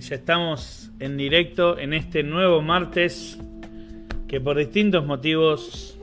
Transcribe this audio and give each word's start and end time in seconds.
ya 0.00 0.16
estamos 0.16 0.90
en 0.98 1.16
directo 1.16 1.78
en 1.78 1.92
este 1.92 2.22
nuevo 2.22 2.62
martes 2.62 3.38
que 4.26 4.40
por 4.40 4.56
distintos 4.56 5.04
motivos 5.04 5.98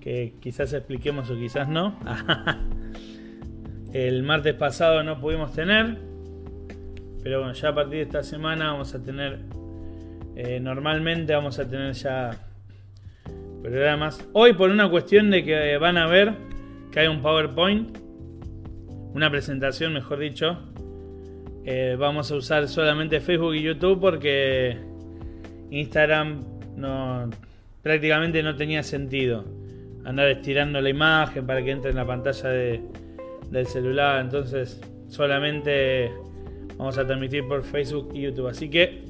que 0.00 0.34
quizás 0.40 0.72
expliquemos 0.72 1.30
o 1.30 1.36
quizás 1.36 1.68
no, 1.68 1.98
el 3.92 4.22
martes 4.24 4.54
pasado 4.54 5.02
no 5.02 5.20
pudimos 5.20 5.52
tener, 5.52 5.98
pero 7.22 7.38
bueno, 7.38 7.54
ya 7.54 7.68
a 7.68 7.74
partir 7.74 7.98
de 7.98 8.02
esta 8.02 8.22
semana 8.22 8.72
vamos 8.72 8.94
a 8.94 9.02
tener, 9.02 9.38
eh, 10.34 10.58
normalmente 10.60 11.34
vamos 11.34 11.58
a 11.58 11.68
tener 11.68 11.92
ya 11.92 12.30
programas. 13.62 14.26
Hoy 14.32 14.54
por 14.54 14.70
una 14.70 14.90
cuestión 14.90 15.30
de 15.30 15.44
que 15.44 15.78
van 15.78 15.96
a 15.96 16.06
ver 16.06 16.34
que 16.90 17.00
hay 17.00 17.06
un 17.06 17.22
PowerPoint, 17.22 17.96
una 19.14 19.30
presentación 19.30 19.92
mejor 19.92 20.18
dicho, 20.18 20.71
eh, 21.64 21.96
vamos 21.98 22.30
a 22.30 22.36
usar 22.36 22.68
solamente 22.68 23.20
Facebook 23.20 23.54
y 23.54 23.62
YouTube 23.62 24.00
porque 24.00 24.76
Instagram 25.70 26.44
no, 26.76 27.30
prácticamente 27.82 28.42
no 28.42 28.56
tenía 28.56 28.82
sentido 28.82 29.44
andar 30.04 30.28
estirando 30.28 30.80
la 30.80 30.88
imagen 30.88 31.46
para 31.46 31.62
que 31.62 31.70
entre 31.70 31.90
en 31.90 31.96
la 31.96 32.06
pantalla 32.06 32.48
del 32.48 33.66
celular. 33.66 34.20
Entonces 34.20 34.80
solamente 35.08 36.10
vamos 36.76 36.98
a 36.98 37.06
transmitir 37.06 37.46
por 37.46 37.62
Facebook 37.62 38.10
y 38.14 38.22
YouTube. 38.22 38.48
Así 38.48 38.68
que 38.68 39.04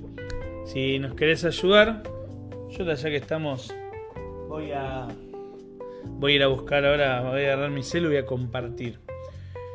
si 0.67 0.99
nos 0.99 1.15
querés 1.15 1.45
ayudar, 1.45 2.03
yo 2.71 2.85
ya 2.85 3.09
que 3.09 3.17
estamos 3.17 3.75
voy 4.49 4.73
a 4.73 5.09
voy 6.05 6.33
a 6.33 6.37
ir 6.37 6.43
a 6.43 6.49
buscar 6.49 6.85
ahora, 6.85 7.23
voy 7.23 7.43
a 7.43 7.55
agarrar 7.55 7.71
mi 7.71 7.83
celular 7.83 8.13
y 8.13 8.17
voy 8.17 8.25
a 8.25 8.27
compartir. 8.27 9.02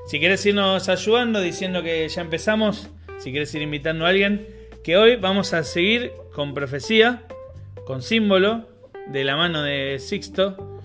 Si 0.08 0.22
querés 0.22 0.46
irnos 0.46 0.88
ayudando, 0.88 1.42
diciendo 1.42 1.84
que 1.84 2.08
ya 2.08 2.22
empezamos, 2.22 2.90
si 3.18 3.34
querés 3.34 3.54
ir 3.56 3.62
invitando 3.62 4.06
a 4.06 4.10
alguien, 4.10 4.48
que 4.82 4.96
hoy 4.96 5.18
vamos 5.18 5.54
a 5.54 5.66
seguir 5.66 6.14
con 6.34 6.54
profecía, 6.54 7.24
con 7.86 8.02
símbolo, 8.02 8.70
de 9.12 9.26
la 9.26 9.36
mano 9.36 9.62
de 9.64 10.00
Sixto, 10.00 10.80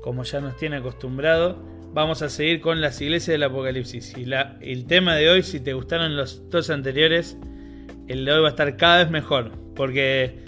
como 0.00 0.24
ya 0.24 0.40
nos 0.40 0.56
tiene 0.56 0.76
acostumbrado. 0.76 1.62
Vamos 1.92 2.22
a 2.22 2.30
seguir 2.30 2.62
con 2.62 2.80
las 2.80 2.98
iglesias 3.02 3.34
del 3.34 3.42
Apocalipsis. 3.42 4.16
Y 4.16 4.24
la, 4.24 4.56
el 4.62 4.86
tema 4.86 5.16
de 5.16 5.28
hoy, 5.28 5.42
si 5.42 5.60
te 5.60 5.74
gustaron 5.74 6.16
los 6.16 6.48
dos 6.48 6.70
anteriores, 6.70 7.36
el 8.08 8.24
de 8.24 8.32
hoy 8.32 8.40
va 8.40 8.48
a 8.48 8.50
estar 8.52 8.78
cada 8.78 9.00
vez 9.00 9.10
mejor. 9.10 9.52
Porque, 9.76 10.40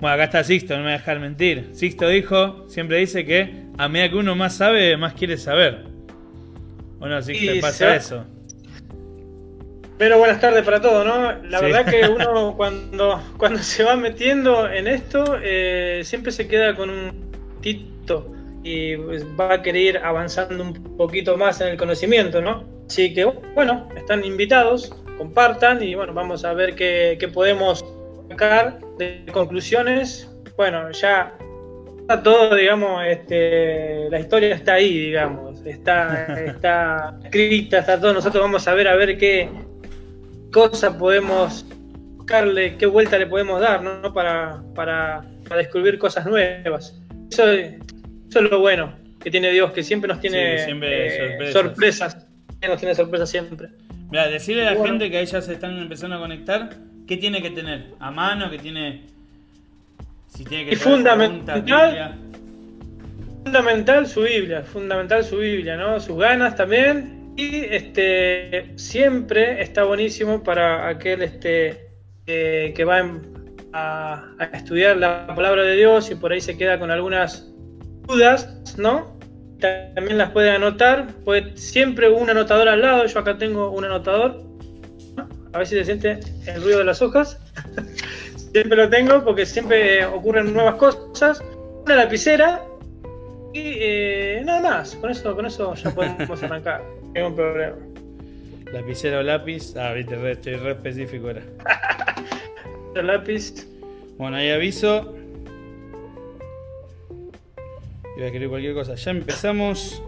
bueno, 0.00 0.08
acá 0.08 0.24
está 0.24 0.42
Sixto, 0.42 0.74
no 0.74 0.80
me 0.80 0.86
voy 0.86 0.94
a 0.94 0.98
dejar 0.98 1.20
mentir. 1.20 1.68
Sixto 1.70 2.08
dijo, 2.08 2.68
siempre 2.68 2.98
dice 2.98 3.24
que 3.24 3.62
a 3.78 3.88
medida 3.88 4.10
que 4.10 4.16
uno 4.16 4.34
más 4.34 4.56
sabe, 4.56 4.96
más 4.96 5.14
quiere 5.14 5.36
saber. 5.38 5.95
Bueno, 6.98 7.20
sí 7.22 7.32
que 7.32 7.60
pasa 7.60 7.96
eso. 7.96 8.24
Pero 9.98 10.18
buenas 10.18 10.40
tardes 10.40 10.62
para 10.62 10.80
todos, 10.80 11.06
¿no? 11.06 11.32
La 11.48 11.60
verdad 11.60 11.86
que 11.86 12.06
uno 12.14 12.54
cuando, 12.56 13.22
cuando 13.38 13.60
se 13.60 13.82
va 13.82 13.96
metiendo 13.96 14.70
en 14.70 14.86
esto, 14.86 15.38
eh, 15.42 16.02
siempre 16.04 16.32
se 16.32 16.46
queda 16.46 16.74
con 16.74 16.90
un 16.90 17.30
tito 17.60 18.32
y 18.62 18.96
pues, 18.96 19.24
va 19.38 19.54
a 19.54 19.62
querer 19.62 19.82
ir 19.82 19.98
avanzando 19.98 20.62
un 20.62 20.96
poquito 20.96 21.36
más 21.36 21.60
en 21.60 21.68
el 21.68 21.76
conocimiento, 21.76 22.42
¿no? 22.42 22.64
Así 22.88 23.14
que, 23.14 23.24
bueno, 23.24 23.88
están 23.96 24.24
invitados, 24.24 24.94
compartan 25.18 25.82
y 25.82 25.94
bueno, 25.94 26.12
vamos 26.12 26.44
a 26.44 26.52
ver 26.52 26.74
qué, 26.74 27.16
qué 27.18 27.28
podemos 27.28 27.84
sacar 28.28 28.78
de 28.98 29.24
conclusiones. 29.32 30.30
Bueno, 30.56 30.90
ya 30.92 31.36
está 32.00 32.22
todo, 32.22 32.54
digamos, 32.54 33.04
este, 33.06 34.08
la 34.10 34.20
historia 34.20 34.54
está 34.54 34.74
ahí, 34.74 34.98
digamos, 34.98 35.45
está, 35.66 36.40
está 36.44 37.18
escrita, 37.24 37.78
está 37.78 38.00
todo. 38.00 38.12
Nosotros 38.14 38.42
vamos 38.42 38.66
a 38.66 38.74
ver 38.74 38.88
a 38.88 38.96
ver 38.96 39.18
qué 39.18 39.48
cosa 40.52 40.96
podemos 40.96 41.64
buscarle, 42.16 42.76
qué 42.76 42.86
vuelta 42.86 43.18
le 43.18 43.26
podemos 43.26 43.60
dar, 43.60 43.82
¿no? 43.82 44.12
Para, 44.12 44.62
para, 44.74 45.24
descubrir 45.56 45.98
cosas 45.98 46.26
nuevas. 46.26 46.98
Eso, 47.30 47.50
eso, 47.50 48.40
es 48.40 48.50
lo 48.50 48.60
bueno 48.60 48.94
que 49.20 49.30
tiene 49.30 49.50
Dios, 49.50 49.72
que 49.72 49.82
siempre 49.82 50.08
nos 50.08 50.20
tiene 50.20 50.54
eh, 50.54 51.52
sorpresas. 51.52 52.26
Nos 52.66 52.78
tiene 52.78 52.94
sorpresas 52.94 53.28
siempre. 53.28 53.68
Mira, 54.10 54.28
decirle 54.28 54.66
a 54.66 54.74
la 54.74 54.84
gente 54.84 55.10
que 55.10 55.18
ahí 55.18 55.26
ya 55.26 55.40
se 55.40 55.52
están 55.52 55.76
empezando 55.78 56.16
a 56.16 56.20
conectar, 56.20 56.70
¿qué 57.06 57.16
tiene 57.16 57.42
que 57.42 57.50
tener? 57.50 57.94
¿A 58.00 58.10
mano? 58.10 58.50
¿Qué 58.50 58.58
tiene? 58.58 59.04
y 60.38 60.76
fundamental, 60.76 61.64
fundamental 63.46 64.08
su 64.08 64.22
Biblia, 64.22 64.64
fundamental 64.64 65.22
su 65.22 65.38
Biblia, 65.38 65.76
¿no? 65.76 66.00
Sus 66.00 66.18
ganas 66.18 66.56
también. 66.56 67.32
Y 67.36 67.64
este 67.66 68.72
siempre 68.74 69.62
está 69.62 69.84
buenísimo 69.84 70.42
para 70.42 70.88
aquel 70.88 71.22
este 71.22 71.86
eh, 72.26 72.74
que 72.74 72.84
va 72.84 73.08
a, 73.72 74.24
estudiar 74.52 74.96
la 74.96 75.28
palabra 75.28 75.62
de 75.62 75.76
Dios 75.76 76.10
y 76.10 76.16
por 76.16 76.32
ahí 76.32 76.40
se 76.40 76.58
queda 76.58 76.76
con 76.80 76.90
algunas 76.90 77.52
dudas, 78.08 78.52
¿no? 78.78 79.16
También 79.60 80.18
las 80.18 80.30
puede 80.32 80.50
anotar, 80.50 81.06
siempre 81.54 82.10
un 82.10 82.28
anotador 82.28 82.68
al 82.68 82.80
lado, 82.80 83.06
yo 83.06 83.20
acá 83.20 83.38
tengo 83.38 83.70
un 83.70 83.84
anotador, 83.84 84.42
a 85.52 85.58
ver 85.58 85.66
si 85.68 85.76
se 85.76 85.84
siente 85.84 86.18
el 86.46 86.62
ruido 86.62 86.80
de 86.80 86.84
las 86.84 87.00
hojas. 87.00 87.38
Siempre 88.52 88.76
lo 88.78 88.88
tengo 88.88 89.22
porque 89.22 89.44
siempre 89.44 90.06
ocurren 90.06 90.54
nuevas 90.54 90.76
cosas. 90.76 91.42
Una 91.84 91.96
lapicera 91.96 92.62
y 93.56 93.78
eh, 93.80 94.42
nada 94.44 94.60
más. 94.60 94.96
Con 94.96 95.10
eso, 95.10 95.34
con 95.34 95.46
eso 95.46 95.74
ya 95.74 95.90
podemos 95.94 96.42
arrancar. 96.42 96.84
Ningún 97.14 97.34
problema. 97.34 97.76
Lapicera 98.72 99.20
o 99.20 99.22
lápiz. 99.22 99.76
Ah, 99.76 99.92
viste, 99.92 100.16
re, 100.16 100.32
estoy 100.32 100.54
re 100.56 100.72
específico 100.72 101.28
ahora. 101.28 101.42
lápiz. 103.02 103.66
Bueno, 104.18 104.36
ahí 104.36 104.50
aviso. 104.50 105.14
Voy 108.16 108.24
a 108.24 108.32
querer 108.32 108.48
cualquier 108.48 108.74
cosa. 108.74 108.94
Ya 108.94 109.10
empezamos. 109.10 110.02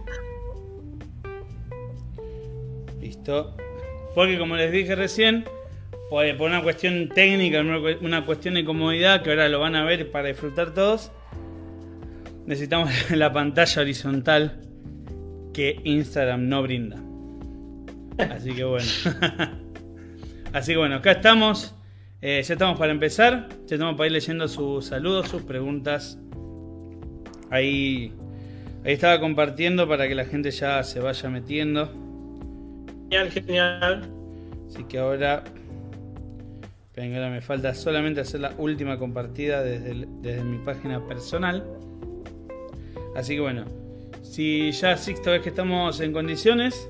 Listo. 3.00 3.54
Porque 4.14 4.38
como 4.38 4.56
les 4.56 4.72
dije 4.72 4.94
recién, 4.94 5.44
por, 6.10 6.24
una 6.40 6.62
cuestión 6.62 7.08
técnica, 7.10 7.60
una 7.60 8.24
cuestión 8.24 8.54
de 8.54 8.64
comodidad, 8.64 9.22
que 9.22 9.30
ahora 9.30 9.48
lo 9.48 9.60
van 9.60 9.76
a 9.76 9.84
ver 9.84 10.10
para 10.10 10.28
disfrutar 10.28 10.74
todos, 10.74 11.12
necesitamos 12.48 12.90
la 13.10 13.32
pantalla 13.32 13.82
horizontal 13.82 14.60
que 15.52 15.80
Instagram 15.84 16.48
no 16.48 16.62
brinda. 16.62 16.96
Así 18.18 18.54
que 18.54 18.64
bueno. 18.64 18.86
Así 20.52 20.72
que 20.72 20.78
bueno, 20.78 20.96
acá 20.96 21.12
estamos. 21.12 21.74
Eh, 22.20 22.42
ya 22.42 22.54
estamos 22.54 22.78
para 22.78 22.90
empezar. 22.90 23.48
Ya 23.66 23.76
estamos 23.76 23.96
para 23.96 24.06
ir 24.06 24.12
leyendo 24.12 24.48
sus 24.48 24.86
saludos, 24.86 25.28
sus 25.28 25.42
preguntas. 25.42 26.18
Ahí, 27.50 28.12
ahí 28.84 28.94
estaba 28.94 29.20
compartiendo 29.20 29.86
para 29.86 30.08
que 30.08 30.14
la 30.14 30.24
gente 30.24 30.50
ya 30.50 30.82
se 30.82 31.00
vaya 31.00 31.28
metiendo. 31.28 31.92
Genial, 33.10 33.30
genial. 33.30 34.10
Así 34.68 34.84
que 34.84 34.98
ahora 34.98 35.44
Venga, 36.96 37.30
me 37.30 37.40
falta 37.40 37.74
solamente 37.74 38.20
hacer 38.20 38.40
la 38.40 38.52
última 38.58 38.98
compartida 38.98 39.62
desde, 39.62 40.08
desde 40.20 40.42
mi 40.42 40.58
página 40.58 41.06
personal. 41.06 41.62
Así 43.18 43.34
que 43.34 43.40
bueno, 43.40 43.64
si 44.22 44.70
ya 44.70 44.96
Sixto 44.96 45.32
ves 45.32 45.42
que 45.42 45.48
estamos 45.48 45.98
en 45.98 46.12
condiciones, 46.12 46.88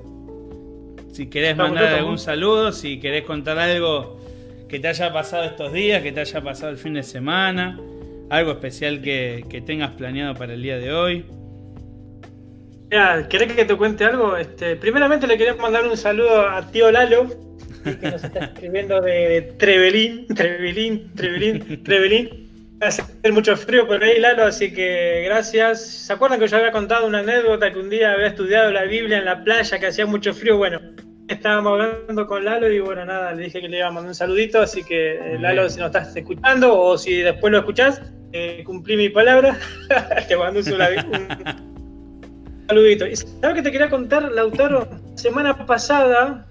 si 1.11 1.29
querés 1.29 1.57
mandar 1.57 1.87
algún 1.95 2.19
saludo, 2.19 2.71
si 2.71 3.01
querés 3.01 3.25
contar 3.25 3.59
algo 3.59 4.21
que 4.69 4.79
te 4.79 4.89
haya 4.89 5.11
pasado 5.11 5.45
estos 5.45 5.73
días, 5.73 6.03
que 6.03 6.13
te 6.13 6.21
haya 6.21 6.43
pasado 6.43 6.71
el 6.71 6.77
fin 6.77 6.93
de 6.93 7.03
semana, 7.03 7.81
algo 8.29 8.51
especial 8.53 9.01
que, 9.01 9.63
tengas 9.65 9.93
planeado 9.93 10.35
para 10.35 10.53
el 10.53 10.63
día 10.63 10.77
de 10.77 10.93
hoy. 10.93 11.25
Ya, 12.91 13.27
¿querés 13.27 13.55
que 13.55 13.65
te 13.65 13.75
cuente 13.75 14.05
algo? 14.05 14.37
Este, 14.37 14.77
primeramente 14.77 15.27
le 15.27 15.39
quería 15.39 15.55
mandar 15.55 15.89
un 15.89 15.97
saludo 15.97 16.47
a 16.47 16.71
tío 16.71 16.91
Lalo, 16.93 17.27
que 17.85 18.11
nos 18.11 18.23
está 18.23 18.45
escribiendo 18.45 19.01
de 19.01 19.55
Trevelín, 19.57 20.27
Trevelín, 20.27 21.11
Trevelín, 21.15 21.83
Trevelín. 21.83 22.48
Hace 22.81 23.03
mucho 23.33 23.57
frío 23.57 23.89
por 23.89 24.03
ahí, 24.03 24.21
Lalo, 24.21 24.45
así 24.45 24.73
que 24.73 25.23
gracias. 25.25 25.85
¿Se 25.85 26.13
acuerdan 26.13 26.39
que 26.39 26.47
yo 26.47 26.57
había 26.57 26.71
contado 26.71 27.09
una 27.09 27.19
anécdota 27.19 27.73
que 27.73 27.81
un 27.81 27.91
día 27.91 28.13
había 28.13 28.29
estudiado 28.29 28.71
la 28.71 28.85
Biblia 28.85 29.19
en 29.19 29.25
la 29.25 29.43
playa, 29.43 29.81
que 29.81 29.89
hacía 29.89 30.07
mucho 30.07 30.33
frío? 30.33 30.59
Bueno, 30.59 30.81
estábamos 31.27 31.73
hablando 31.73 32.27
con 32.29 32.45
Lalo 32.45 32.73
y 32.73 32.79
bueno, 32.79 33.05
nada, 33.05 33.35
le 33.35 33.45
dije 33.45 33.61
que 33.61 33.69
le 33.69 33.79
iba 33.79 33.89
a 33.89 33.91
mandar 33.91 34.11
un 34.11 34.15
saludito, 34.15 34.61
así 34.61 34.85
que 34.85 35.15
eh, 35.15 35.39
Lalo, 35.41 35.69
si 35.69 35.81
nos 35.81 35.87
estás 35.87 36.15
escuchando 36.15 36.81
o 36.81 36.97
si 36.97 37.17
después 37.17 37.51
lo 37.51 37.59
escuchás, 37.59 38.01
eh, 38.33 38.63
cumplí 38.65 38.97
mi 38.97 39.09
palabra, 39.09 39.59
te 40.29 40.37
mando 40.37 40.61
un, 40.61 40.65
saludito. 42.69 43.07
¿Sabes 43.41 43.57
qué 43.57 43.63
te 43.63 43.73
quería 43.73 43.91
contar, 43.91 44.31
Lautaro? 44.31 44.89
Semana 45.17 45.67
pasada 45.67 46.47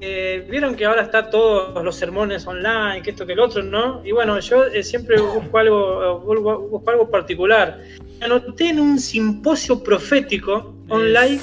eh, 0.00 0.46
vieron 0.50 0.74
que 0.74 0.84
ahora 0.84 1.02
está 1.02 1.30
todos 1.30 1.82
los 1.82 1.96
sermones 1.96 2.46
online, 2.46 3.02
que 3.02 3.10
esto 3.10 3.26
que 3.26 3.32
el 3.32 3.40
otro, 3.40 3.62
¿no? 3.62 4.04
Y 4.04 4.12
bueno, 4.12 4.38
yo 4.40 4.66
eh, 4.66 4.82
siempre 4.82 5.20
busco 5.20 5.58
algo, 5.58 6.20
busco 6.20 6.90
algo 6.90 7.10
particular. 7.10 7.80
Anoté 8.20 8.70
en 8.70 8.80
un 8.80 8.98
simposio 8.98 9.82
profético 9.82 10.74
online 10.88 11.40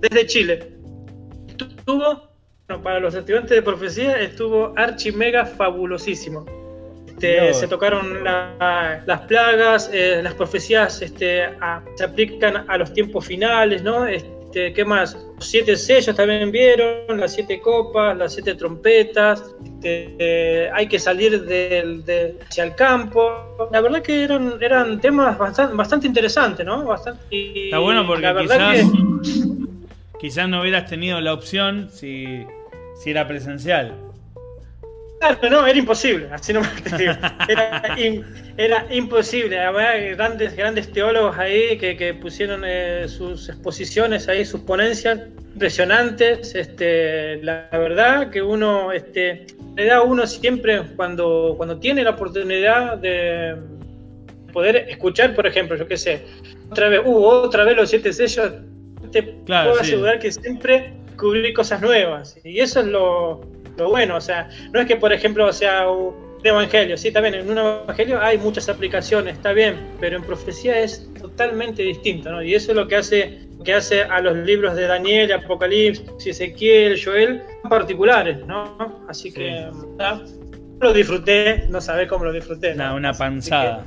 desde, 0.00 0.26
Chile. 0.26 0.72
Estuvo 1.48 2.28
para 2.82 3.00
los 3.00 3.14
estudiantes 3.14 3.52
de 3.52 3.62
profecía 3.62 4.20
estuvo 4.20 4.74
archi 4.76 5.10
mega 5.10 5.46
fabulosísimo. 5.46 6.44
Este, 7.06 7.52
se 7.54 7.66
tocaron 7.66 8.22
las 8.22 9.20
plagas, 9.22 9.90
eh, 9.92 10.20
las 10.22 10.34
profecías 10.34 11.00
este, 11.02 11.48
se 11.96 12.04
aplican 12.04 12.64
a 12.68 12.76
los 12.76 12.92
tiempos 12.92 13.26
finales, 13.26 13.82
¿no? 13.82 14.06
Este, 14.06 14.37
¿Qué 14.74 14.84
más? 14.84 15.16
Siete 15.38 15.76
sellos 15.76 16.14
también 16.16 16.50
vieron, 16.50 17.18
las 17.18 17.34
siete 17.34 17.60
copas, 17.60 18.16
las 18.16 18.34
siete 18.34 18.54
trompetas. 18.54 19.42
Este, 19.64 20.14
eh, 20.18 20.70
hay 20.72 20.88
que 20.88 20.98
salir 20.98 21.44
del, 21.44 22.04
hacia 22.48 22.64
el 22.64 22.74
campo. 22.74 23.68
La 23.70 23.80
verdad 23.80 24.02
que 24.02 24.22
eran, 24.22 24.54
eran 24.60 25.00
temas 25.00 25.38
bastante, 25.38 25.76
bastante 25.76 26.06
interesantes, 26.06 26.64
¿no? 26.66 26.84
Bastante, 26.84 27.20
Está 27.64 27.78
bueno 27.78 28.06
porque 28.06 28.26
quizás, 28.40 28.80
quizás 30.20 30.48
no 30.48 30.60
hubieras 30.60 30.86
tenido 30.88 31.20
la 31.20 31.32
opción 31.32 31.88
si, 31.90 32.44
si 33.02 33.10
era 33.10 33.26
presencial. 33.28 34.07
Claro, 35.20 35.50
no, 35.50 35.66
era 35.66 35.78
imposible, 35.78 36.28
así 36.30 36.52
no 36.52 36.62
era, 37.48 37.96
era 38.56 38.86
imposible. 38.90 39.58
Había 39.58 40.14
grandes, 40.14 40.56
grandes 40.56 40.92
teólogos 40.92 41.36
ahí 41.36 41.76
que, 41.78 42.14
pusieron 42.14 42.62
eh, 42.64 43.06
sus 43.08 43.48
exposiciones 43.48 44.28
ahí, 44.28 44.44
sus 44.44 44.60
ponencias 44.60 45.18
impresionantes. 45.54 46.54
Este, 46.54 47.42
la, 47.42 47.68
verdad 47.72 48.30
que 48.30 48.42
uno 48.42 48.92
este, 48.92 49.46
le 49.76 49.86
da 49.86 49.96
a 49.96 50.02
uno 50.02 50.26
siempre 50.26 50.82
cuando, 50.94 51.54
cuando 51.56 51.78
tiene 51.78 52.04
la 52.04 52.10
oportunidad 52.10 52.98
de 52.98 53.56
poder 54.52 54.76
escuchar, 54.88 55.34
por 55.34 55.46
ejemplo, 55.46 55.76
yo 55.76 55.86
qué 55.86 55.96
sé, 55.96 56.24
otra 56.70 56.88
vez, 56.88 57.00
uh, 57.04 57.24
otra 57.24 57.64
vez 57.64 57.76
los 57.76 57.90
siete 57.90 58.12
sellos, 58.12 58.52
te 59.10 59.22
puedo 59.22 59.80
asegurar 59.80 60.18
que 60.18 60.30
siempre 60.30 60.97
cubrí 61.18 61.52
cosas 61.52 61.82
nuevas. 61.82 62.38
Y 62.44 62.60
eso 62.60 62.80
es 62.80 62.86
lo 62.86 63.42
lo 63.78 63.90
bueno, 63.90 64.16
o 64.16 64.20
sea, 64.20 64.48
no 64.72 64.80
es 64.80 64.86
que 64.86 64.96
por 64.96 65.12
ejemplo 65.12 65.46
o 65.46 65.52
sea 65.52 65.88
un 65.88 66.14
evangelio, 66.44 66.96
sí, 66.96 67.10
también 67.10 67.34
en 67.34 67.50
un 67.50 67.58
evangelio 67.58 68.20
hay 68.20 68.38
muchas 68.38 68.68
aplicaciones, 68.68 69.34
está 69.34 69.52
bien, 69.52 69.76
pero 70.00 70.16
en 70.16 70.22
profecía 70.22 70.78
es 70.80 71.08
totalmente 71.20 71.82
distinto, 71.82 72.30
¿no? 72.30 72.42
Y 72.42 72.54
eso 72.54 72.72
es 72.72 72.76
lo 72.76 72.86
que 72.86 72.96
hace, 72.96 73.40
que 73.64 73.74
hace 73.74 74.02
a 74.02 74.20
los 74.20 74.36
libros 74.36 74.76
de 74.76 74.86
Daniel, 74.86 75.32
Apocalipsis, 75.32 76.26
Ezequiel, 76.26 77.00
Joel, 77.02 77.42
particulares, 77.68 78.44
¿no? 78.46 79.04
Así 79.08 79.32
que 79.32 79.66
lo 80.80 80.92
disfruté, 80.92 81.64
no 81.68 81.80
sabés 81.80 82.08
cómo 82.08 82.24
lo 82.24 82.32
disfruté. 82.32 82.74
una 82.74 83.12
panzada. 83.12 83.84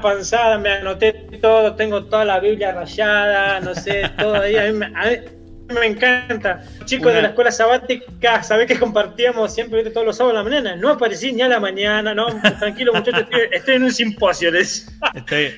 panzada, 0.00 0.58
me 0.58 0.70
anoté 0.70 1.12
todo, 1.42 1.74
tengo 1.74 2.04
toda 2.04 2.24
la 2.24 2.38
Biblia 2.38 2.70
rayada, 2.70 3.58
no 3.58 3.74
sé, 3.74 4.08
todo 4.16 4.34
ahí. 4.36 4.56
A 4.56 4.70
mí, 4.70 4.86
me 5.68 5.86
encanta. 5.86 6.62
Chicos 6.84 7.12
de 7.12 7.22
la 7.22 7.28
escuela 7.28 7.50
sabática, 7.50 8.42
sabés 8.42 8.66
que 8.66 8.78
compartíamos 8.78 9.54
siempre 9.54 9.82
todos 9.90 10.06
los 10.06 10.16
sábados 10.16 10.38
a 10.38 10.42
la 10.42 10.48
mañana. 10.48 10.76
No 10.76 10.90
aparecí 10.90 11.32
ni 11.32 11.42
a 11.42 11.48
la 11.48 11.60
mañana, 11.60 12.14
no, 12.14 12.26
tranquilo 12.58 12.92
muchachos, 12.92 13.26
estoy, 13.52 13.76
en 13.76 13.84
un 13.84 13.92
simposio. 13.92 14.50
Les. 14.50 14.90
Estoy, 15.14 15.52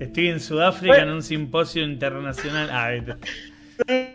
estoy, 0.00 0.28
en 0.28 0.40
Sudáfrica 0.40 0.98
en 0.98 1.10
un 1.10 1.22
simposio 1.22 1.82
internacional. 1.82 2.68
Ah, 2.70 2.92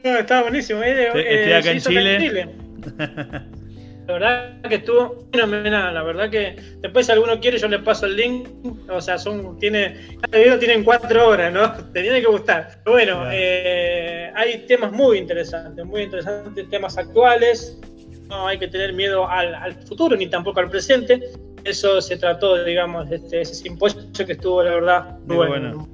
no, 0.03 0.19
estaba 0.19 0.43
buenísimo. 0.43 0.83
Eh, 0.83 1.07
estoy, 1.07 1.21
eh, 1.23 1.55
acá 1.55 1.71
en 1.71 1.81
Chile. 1.81 2.49
La 4.07 4.13
verdad 4.13 4.61
que 4.69 4.75
estuvo 4.75 5.27
fenomenal, 5.31 5.93
la 5.93 6.03
verdad 6.03 6.29
que 6.29 6.55
después 6.79 7.07
si 7.07 7.11
alguno 7.11 7.39
quiere 7.39 7.57
yo 7.57 7.67
le 7.67 7.79
paso 7.79 8.05
el 8.05 8.15
link, 8.15 8.47
o 8.87 9.01
sea, 9.01 9.17
son, 9.17 9.57
tiene, 9.57 10.17
cada 10.21 10.43
video 10.43 10.59
tienen 10.59 10.83
cuatro 10.83 11.29
horas, 11.29 11.51
¿no? 11.51 11.71
Te 11.93 12.01
tiene 12.01 12.21
que 12.21 12.27
gustar. 12.27 12.81
Pero 12.83 12.95
bueno, 12.95 13.23
eh, 13.31 14.31
hay 14.35 14.65
temas 14.67 14.91
muy 14.91 15.17
interesantes, 15.17 15.83
muy 15.85 16.03
interesantes, 16.03 16.69
temas 16.69 16.97
actuales, 16.97 17.79
no 18.27 18.47
hay 18.47 18.59
que 18.59 18.67
tener 18.67 18.93
miedo 18.93 19.27
al, 19.27 19.73
futuro 19.87 20.15
ni 20.15 20.27
tampoco 20.27 20.59
al 20.59 20.69
presente. 20.69 21.31
Eso 21.63 21.99
se 21.99 22.17
trató, 22.17 22.63
digamos, 22.63 23.09
de 23.09 23.15
este, 23.15 23.41
ese 23.41 23.55
simposio 23.55 24.25
que 24.25 24.33
estuvo, 24.33 24.61
la 24.63 24.71
verdad, 24.71 25.19
muy, 25.25 25.47
bueno. 25.47 25.87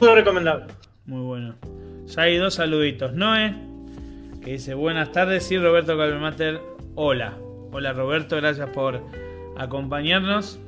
Muy 0.00 0.08
recomendable. 0.08 0.66
Muy 1.06 1.22
bueno. 1.22 1.54
Ya 2.06 2.22
hay 2.22 2.36
dos 2.36 2.54
saluditos. 2.54 3.12
Noé, 3.12 3.54
que 4.42 4.52
dice 4.52 4.74
buenas 4.74 5.12
tardes, 5.12 5.50
y 5.52 5.58
Roberto 5.58 5.96
Calvemater, 5.96 6.60
hola. 6.96 7.43
Hola 7.76 7.92
Roberto, 7.92 8.36
gracias 8.36 8.70
por 8.70 9.02
acompañarnos. 9.56 10.60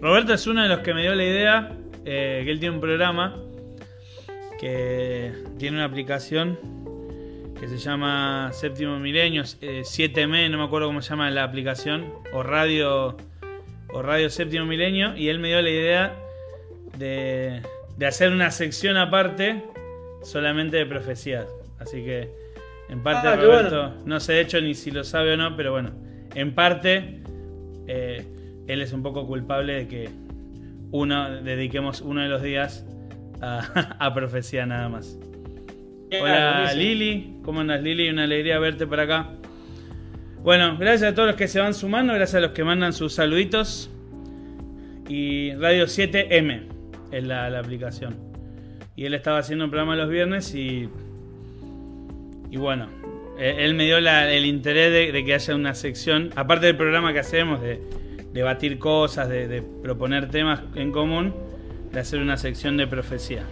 Roberto 0.00 0.34
es 0.34 0.48
uno 0.48 0.64
de 0.64 0.68
los 0.68 0.80
que 0.80 0.92
me 0.92 1.02
dio 1.02 1.14
la 1.14 1.22
idea, 1.22 1.76
eh, 2.04 2.42
que 2.44 2.50
él 2.50 2.58
tiene 2.58 2.74
un 2.74 2.80
programa 2.80 3.40
que 4.58 5.32
tiene 5.58 5.76
una 5.76 5.84
aplicación 5.84 6.58
que 7.60 7.68
se 7.68 7.78
llama 7.78 8.50
Séptimo 8.52 8.98
Milenio, 8.98 9.44
7M, 9.44 10.46
eh, 10.46 10.48
no 10.48 10.58
me 10.58 10.64
acuerdo 10.64 10.88
cómo 10.88 11.02
se 11.02 11.10
llama 11.10 11.30
la 11.30 11.44
aplicación, 11.44 12.12
o 12.32 12.42
Radio, 12.42 13.16
o 13.92 14.02
Radio 14.02 14.28
Séptimo 14.28 14.66
Milenio, 14.66 15.16
y 15.16 15.28
él 15.28 15.38
me 15.38 15.50
dio 15.50 15.62
la 15.62 15.70
idea 15.70 16.16
de, 16.98 17.62
de 17.96 18.06
hacer 18.06 18.32
una 18.32 18.50
sección 18.50 18.96
aparte 18.96 19.62
solamente 20.24 20.78
de 20.78 20.86
profecías. 20.86 21.46
Así 21.78 22.04
que 22.04 22.45
en 22.88 23.02
parte, 23.02 23.28
ah, 23.28 23.36
Roberto, 23.36 23.94
no 24.04 24.20
sé 24.20 24.34
de 24.34 24.40
hecho 24.42 24.60
ni 24.60 24.74
si 24.74 24.90
lo 24.90 25.04
sabe 25.04 25.34
o 25.34 25.36
no, 25.36 25.56
pero 25.56 25.72
bueno, 25.72 25.90
en 26.34 26.54
parte 26.54 27.20
eh, 27.86 28.24
él 28.66 28.80
es 28.80 28.92
un 28.92 29.02
poco 29.02 29.26
culpable 29.26 29.72
de 29.74 29.88
que 29.88 30.10
uno 30.92 31.42
dediquemos 31.42 32.00
uno 32.00 32.22
de 32.22 32.28
los 32.28 32.42
días 32.42 32.86
a, 33.40 34.10
profecía 34.14 34.66
nada 34.66 34.88
más. 34.88 35.18
Hola 36.20 36.72
Lili, 36.74 37.38
¿cómo 37.42 37.60
andas 37.60 37.82
Lili? 37.82 38.08
Una 38.08 38.24
alegría 38.24 38.58
verte 38.58 38.86
por 38.86 39.00
acá. 39.00 39.30
Bueno, 40.42 40.76
gracias 40.78 41.10
a 41.10 41.14
todos 41.14 41.28
los 41.28 41.36
que 41.36 41.48
se 41.48 41.58
van 41.58 41.74
sumando, 41.74 42.14
gracias 42.14 42.36
a 42.36 42.40
los 42.40 42.52
que 42.52 42.62
mandan 42.62 42.92
sus 42.92 43.12
saluditos. 43.12 43.90
Y 45.08 45.52
Radio 45.54 45.86
7M 45.86 46.68
es 47.10 47.24
la, 47.24 47.50
la 47.50 47.58
aplicación. 47.58 48.16
Y 48.94 49.04
él 49.04 49.14
estaba 49.14 49.38
haciendo 49.38 49.64
un 49.64 49.70
programa 49.70 49.96
los 49.96 50.08
viernes 50.08 50.54
y 50.54 50.88
y 52.50 52.56
bueno, 52.56 52.88
eh, 53.38 53.56
él 53.58 53.74
me 53.74 53.84
dio 53.84 53.98
el 53.98 54.46
interés 54.46 55.12
de, 55.12 55.24
que 55.24 55.34
haya 55.34 55.54
una 55.54 55.74
sección, 55.74 56.30
aparte 56.36 56.66
del 56.66 56.76
programa 56.76 57.12
que 57.12 57.18
hacemos, 57.18 57.60
de 57.60 57.80
debatir 58.32 58.78
cosas, 58.78 59.28
de, 59.28 59.62
proponer 59.82 60.28
temas 60.30 60.60
en 60.74 60.92
común, 60.92 61.34
de 61.92 62.00
hacer 62.00 62.20
una 62.20 62.36
sección 62.36 62.76
de 62.76 62.86
profecía. 62.86 63.42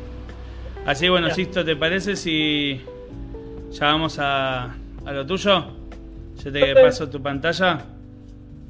Así 0.87 1.08
bueno, 1.08 1.31
Sisto, 1.31 1.64
¿te 1.64 1.76
parece 1.76 2.17
si 2.17 2.81
ya 3.73 3.87
vamos 3.87 4.19
a, 4.19 4.75
a 5.04 5.12
lo 5.12 5.26
tuyo? 5.26 5.64
Yo 6.42 6.52
te 6.52 6.75
paso 6.75 7.09
tu 7.09 7.23
pantalla. 7.23 7.80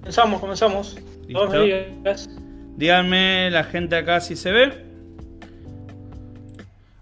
Comenzamos, 0.00 0.40
comenzamos. 0.40 0.98
Díganme 2.76 3.50
la 3.50 3.64
gente 3.64 3.96
acá 3.96 4.20
si 4.20 4.36
se 4.36 4.52
ve. 4.52 4.84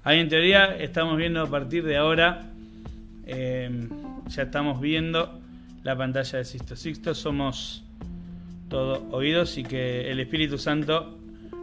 Ahí 0.05 0.21
en 0.21 0.29
teoría 0.29 0.77
estamos 0.77 1.17
viendo 1.17 1.43
a 1.43 1.47
partir 1.47 1.85
de 1.85 1.97
ahora 1.97 2.52
Em, 3.27 3.89
ya 4.29 4.43
estamos 4.45 4.81
viendo 4.81 5.41
la 5.83 5.97
pantalla 5.97 6.39
de 6.39 6.45
Sixto. 6.45 6.77
Sixto 6.77 7.15
somos 7.15 7.85
todo 8.69 9.07
oídos 9.11 9.59
y 9.59 9.63
que 9.63 10.11
el 10.11 10.21
Espíritu 10.21 10.59
Santo 10.59 11.19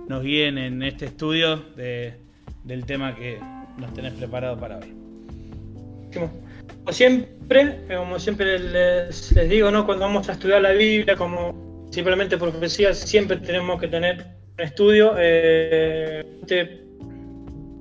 nos 0.07 0.23
guíe 0.23 0.47
en 0.47 0.83
este 0.83 1.05
estudio 1.05 1.63
del 1.75 2.85
tema 2.85 3.15
que 3.15 3.39
nos 3.77 3.93
tenés 3.93 4.13
preparado 4.13 4.57
para 4.57 4.77
hoy. 4.77 4.93
Como 6.13 6.91
siempre, 6.91 7.85
como 7.87 8.19
siempre 8.19 8.59
les, 8.59 9.35
digo, 9.49 9.71
¿no? 9.71 9.85
cuando 9.85 10.05
vamos 10.05 10.29
a 10.29 10.33
estudiar 10.33 10.61
la 10.61 10.71
Biblia, 10.71 11.15
como 11.15 11.87
simplemente 11.91 12.37
profecía, 12.37 12.93
siempre 12.93 13.37
tenemos 13.37 13.79
que 13.79 13.87
tener 13.87 14.25
un 14.57 14.63
estudio. 14.63 15.13
Eh, 15.17 16.25
de, 16.47 16.83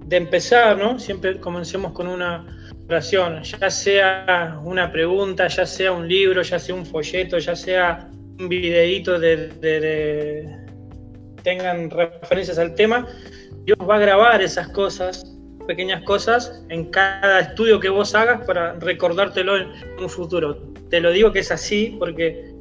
de 0.06 0.16
empezar, 0.16 0.78
¿no? 0.78 0.98
Siempre 0.98 1.38
comencemos 1.38 1.92
con 1.92 2.06
una 2.06 2.57
ya 2.88 3.70
sea 3.70 4.60
una 4.64 4.90
pregunta, 4.90 5.46
ya 5.48 5.66
sea 5.66 5.92
un 5.92 6.08
libro, 6.08 6.42
ya 6.42 6.58
sea 6.58 6.74
un 6.74 6.86
folleto, 6.86 7.38
ya 7.38 7.54
sea 7.54 8.08
un 8.38 8.48
videíto 8.48 9.18
de, 9.18 10.48
tengan 11.42 11.90
referencias 11.90 12.58
al 12.58 12.74
tema, 12.74 13.06
Dios 13.64 13.78
va 13.88 13.96
a 13.96 13.98
grabar 13.98 14.40
esas 14.40 14.68
cosas, 14.68 15.36
pequeñas 15.66 16.02
cosas, 16.04 16.64
en 16.70 16.90
cada 16.90 17.40
estudio 17.40 17.78
que 17.78 17.90
vos 17.90 18.14
hagas 18.14 18.46
para 18.46 18.72
recordártelo 18.74 19.58
en 19.58 19.68
un 20.00 20.08
futuro. 20.08 20.72
Te 20.88 21.00
lo 21.00 21.10
digo 21.10 21.30
que 21.30 21.40
es 21.40 21.52
así 21.52 21.96
porque 21.98 22.54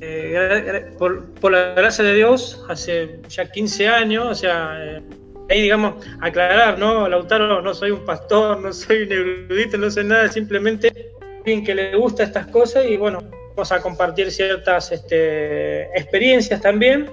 eh, 0.00 0.92
por, 0.98 1.50
la 1.50 1.74
gracia 1.74 2.04
de 2.04 2.14
Dios, 2.14 2.64
hace 2.68 3.20
ya 3.28 3.50
15 3.50 3.88
años, 3.88 4.26
o 4.26 4.34
sea, 4.34 4.76
eh, 4.80 5.02
ahí, 5.48 5.62
digamos, 5.62 6.04
aclarar, 6.20 6.78
¿no? 6.78 7.08
Lautaro, 7.08 7.60
no 7.60 7.74
soy 7.74 7.90
un 7.90 8.04
pastor, 8.04 8.60
no 8.60 8.72
soy 8.72 9.02
un 9.02 9.12
erudito, 9.12 9.76
no 9.78 9.90
sé 9.90 10.04
nada, 10.04 10.28
simplemente 10.28 11.12
alguien 11.38 11.64
que 11.64 11.74
le 11.74 11.96
gusta 11.96 12.22
estas 12.22 12.46
cosas 12.46 12.86
y 12.86 12.96
bueno, 12.96 13.18
vamos 13.50 13.70
a 13.70 13.80
compartir 13.80 14.30
ciertas 14.30 14.90
este, 14.92 15.84
experiencias 15.98 16.60
también, 16.60 17.10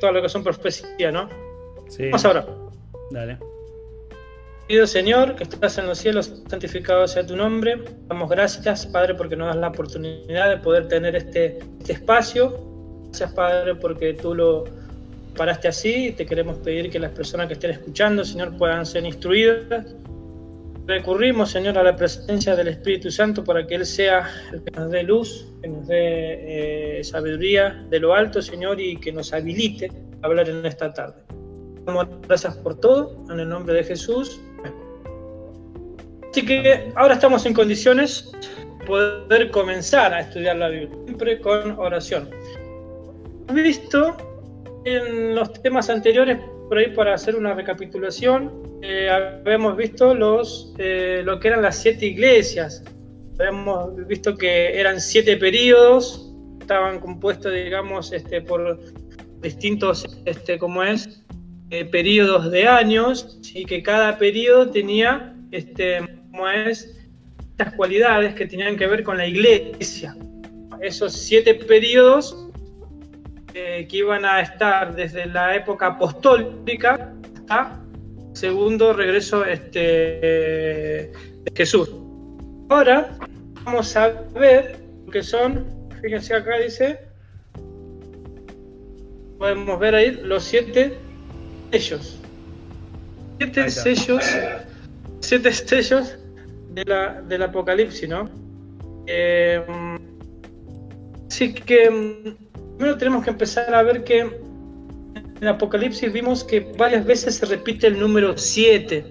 todo 0.00 0.12
lo 0.12 0.22
que 0.22 0.28
son 0.28 0.44
profecías, 0.44 1.12
¿no? 1.12 1.28
Sí. 1.88 2.04
Vamos 2.10 2.24
ahora. 2.24 2.46
Dale. 3.10 3.38
Querido 4.68 4.86
Señor, 4.88 5.36
que 5.36 5.44
estás 5.44 5.78
en 5.78 5.86
los 5.86 5.98
cielos, 5.98 6.42
santificado 6.48 7.06
sea 7.06 7.24
tu 7.24 7.36
nombre. 7.36 7.84
Damos 8.08 8.28
gracias, 8.28 8.84
Padre, 8.86 9.14
porque 9.14 9.36
nos 9.36 9.46
das 9.46 9.56
la 9.56 9.68
oportunidad 9.68 10.50
de 10.50 10.56
poder 10.56 10.88
tener 10.88 11.14
este, 11.14 11.58
este 11.78 11.92
espacio. 11.92 12.58
Gracias, 13.04 13.32
Padre, 13.32 13.76
porque 13.76 14.14
tú 14.14 14.34
lo 14.34 14.64
paraste 15.36 15.68
así 15.68 16.12
te 16.16 16.26
queremos 16.26 16.58
pedir 16.58 16.90
que 16.90 16.98
las 16.98 17.12
personas 17.12 17.46
que 17.46 17.54
estén 17.54 17.70
escuchando, 17.70 18.24
Señor, 18.24 18.56
puedan 18.56 18.84
ser 18.84 19.04
instruidas. 19.04 19.94
Recurrimos, 20.86 21.50
Señor, 21.50 21.76
a 21.78 21.82
la 21.82 21.96
presencia 21.96 22.54
del 22.54 22.68
Espíritu 22.68 23.10
Santo 23.10 23.42
para 23.44 23.66
que 23.66 23.74
Él 23.74 23.86
sea 23.86 24.28
el 24.52 24.62
que 24.62 24.70
nos 24.72 24.90
dé 24.90 25.02
luz, 25.02 25.52
que 25.60 25.68
nos 25.68 25.86
dé 25.86 26.98
eh, 26.98 27.04
sabiduría 27.04 27.84
de 27.90 28.00
lo 28.00 28.14
alto, 28.14 28.40
Señor, 28.40 28.80
y 28.80 28.96
que 28.96 29.12
nos 29.12 29.32
habilite 29.32 29.90
a 30.22 30.26
hablar 30.26 30.48
en 30.48 30.64
esta 30.64 30.92
tarde. 30.92 31.22
Damos 31.84 32.06
gracias 32.26 32.56
por 32.58 32.78
todo, 32.80 33.24
en 33.30 33.40
el 33.40 33.48
nombre 33.48 33.74
de 33.74 33.84
Jesús. 33.84 34.40
Así 36.30 36.44
que 36.44 36.92
ahora 36.96 37.14
estamos 37.14 37.46
en 37.46 37.54
condiciones 37.54 38.30
de 38.80 38.86
poder 38.86 39.50
comenzar 39.50 40.12
a 40.12 40.20
estudiar 40.20 40.56
la 40.56 40.68
Biblia, 40.68 40.96
siempre 41.04 41.40
con 41.40 41.78
oración. 41.78 42.30
Visto 43.52 44.16
en 44.86 45.34
los 45.34 45.52
temas 45.62 45.90
anteriores, 45.90 46.38
por 46.68 46.78
ahí 46.78 46.92
para 46.94 47.14
hacer 47.14 47.34
una 47.34 47.54
recapitulación, 47.54 48.52
eh, 48.82 49.10
habíamos 49.10 49.76
visto 49.76 50.14
los, 50.14 50.74
eh, 50.78 51.22
lo 51.24 51.40
que 51.40 51.48
eran 51.48 51.62
las 51.62 51.76
siete 51.76 52.06
iglesias. 52.06 52.84
Habíamos 53.38 54.06
visto 54.06 54.36
que 54.36 54.78
eran 54.78 55.00
siete 55.00 55.36
periodos, 55.36 56.32
estaban 56.60 57.00
compuestos, 57.00 57.52
digamos, 57.52 58.12
este, 58.12 58.40
por 58.40 58.80
distintos, 59.40 60.18
este, 60.24 60.58
como 60.58 60.82
es, 60.84 61.22
eh, 61.70 61.84
periodos 61.84 62.50
de 62.52 62.68
años, 62.68 63.40
y 63.54 63.64
que 63.64 63.82
cada 63.82 64.16
periodo 64.18 64.70
tenía 64.70 65.34
este, 65.50 65.98
como 66.30 66.48
es, 66.48 66.96
estas 67.50 67.74
cualidades 67.74 68.34
que 68.34 68.46
tenían 68.46 68.76
que 68.76 68.86
ver 68.86 69.02
con 69.02 69.16
la 69.16 69.26
iglesia. 69.26 70.16
Esos 70.80 71.12
siete 71.12 71.54
periodos 71.54 72.45
eh, 73.58 73.88
que 73.88 73.96
iban 73.96 74.22
a 74.26 74.42
estar 74.42 74.94
desde 74.94 75.24
la 75.24 75.56
época 75.56 75.86
apostólica 75.86 77.10
hasta 77.38 77.80
segundo 78.34 78.92
regreso 78.92 79.46
este, 79.46 79.80
de 79.80 81.52
Jesús. 81.54 81.90
Ahora 82.68 83.16
vamos 83.64 83.96
a 83.96 84.08
ver 84.34 84.76
lo 85.06 85.10
que 85.10 85.22
son, 85.22 85.64
fíjense 86.02 86.34
acá 86.34 86.58
dice, 86.58 87.00
podemos 89.38 89.80
ver 89.80 89.94
ahí 89.94 90.20
los 90.22 90.44
siete 90.44 90.98
sellos. 91.72 92.20
Siete 93.38 93.70
sellos, 93.70 94.24
siete 95.20 95.50
sellos 95.54 96.18
del 96.74 97.42
apocalipsis, 97.42 98.06
¿no? 98.06 98.28
Eh, 99.06 99.64
así 101.26 101.54
que 101.54 101.90
mm, 101.90 102.45
primero 102.76 102.98
tenemos 102.98 103.24
que 103.24 103.30
empezar 103.30 103.74
a 103.74 103.82
ver 103.82 104.04
que 104.04 104.20
en 105.40 105.48
apocalipsis 105.48 106.12
vimos 106.12 106.44
que 106.44 106.60
varias 106.76 107.04
veces 107.04 107.36
se 107.36 107.46
repite 107.46 107.86
el 107.86 107.98
número 107.98 108.36
7. 108.36 109.04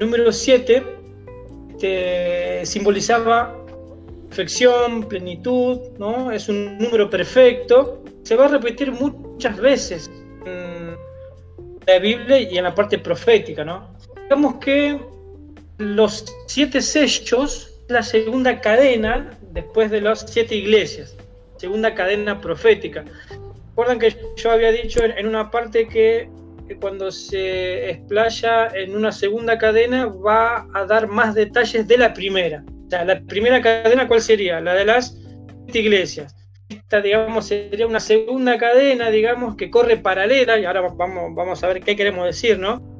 número 0.00 0.32
7 0.32 0.94
este, 1.84 2.64
simbolizaba 2.64 3.54
perfección, 4.28 5.02
plenitud, 5.08 5.78
¿no? 5.98 6.30
Es 6.30 6.48
un 6.48 6.78
número 6.78 7.10
perfecto. 7.10 8.02
Se 8.22 8.36
va 8.36 8.46
a 8.46 8.48
repetir 8.48 8.90
muchas 8.90 9.56
veces 9.58 10.10
en 10.46 10.96
la 11.86 11.98
Biblia 11.98 12.40
y 12.40 12.56
en 12.56 12.64
la 12.64 12.74
parte 12.74 12.98
profética, 12.98 13.64
¿no? 13.64 13.90
Digamos 14.22 14.54
que 14.56 14.98
los 15.78 16.24
siete 16.46 16.80
sellos 16.80 17.70
la 17.88 18.02
segunda 18.02 18.60
cadena 18.60 19.36
después 19.52 19.90
de 19.90 20.00
las 20.00 20.24
siete 20.26 20.56
iglesias, 20.56 21.14
segunda 21.56 21.94
cadena 21.94 22.40
profética. 22.40 23.04
Recuerdan 23.70 23.98
que 23.98 24.16
yo 24.36 24.50
había 24.50 24.72
dicho 24.72 25.04
en 25.04 25.26
una 25.26 25.50
parte 25.50 25.88
que, 25.88 26.28
cuando 26.80 27.10
se 27.10 27.90
explaya 27.90 28.68
en 28.68 28.96
una 28.96 29.12
segunda 29.12 29.58
cadena 29.58 30.06
va 30.06 30.66
a 30.72 30.86
dar 30.86 31.08
más 31.08 31.34
detalles 31.34 31.86
de 31.86 31.98
la 31.98 32.14
primera. 32.14 32.64
O 32.86 32.90
sea, 32.90 33.04
la 33.04 33.20
primera 33.20 33.60
cadena, 33.60 34.08
¿cuál 34.08 34.20
sería? 34.20 34.60
La 34.60 34.74
de 34.74 34.84
las 34.84 35.18
iglesias. 35.72 36.34
Esta, 36.68 37.00
digamos, 37.02 37.46
sería 37.46 37.86
una 37.86 38.00
segunda 38.00 38.56
cadena, 38.56 39.10
digamos, 39.10 39.56
que 39.56 39.70
corre 39.70 39.98
paralela, 39.98 40.58
y 40.58 40.64
ahora 40.64 40.80
vamos, 40.80 41.34
vamos 41.34 41.62
a 41.62 41.68
ver 41.68 41.80
qué 41.80 41.94
queremos 41.94 42.24
decir, 42.26 42.58
¿no? 42.58 42.94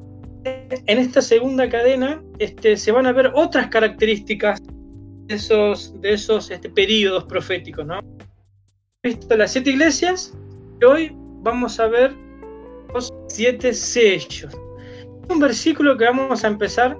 en 0.45 0.99
esta 0.99 1.21
segunda 1.21 1.69
cadena 1.69 2.21
este, 2.39 2.77
se 2.77 2.91
van 2.91 3.07
a 3.07 3.11
ver 3.11 3.31
otras 3.33 3.67
características 3.67 4.61
de 4.61 5.35
esos, 5.35 5.99
de 6.01 6.13
esos 6.13 6.51
este, 6.51 6.69
periodos 6.69 7.23
proféticos. 7.25 7.85
¿no? 7.85 7.99
Visto 9.05 9.37
las 9.37 9.51
siete 9.51 9.69
iglesias 9.69 10.33
y 10.81 10.83
hoy 10.83 11.11
vamos 11.43 11.79
a 11.79 11.85
ver 11.85 12.11
los 12.91 13.13
siete 13.27 13.71
sellos. 13.71 14.51
Un 15.29 15.39
versículo 15.39 15.95
que 15.95 16.05
vamos 16.05 16.43
a 16.43 16.47
empezar 16.47 16.97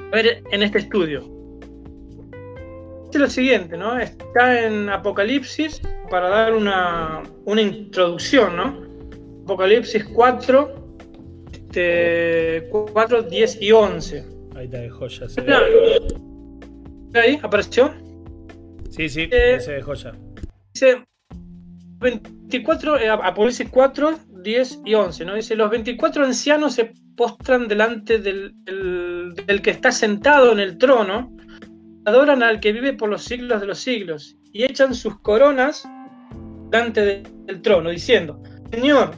a 0.00 0.16
ver 0.16 0.42
en 0.50 0.64
este 0.64 0.78
estudio. 0.78 1.20
Es 3.12 3.20
lo 3.20 3.28
siguiente, 3.28 3.76
¿no? 3.76 3.96
Está 4.00 4.66
en 4.66 4.88
Apocalipsis 4.88 5.80
para 6.10 6.28
dar 6.28 6.56
una, 6.56 7.22
una 7.44 7.62
introducción, 7.62 8.56
¿no? 8.56 8.82
Apocalipsis 9.44 10.04
4, 10.06 10.74
4, 12.92 13.22
10 13.22 13.62
y 13.62 13.70
11. 13.70 14.26
Ahí 14.56 14.64
está 14.64 14.78
de 14.78 14.90
joya. 14.90 15.28
Se 15.28 15.40
¿Ahí 17.14 17.38
apareció? 17.40 17.94
Sí, 18.90 19.08
sí, 19.08 19.28
eh, 19.30 19.54
ese 19.58 19.74
de 19.74 19.82
joya. 19.82 20.14
Dice 20.74 21.04
24, 22.02 22.98
eh, 22.98 23.08
Apocalipsis 23.08 23.68
4, 23.70 24.18
10 24.42 24.80
y 24.84 24.94
11, 24.94 25.24
¿no? 25.24 25.34
Dice, 25.34 25.56
los 25.56 25.70
24 25.70 26.24
ancianos 26.24 26.74
se 26.74 26.92
postran 27.16 27.68
delante 27.68 28.18
del, 28.18 28.54
que 29.62 29.70
está 29.70 29.92
sentado 29.92 30.52
en 30.52 30.60
el 30.60 30.78
trono, 30.78 31.34
adoran 32.04 32.42
al 32.42 32.60
que 32.60 32.72
vive 32.72 32.92
por 32.92 33.08
los 33.08 33.22
siglos 33.22 33.60
de 33.60 33.66
los 33.66 33.78
siglos, 33.78 34.36
y 34.52 34.64
echan 34.64 34.94
sus 34.94 35.18
coronas 35.20 35.88
delante 36.70 37.24
del 37.46 37.62
trono, 37.62 37.90
diciendo, 37.90 38.42
Señor, 38.70 39.12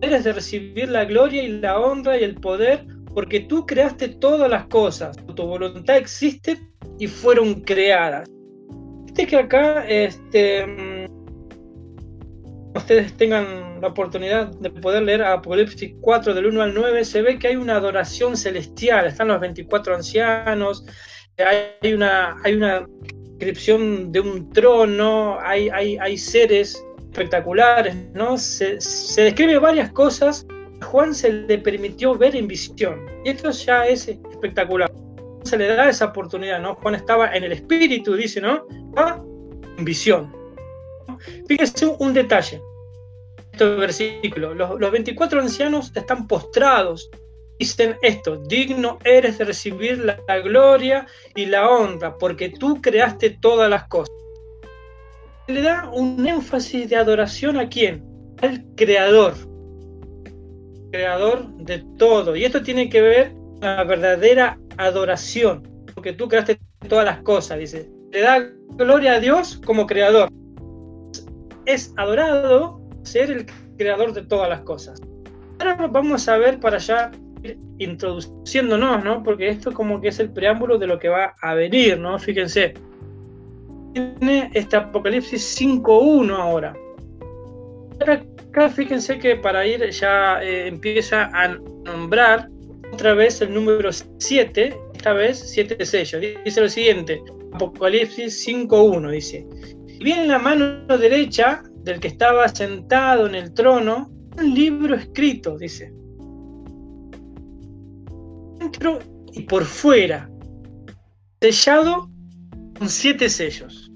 eres 0.00 0.24
de 0.24 0.32
recibir 0.32 0.88
la 0.88 1.04
gloria 1.04 1.42
y 1.42 1.48
la 1.60 1.78
honra 1.78 2.18
y 2.18 2.24
el 2.24 2.36
poder, 2.36 2.86
porque 3.14 3.40
tú 3.40 3.66
creaste 3.66 4.08
todas 4.08 4.48
las 4.50 4.66
cosas, 4.66 5.16
tu 5.34 5.42
voluntad 5.44 5.96
existe 5.96 6.58
y 6.98 7.06
fueron 7.06 7.60
creadas. 7.62 8.28
Este 9.06 9.26
que 9.26 9.36
acá, 9.36 9.84
este, 9.88 10.97
ustedes 12.74 13.16
tengan 13.16 13.80
la 13.80 13.88
oportunidad 13.88 14.48
de 14.48 14.70
poder 14.70 15.02
leer 15.02 15.22
Apocalipsis 15.22 15.94
4 16.00 16.34
del 16.34 16.46
1 16.46 16.62
al 16.62 16.74
9, 16.74 17.04
se 17.04 17.22
ve 17.22 17.38
que 17.38 17.48
hay 17.48 17.56
una 17.56 17.76
adoración 17.76 18.36
celestial, 18.36 19.06
están 19.06 19.28
los 19.28 19.40
24 19.40 19.94
ancianos, 19.94 20.84
hay 21.38 21.92
una, 21.92 22.36
hay 22.44 22.54
una 22.54 22.86
descripción 23.38 24.10
de 24.12 24.20
un 24.20 24.50
trono, 24.50 25.38
hay, 25.40 25.68
hay, 25.68 25.96
hay 25.98 26.18
seres 26.18 26.84
espectaculares, 27.10 27.94
¿no? 28.14 28.36
Se, 28.36 28.80
se 28.80 29.22
describe 29.22 29.58
varias 29.58 29.90
cosas 29.92 30.46
a 30.80 30.86
Juan 30.86 31.14
se 31.14 31.32
le 31.32 31.58
permitió 31.58 32.14
ver 32.16 32.36
en 32.36 32.46
visión. 32.46 33.04
Y 33.24 33.30
esto 33.30 33.50
ya 33.50 33.86
es 33.86 34.08
espectacular. 34.08 34.90
Se 35.44 35.56
le 35.56 35.66
da 35.66 35.88
esa 35.88 36.06
oportunidad, 36.06 36.60
¿no? 36.60 36.74
Juan 36.76 36.94
estaba 36.94 37.34
en 37.34 37.44
el 37.44 37.52
espíritu, 37.52 38.14
dice, 38.14 38.40
¿no? 38.40 38.66
Va 38.96 39.22
en 39.76 39.84
visión. 39.84 40.37
Fíjense 41.46 41.86
un, 41.86 42.12
detalle. 42.14 42.60
Este 43.52 43.64
versículo. 43.64 44.54
Los, 44.54 44.78
los 44.78 44.90
24 44.90 45.40
ancianos 45.40 45.92
están 45.94 46.26
postrados. 46.26 47.10
Dicen 47.58 47.96
esto, 48.02 48.36
digno 48.36 48.98
eres 49.04 49.38
de 49.38 49.44
recibir 49.46 49.98
la 49.98 50.38
gloria 50.38 51.06
y 51.34 51.46
la 51.46 51.68
honra, 51.68 52.16
porque 52.16 52.50
tú 52.50 52.80
creaste 52.80 53.30
todas 53.40 53.68
las 53.68 53.88
cosas 53.88 54.14
le 55.48 55.62
da 55.62 55.90
un 55.92 56.26
énfasis 56.26 56.88
de 56.88 56.96
adoración 56.96 57.56
a 57.56 57.68
quién? 57.68 58.04
Al 58.42 58.64
creador. 58.76 59.34
Creador 60.92 61.48
de 61.56 61.84
todo. 61.96 62.36
Y 62.36 62.44
esto 62.44 62.62
tiene 62.62 62.88
que 62.88 63.00
ver 63.00 63.32
con 63.32 63.60
la 63.62 63.84
verdadera 63.84 64.58
adoración. 64.76 65.66
Porque 65.94 66.12
tú 66.12 66.28
creaste 66.28 66.58
todas 66.88 67.06
las 67.06 67.22
cosas, 67.22 67.58
dice. 67.58 67.90
Le 68.12 68.20
da 68.20 68.46
gloria 68.76 69.14
a 69.14 69.20
Dios 69.20 69.60
como 69.64 69.86
creador. 69.86 70.28
Es 71.68 71.92
adorado 71.96 72.80
ser 73.02 73.30
el 73.30 73.46
creador 73.76 74.12
de 74.12 74.22
todas 74.22 74.48
las 74.48 74.62
cosas. 74.62 75.00
Ahora 75.60 75.86
vamos 75.86 76.28
a 76.28 76.36
ver 76.36 76.58
para 76.58 76.76
allá 76.76 77.12
introduciéndonos, 77.78 79.04
¿no? 79.04 79.22
Porque 79.22 79.48
esto 79.48 79.72
como 79.72 80.00
que 80.00 80.08
es 80.08 80.18
el 80.18 80.30
preámbulo 80.30 80.78
de 80.78 80.88
lo 80.88 80.98
que 80.98 81.08
va 81.08 81.34
a 81.40 81.54
venir, 81.54 81.98
¿no? 82.00 82.18
Fíjense 82.18 82.74
tiene 83.92 84.50
este 84.54 84.76
Apocalipsis 84.76 85.60
5.1 85.60 86.36
ahora. 86.36 86.76
Acá 88.00 88.68
fíjense 88.68 89.18
que 89.18 89.36
para 89.36 89.66
ir 89.66 89.88
ya 89.90 90.42
eh, 90.42 90.68
empieza 90.68 91.30
a 91.34 91.48
nombrar 91.84 92.48
otra 92.92 93.14
vez 93.14 93.40
el 93.40 93.52
número 93.52 93.90
7, 93.92 94.76
esta 94.94 95.12
vez 95.12 95.38
7 95.38 95.84
sellos. 95.84 96.22
Dice 96.44 96.60
lo 96.60 96.68
siguiente, 96.68 97.20
Apocalipsis 97.52 98.46
5.1 98.46 99.10
dice, 99.10 99.46
y 99.98 100.04
vi 100.04 100.12
en 100.12 100.28
la 100.28 100.38
mano 100.38 100.86
derecha 100.86 101.62
del 101.82 101.98
que 101.98 102.08
estaba 102.08 102.48
sentado 102.48 103.26
en 103.26 103.34
el 103.34 103.52
trono 103.52 104.10
un 104.36 104.54
libro 104.54 104.94
escrito, 104.94 105.58
dice, 105.58 105.92
dentro 108.58 109.00
y 109.32 109.42
por 109.42 109.64
fuera, 109.64 110.30
sellado 111.40 112.08
con 112.78 112.88
siete 112.88 113.28
sellos. 113.28 113.90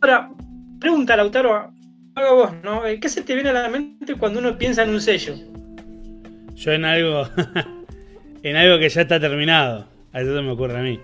Ahora, 0.00 0.30
pregunta 0.80 1.16
Lautaro, 1.16 1.72
haga 2.14 2.32
vos, 2.32 2.50
¿no? 2.64 2.82
¿Qué 3.00 3.08
se 3.08 3.22
te 3.22 3.34
viene 3.34 3.50
a 3.50 3.54
la 3.54 3.68
mente 3.68 4.14
cuando 4.14 4.40
uno 4.40 4.56
piensa 4.56 4.82
en 4.84 4.90
un 4.90 5.00
sello? 5.00 5.34
Yo 6.54 6.72
en 6.72 6.86
algo, 6.86 7.28
en 8.42 8.56
algo 8.56 8.78
que 8.78 8.88
ya 8.88 9.02
está 9.02 9.20
terminado. 9.20 9.86
A 10.12 10.22
eso 10.22 10.42
me 10.42 10.50
ocurre 10.50 10.78
a 10.78 10.82
mí. 10.82 10.98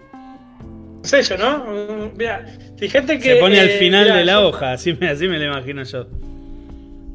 Un 0.62 1.04
sello, 1.04 1.36
¿no? 1.36 1.64
Mira, 2.16 2.46
fíjate 2.78 3.18
que. 3.18 3.34
Se 3.34 3.36
pone 3.36 3.60
al 3.60 3.70
final 3.70 4.12
de 4.12 4.24
la 4.24 4.44
hoja, 4.46 4.72
así 4.72 4.94
me, 4.94 5.08
así 5.08 5.28
me 5.28 5.38
lo 5.38 5.44
imagino 5.46 5.82
yo. 5.82 6.06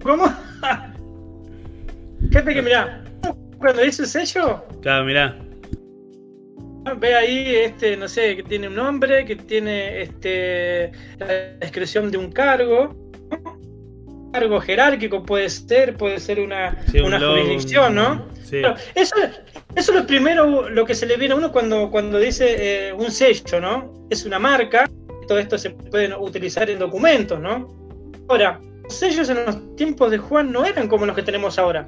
¿Cómo? 0.04 0.26
fíjate 2.30 2.54
que, 2.54 2.62
mira, 2.62 3.04
cuando 3.58 3.82
dice 3.82 4.06
sello. 4.06 4.64
Claro, 4.82 5.06
mirá. 5.06 5.38
Ve 6.98 7.16
ahí, 7.16 7.56
este, 7.56 7.96
no 7.96 8.08
sé, 8.08 8.36
que 8.38 8.44
tiene 8.44 8.68
un 8.68 8.76
nombre, 8.76 9.24
que 9.26 9.36
tiene 9.36 10.02
este, 10.02 10.92
la 11.20 11.28
descripción 11.60 12.10
de 12.10 12.18
un 12.18 12.32
cargo. 12.32 12.96
Cargo 14.32 14.62
jerárquico 14.62 15.24
puede 15.24 15.50
ser, 15.50 15.98
puede 15.98 16.20
ser 16.20 16.40
una, 16.40 16.78
una 17.04 17.20
jurisdicción, 17.20 17.96
¿no? 17.96 18.26
Sí. 18.44 18.62
eso, 18.96 19.16
eso 19.76 19.92
es 19.92 19.98
lo 19.98 20.06
primero, 20.06 20.70
lo 20.70 20.86
que 20.86 20.96
se 20.96 21.06
le 21.06 21.18
viene 21.18 21.34
a 21.34 21.38
uno 21.38 21.52
cuando, 21.52 21.90
cuando 21.90 22.20
dice 22.20 22.90
eh, 22.90 22.94
un 22.94 23.12
sello, 23.12 23.62
¿no? 23.62 24.08
Es 24.10 24.26
una 24.26 24.40
marca, 24.40 24.90
todo 25.28 25.40
esto 25.40 25.58
se 25.58 25.70
puede 25.70 26.14
utilizar 26.16 26.70
en 26.70 26.80
documentos, 26.80 27.40
¿no? 27.40 27.70
Ahora, 28.28 28.60
los 28.84 28.94
sellos 28.94 29.30
en 29.30 29.46
los 29.46 29.76
tiempos 29.76 30.12
de 30.12 30.18
Juan 30.18 30.52
no 30.52 30.66
eran 30.66 30.88
como 30.88 31.06
los 31.06 31.16
que 31.16 31.24
tenemos 31.24 31.58
ahora. 31.58 31.88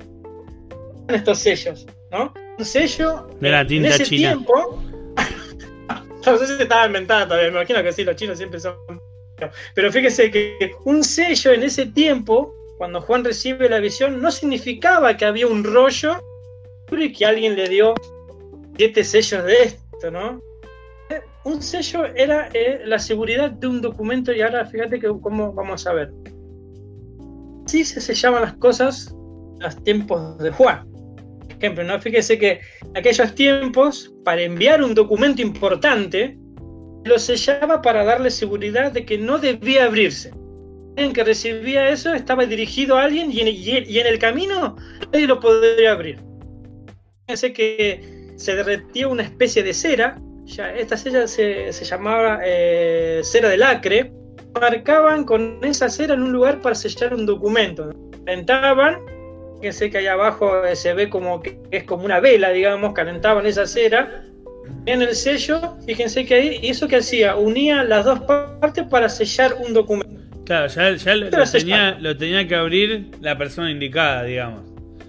Estos 1.09 1.39
sellos, 1.39 1.85
¿no? 2.11 2.33
Un 2.57 2.65
sello 2.65 3.27
de 3.39 3.49
la 3.49 3.65
tinta 3.65 3.89
en 3.89 3.93
ese 3.93 4.05
china. 4.05 4.29
tiempo 4.29 4.81
no 6.25 6.37
sé 6.37 6.47
si 6.47 6.61
estaba 6.61 6.85
inventada 6.85 7.27
todavía, 7.27 7.49
me 7.49 7.57
imagino 7.57 7.83
que 7.83 7.91
sí, 7.91 8.03
los 8.03 8.15
chinos 8.15 8.37
siempre 8.37 8.59
son. 8.59 8.75
Pero 9.75 9.91
fíjese 9.91 10.31
que 10.31 10.71
un 10.85 11.03
sello 11.03 11.51
en 11.51 11.63
ese 11.63 11.85
tiempo, 11.87 12.53
cuando 12.77 13.01
Juan 13.01 13.23
recibe 13.23 13.69
la 13.69 13.79
visión, 13.79 14.21
no 14.21 14.31
significaba 14.31 15.17
que 15.17 15.25
había 15.25 15.47
un 15.47 15.63
rollo 15.63 16.23
y 16.91 17.11
que 17.11 17.25
alguien 17.25 17.55
le 17.55 17.67
dio 17.69 17.95
siete 18.77 19.03
sellos 19.03 19.43
de 19.45 19.63
esto, 19.63 20.11
¿no? 20.11 20.41
Un 21.43 21.61
sello 21.61 22.05
era 22.05 22.49
eh, 22.53 22.81
la 22.85 22.99
seguridad 22.99 23.49
de 23.49 23.67
un 23.67 23.81
documento 23.81 24.31
y 24.31 24.41
ahora 24.41 24.65
fíjate 24.65 24.99
que 24.99 25.07
cómo 25.07 25.51
vamos 25.53 25.87
a 25.87 25.93
ver. 25.93 26.11
Así 27.65 27.83
se 27.83 27.99
sellaban 27.99 28.43
las 28.43 28.53
cosas 28.53 29.07
en 29.09 29.59
los 29.59 29.83
tiempos 29.83 30.37
de 30.37 30.51
Juan 30.51 30.93
ejemplo, 31.63 31.83
¿no? 31.83 31.99
Fíjese 31.99 32.37
que 32.37 32.59
en 32.81 32.97
aquellos 32.97 33.33
tiempos, 33.35 34.13
para 34.25 34.41
enviar 34.41 34.83
un 34.83 34.93
documento 34.93 35.41
importante, 35.41 36.37
lo 37.03 37.19
sellaba 37.19 37.81
para 37.81 38.03
darle 38.03 38.29
seguridad 38.31 38.91
de 38.91 39.05
que 39.05 39.17
no 39.17 39.37
debía 39.37 39.85
abrirse. 39.85 40.31
En 40.95 41.11
que 41.11 41.23
recibía 41.23 41.89
eso 41.89 42.13
estaba 42.13 42.45
dirigido 42.45 42.97
a 42.97 43.03
alguien 43.03 43.31
y 43.31 43.39
en, 43.39 44.07
el 44.07 44.19
camino 44.19 44.75
nadie 45.11 45.27
lo 45.27 45.39
podría 45.39 45.93
abrir. 45.93 46.19
Fíjense 47.25 47.53
que 47.53 48.33
se 48.35 48.55
derretía 48.55 49.07
una 49.07 49.23
especie 49.23 49.63
de 49.63 49.73
cera, 49.73 50.19
ya, 50.45 50.73
esta 50.75 50.97
cera 50.97 51.27
se, 51.27 51.71
llamaba 51.71 52.41
eh, 52.43 53.21
cera 53.23 53.49
de 53.49 53.57
lacre, 53.57 54.11
marcaban 54.59 55.23
con 55.23 55.59
esa 55.63 55.89
cera 55.89 56.13
en 56.13 56.21
un 56.21 56.31
lugar 56.31 56.61
para 56.61 56.75
sellar 56.75 57.13
un 57.13 57.25
documento. 57.25 57.91
Calentaban 58.25 58.99
fíjense 59.63 59.89
que 59.89 59.99
ahí 59.99 60.07
abajo 60.07 60.65
eh, 60.65 60.75
se 60.75 60.93
ve 60.93 61.09
como 61.09 61.41
que 61.41 61.57
es 61.71 61.85
como 61.85 62.03
una 62.03 62.19
vela, 62.19 62.49
digamos, 62.49 62.91
calentaban 62.91 63.45
esa 63.45 63.65
cera. 63.65 64.25
En 64.85 65.01
el 65.01 65.15
sello, 65.15 65.77
fíjense 65.85 66.25
que 66.25 66.33
ahí, 66.33 66.59
¿y 66.61 66.69
eso 66.69 66.87
que 66.87 66.97
hacía? 66.97 67.35
Unía 67.35 67.83
las 67.83 68.05
dos 68.05 68.19
partes 68.21 68.85
para 68.89 69.07
sellar 69.07 69.55
un 69.65 69.73
documento. 69.73 70.21
Claro, 70.45 70.67
ya, 70.67 71.15
lo, 71.15 72.17
tenía, 72.17 72.47
que 72.47 72.55
abrir 72.55 73.11
la 73.21 73.37
persona 73.37 73.71
indicada, 73.71 74.23
digamos. 74.23 74.61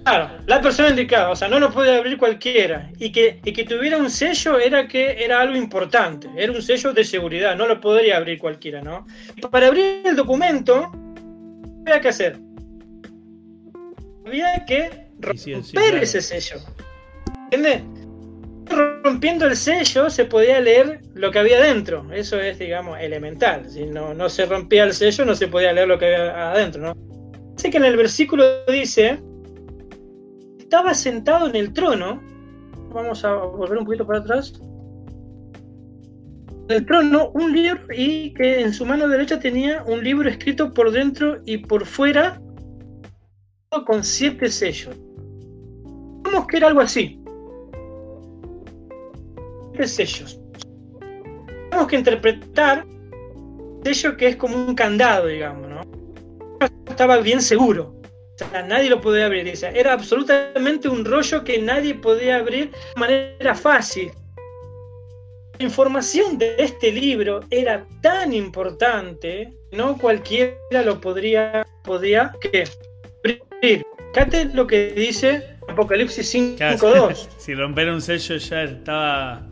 Claro, 0.04 0.30
la 0.46 0.60
persona 0.60 0.90
indicada, 0.90 1.30
o 1.30 1.36
sea, 1.36 1.48
no 1.48 1.58
lo 1.58 1.72
podía 1.72 1.96
abrir 1.96 2.18
cualquiera. 2.18 2.90
Y 2.98 3.10
que, 3.10 3.40
y 3.44 3.52
que 3.52 3.64
tuviera 3.64 3.96
un 3.96 4.10
sello 4.10 4.58
era 4.58 4.86
que 4.86 5.24
era 5.24 5.40
algo 5.40 5.56
importante, 5.56 6.28
era 6.36 6.52
un 6.52 6.62
sello 6.62 6.92
de 6.92 7.02
seguridad, 7.02 7.56
no 7.56 7.66
lo 7.66 7.80
podría 7.80 8.18
abrir 8.18 8.38
cualquiera, 8.38 8.80
¿no? 8.80 9.06
para 9.50 9.66
abrir 9.66 10.02
el 10.04 10.14
documento, 10.14 10.92
¿qué 11.84 11.92
había 11.92 12.00
que 12.00 12.08
hacer? 12.08 12.38
había 14.26 14.64
que 14.64 15.06
romper 15.20 15.96
ese 15.96 16.20
sello. 16.20 16.56
¿Entiendes? 17.50 17.82
Rompiendo 18.66 19.46
el 19.46 19.56
sello 19.56 20.08
se 20.08 20.24
podía 20.24 20.60
leer 20.60 21.00
lo 21.14 21.30
que 21.30 21.38
había 21.38 21.60
dentro. 21.60 22.06
Eso 22.12 22.40
es, 22.40 22.58
digamos, 22.58 22.98
elemental. 22.98 23.68
Si 23.68 23.86
no, 23.86 24.14
no 24.14 24.28
se 24.28 24.46
rompía 24.46 24.84
el 24.84 24.92
sello, 24.92 25.24
no 25.24 25.34
se 25.34 25.48
podía 25.48 25.72
leer 25.72 25.88
lo 25.88 25.98
que 25.98 26.06
había 26.06 26.52
adentro, 26.52 26.82
¿no? 26.82 26.94
Así 27.56 27.70
que 27.70 27.76
en 27.76 27.84
el 27.84 27.96
versículo 27.96 28.44
dice, 28.66 29.18
estaba 30.58 30.94
sentado 30.94 31.48
en 31.48 31.56
el 31.56 31.72
trono. 31.72 32.22
Vamos 32.92 33.24
a 33.24 33.34
volver 33.34 33.78
un 33.78 33.84
poquito 33.84 34.06
para 34.06 34.20
atrás. 34.20 34.60
En 36.68 36.76
el 36.76 36.86
trono 36.86 37.30
un 37.34 37.52
libro 37.52 37.82
y 37.94 38.32
que 38.34 38.60
en 38.60 38.72
su 38.72 38.86
mano 38.86 39.06
derecha 39.06 39.38
tenía 39.38 39.82
un 39.84 40.02
libro 40.02 40.28
escrito 40.28 40.72
por 40.72 40.90
dentro 40.90 41.40
y 41.44 41.58
por 41.58 41.84
fuera 41.84 42.40
con 43.86 44.04
siete 44.04 44.48
sellos. 44.48 44.96
Vamos 46.22 46.46
que 46.46 46.56
era 46.56 46.68
algo 46.68 46.80
así. 46.80 47.23
Sellos. 49.82 50.40
Tenemos 51.70 51.88
que 51.88 51.96
interpretar 51.96 52.86
sello 53.84 54.16
que 54.16 54.28
es 54.28 54.36
como 54.36 54.56
un 54.56 54.74
candado, 54.74 55.26
digamos, 55.26 55.68
¿no? 55.68 55.82
Estaba 56.88 57.18
bien 57.18 57.42
seguro. 57.42 57.94
O 58.34 58.38
sea, 58.38 58.62
nadie 58.62 58.90
lo 58.90 59.00
podía 59.00 59.26
abrir. 59.26 59.52
era 59.74 59.92
absolutamente 59.92 60.88
un 60.88 61.04
rollo 61.04 61.44
que 61.44 61.60
nadie 61.60 61.94
podía 61.94 62.36
abrir 62.38 62.70
de 62.70 62.76
manera 62.96 63.54
fácil. 63.54 64.10
La 65.58 65.66
información 65.66 66.36
de 66.36 66.56
este 66.58 66.90
libro 66.90 67.40
era 67.50 67.86
tan 68.00 68.32
importante, 68.32 69.52
no 69.70 69.96
cualquiera 69.96 70.82
lo 70.84 71.00
podría, 71.00 71.64
podía 71.84 72.34
que 72.40 72.64
Fíjate 74.12 74.46
lo 74.52 74.66
que 74.66 74.90
dice 74.90 75.56
Apocalipsis 75.68 76.34
5.2. 76.34 77.28
si 77.38 77.54
romper 77.54 77.88
un 77.88 78.00
sello 78.00 78.36
ya 78.36 78.64
estaba. 78.64 79.46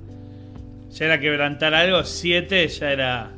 Ya 0.92 1.06
era 1.06 1.18
quebrantar 1.18 1.74
algo, 1.74 2.04
7 2.04 2.68
ya 2.68 2.92
era. 2.92 3.30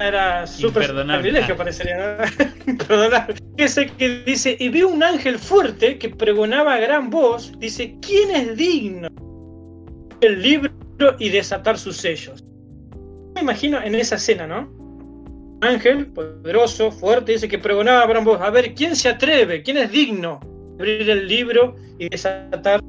Era 0.00 0.46
súper 0.46 0.94
privilegio, 0.94 1.56
parecería. 1.56 2.18
Imperdonable. 2.66 3.36
Ese 3.56 3.88
que 3.88 4.22
dice: 4.24 4.56
Y 4.58 4.68
vi 4.68 4.82
un 4.82 5.02
ángel 5.02 5.38
fuerte 5.38 5.98
que 5.98 6.08
pregonaba 6.08 6.74
a 6.74 6.78
gran 6.78 7.10
voz. 7.10 7.52
Dice: 7.58 7.96
¿Quién 8.00 8.30
es 8.30 8.56
digno 8.56 9.08
el 10.20 10.42
libro 10.42 10.70
y 11.18 11.28
desatar 11.28 11.78
sus 11.78 11.96
sellos? 11.96 12.42
Me 13.34 13.42
imagino 13.42 13.82
en 13.82 13.94
esa 13.94 14.16
escena, 14.16 14.46
¿no? 14.46 14.78
ángel 15.60 16.06
poderoso, 16.06 16.90
fuerte, 16.90 17.32
dice 17.32 17.48
que 17.48 17.58
pregonaba 17.58 18.02
a 18.02 18.20
voz, 18.20 18.40
a 18.40 18.50
ver, 18.50 18.74
¿quién 18.74 18.94
se 18.94 19.08
atreve? 19.08 19.62
¿Quién 19.62 19.78
es 19.78 19.90
digno 19.90 20.40
de 20.76 20.82
abrir 20.82 21.10
el 21.10 21.28
libro 21.28 21.76
y 21.98 22.08
desatar? 22.08 22.80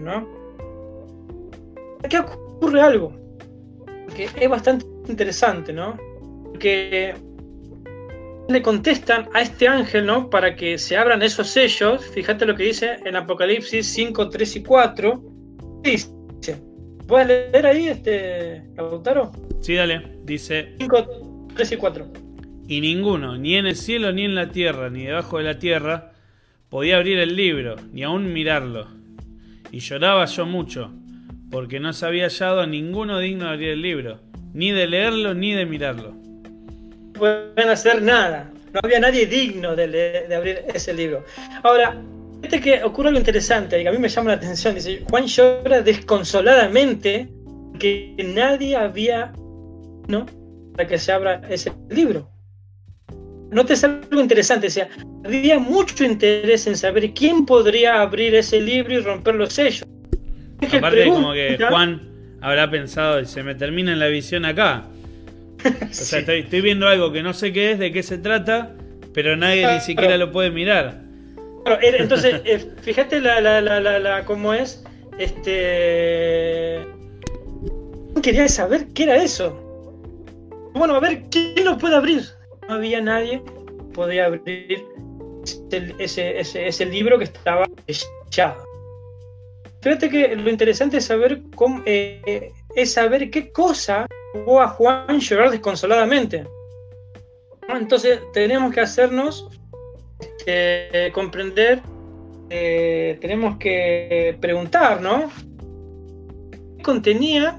¿no? 0.00 0.26
Aquí 2.02 2.16
ocurre 2.16 2.80
algo, 2.80 3.12
que 4.28 4.44
es 4.44 4.48
bastante 4.48 4.86
interesante, 5.08 5.72
¿no? 5.72 5.96
Porque 6.44 7.14
le 8.48 8.62
contestan 8.62 9.28
a 9.32 9.42
este 9.42 9.68
ángel, 9.68 10.06
¿no? 10.06 10.28
Para 10.28 10.56
que 10.56 10.76
se 10.78 10.96
abran 10.96 11.22
esos 11.22 11.48
sellos. 11.48 12.04
Fíjate 12.06 12.46
lo 12.46 12.54
que 12.56 12.64
dice 12.64 12.98
en 13.04 13.16
Apocalipsis 13.16 13.86
5, 13.86 14.28
3 14.28 14.56
y 14.56 14.62
4. 14.62 15.22
Dice, 15.82 16.10
¿puedes 17.06 17.28
leer 17.28 17.66
ahí, 17.66 17.88
este, 17.88 18.64
Lautaro? 18.76 19.30
Sí, 19.60 19.74
dale. 19.74 20.18
Dice... 20.24 20.74
5, 20.78 21.48
3 21.54 21.72
y 21.72 21.76
4. 21.76 22.12
Y 22.68 22.80
ninguno, 22.80 23.36
ni 23.36 23.56
en 23.56 23.66
el 23.66 23.76
cielo, 23.76 24.12
ni 24.12 24.24
en 24.24 24.34
la 24.34 24.50
tierra, 24.50 24.90
ni 24.90 25.04
debajo 25.04 25.38
de 25.38 25.44
la 25.44 25.58
tierra, 25.58 26.12
podía 26.68 26.96
abrir 26.96 27.18
el 27.18 27.34
libro, 27.36 27.76
ni 27.92 28.02
aún 28.02 28.32
mirarlo. 28.32 28.86
Y 29.72 29.80
lloraba 29.80 30.24
yo 30.26 30.46
mucho, 30.46 30.92
porque 31.50 31.80
no 31.80 31.92
se 31.92 32.06
había 32.06 32.24
hallado 32.24 32.60
a 32.60 32.66
ninguno 32.66 33.18
digno 33.18 33.46
de 33.46 33.50
abrir 33.52 33.68
el 33.70 33.82
libro, 33.82 34.20
ni 34.52 34.72
de 34.72 34.86
leerlo, 34.86 35.34
ni 35.34 35.52
de 35.52 35.66
mirarlo. 35.66 36.12
No 36.12 37.12
pueden 37.12 37.68
hacer 37.68 38.02
nada. 38.02 38.50
No 38.72 38.80
había 38.82 39.00
nadie 39.00 39.26
digno 39.26 39.74
de, 39.74 39.88
de 39.88 40.34
abrir 40.34 40.62
ese 40.72 40.94
libro. 40.94 41.24
Ahora, 41.62 42.00
Fíjate 42.40 42.60
que 42.60 42.84
ocurre 42.84 43.08
algo 43.08 43.18
interesante, 43.18 43.82
que 43.82 43.88
a 43.88 43.92
mí 43.92 43.98
me 43.98 44.08
llama 44.08 44.30
la 44.30 44.36
atención. 44.36 44.74
Dice, 44.74 45.04
Juan 45.10 45.26
llora 45.26 45.82
desconsoladamente 45.82 47.28
que 47.78 48.14
nadie 48.34 48.76
había, 48.76 49.32
¿no? 50.08 50.26
Para 50.74 50.88
que 50.88 50.98
se 50.98 51.12
abra 51.12 51.42
ese 51.50 51.72
libro. 51.90 52.30
Notes 53.50 53.84
algo 53.84 54.20
interesante, 54.20 54.68
o 54.68 54.70
sea, 54.70 54.88
había 55.24 55.58
mucho 55.58 56.04
interés 56.04 56.66
en 56.66 56.76
saber 56.76 57.12
quién 57.12 57.44
podría 57.44 58.00
abrir 58.00 58.34
ese 58.34 58.60
libro 58.60 58.94
y 58.94 59.00
romper 59.00 59.34
los 59.34 59.52
sellos. 59.52 59.86
Aparte, 60.76 61.06
como 61.08 61.32
que 61.32 61.58
Juan 61.68 62.00
habrá 62.40 62.70
pensado, 62.70 63.24
se 63.24 63.42
me 63.42 63.54
termina 63.54 63.94
la 63.96 64.08
visión 64.08 64.44
acá. 64.44 64.84
O 65.62 65.92
sea, 65.92 66.20
estoy, 66.20 66.60
viendo 66.62 66.88
algo 66.88 67.12
que 67.12 67.22
no 67.22 67.34
sé 67.34 67.52
qué 67.52 67.72
es, 67.72 67.78
de 67.78 67.92
qué 67.92 68.02
se 68.02 68.16
trata, 68.16 68.74
pero 69.12 69.36
nadie 69.36 69.70
ni 69.74 69.80
siquiera 69.80 70.16
lo 70.16 70.32
puede 70.32 70.50
mirar. 70.50 71.02
entonces, 71.82 72.40
eh, 72.46 72.66
fíjate 72.80 73.20
la, 73.20 73.42
la, 73.42 73.60
la, 73.60 73.98
la, 73.98 74.24
cómo 74.24 74.54
es. 74.54 74.82
Este. 75.18 76.86
Quería 78.22 78.48
saber 78.48 78.86
qué 78.94 79.02
era 79.02 79.16
eso. 79.22 79.54
Bueno, 80.72 80.94
a 80.94 81.00
ver, 81.00 81.24
¿quién 81.30 81.62
lo 81.62 81.76
puede 81.76 81.96
abrir? 81.96 82.22
No 82.68 82.76
había 82.76 83.02
nadie 83.02 83.42
que 83.44 83.82
podía 83.92 84.24
abrir 84.24 84.82
ese, 85.98 86.40
ese, 86.40 86.68
ese 86.68 86.86
libro 86.86 87.18
que 87.18 87.24
estaba 87.24 87.68
sellado. 87.86 88.69
Fíjate 89.82 90.10
que 90.10 90.36
lo 90.36 90.50
interesante 90.50 90.98
es 90.98 91.06
saber 91.06 91.40
cómo, 91.54 91.82
eh, 91.86 92.52
es 92.74 92.92
saber 92.92 93.30
qué 93.30 93.50
cosa 93.50 94.06
llevó 94.34 94.60
a 94.60 94.68
Juan 94.68 95.18
llorar 95.20 95.50
desconsoladamente. 95.50 96.44
Entonces 97.68 98.20
tenemos 98.32 98.74
que 98.74 98.80
hacernos 98.80 99.48
este, 100.20 101.10
comprender, 101.12 101.80
eh, 102.50 103.16
tenemos 103.20 103.56
que 103.56 104.36
preguntar, 104.40 105.00
¿no? 105.00 105.30
¿Qué 106.76 106.82
contenía 106.82 107.58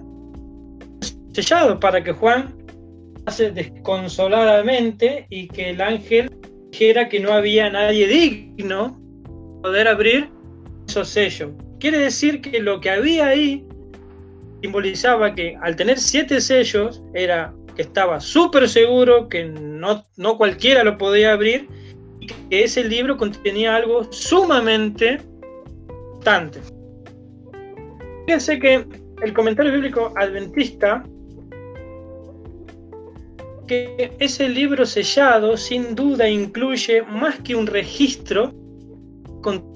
sellado 1.33 1.79
para 1.79 2.03
que 2.03 2.11
Juan 2.11 2.55
hace 3.25 3.51
desconsoladamente 3.51 5.25
y 5.29 5.47
que 5.47 5.71
el 5.71 5.81
ángel 5.81 6.29
dijera 6.71 7.09
que 7.09 7.19
no 7.19 7.33
había 7.33 7.69
nadie 7.69 8.07
digno 8.07 8.99
de 9.23 9.61
poder 9.61 9.87
abrir 9.87 10.29
esos 10.87 11.09
sellos? 11.09 11.51
Quiere 11.81 11.97
decir 11.97 12.41
que 12.41 12.59
lo 12.59 12.79
que 12.79 12.91
había 12.91 13.25
ahí 13.25 13.65
simbolizaba 14.61 15.33
que 15.33 15.57
al 15.63 15.75
tener 15.75 15.97
siete 15.97 16.39
sellos 16.39 17.01
era 17.15 17.51
que 17.75 17.81
estaba 17.81 18.19
súper 18.19 18.69
seguro 18.69 19.27
que 19.27 19.45
no, 19.45 20.05
no 20.15 20.37
cualquiera 20.37 20.83
lo 20.83 20.99
podía 20.99 21.33
abrir 21.33 21.67
y 22.19 22.27
que 22.27 22.63
ese 22.63 22.83
libro 22.83 23.17
contenía 23.17 23.75
algo 23.75 24.03
sumamente 24.13 25.21
importante. 26.13 26.61
Fíjense 28.27 28.59
que 28.59 28.85
el 29.23 29.33
comentario 29.33 29.73
bíblico 29.73 30.13
adventista 30.17 31.03
que 33.67 34.11
ese 34.19 34.47
libro 34.49 34.85
sellado 34.85 35.57
sin 35.57 35.95
duda 35.95 36.29
incluye 36.29 37.01
más 37.01 37.39
que 37.39 37.55
un 37.55 37.65
registro 37.65 38.53
con 39.41 39.70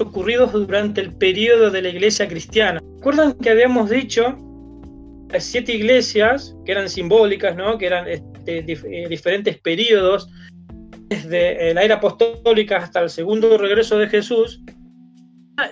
ocurridos 0.00 0.52
durante 0.52 1.00
el 1.00 1.12
periodo 1.14 1.70
de 1.70 1.82
la 1.82 1.88
iglesia 1.88 2.28
cristiana. 2.28 2.80
¿Recuerdan 2.96 3.34
que 3.34 3.50
habíamos 3.50 3.88
dicho 3.90 4.36
las 5.30 5.44
siete 5.44 5.72
iglesias, 5.74 6.54
que 6.64 6.72
eran 6.72 6.88
simbólicas, 6.88 7.56
¿no? 7.56 7.78
que 7.78 7.86
eran 7.86 8.08
este, 8.08 8.64
eh, 8.66 9.08
diferentes 9.08 9.58
periodos, 9.58 10.28
desde 11.08 11.74
la 11.74 11.82
era 11.82 11.96
apostólica 11.96 12.78
hasta 12.78 13.00
el 13.00 13.10
segundo 13.10 13.56
regreso 13.58 13.98
de 13.98 14.08
Jesús, 14.08 14.60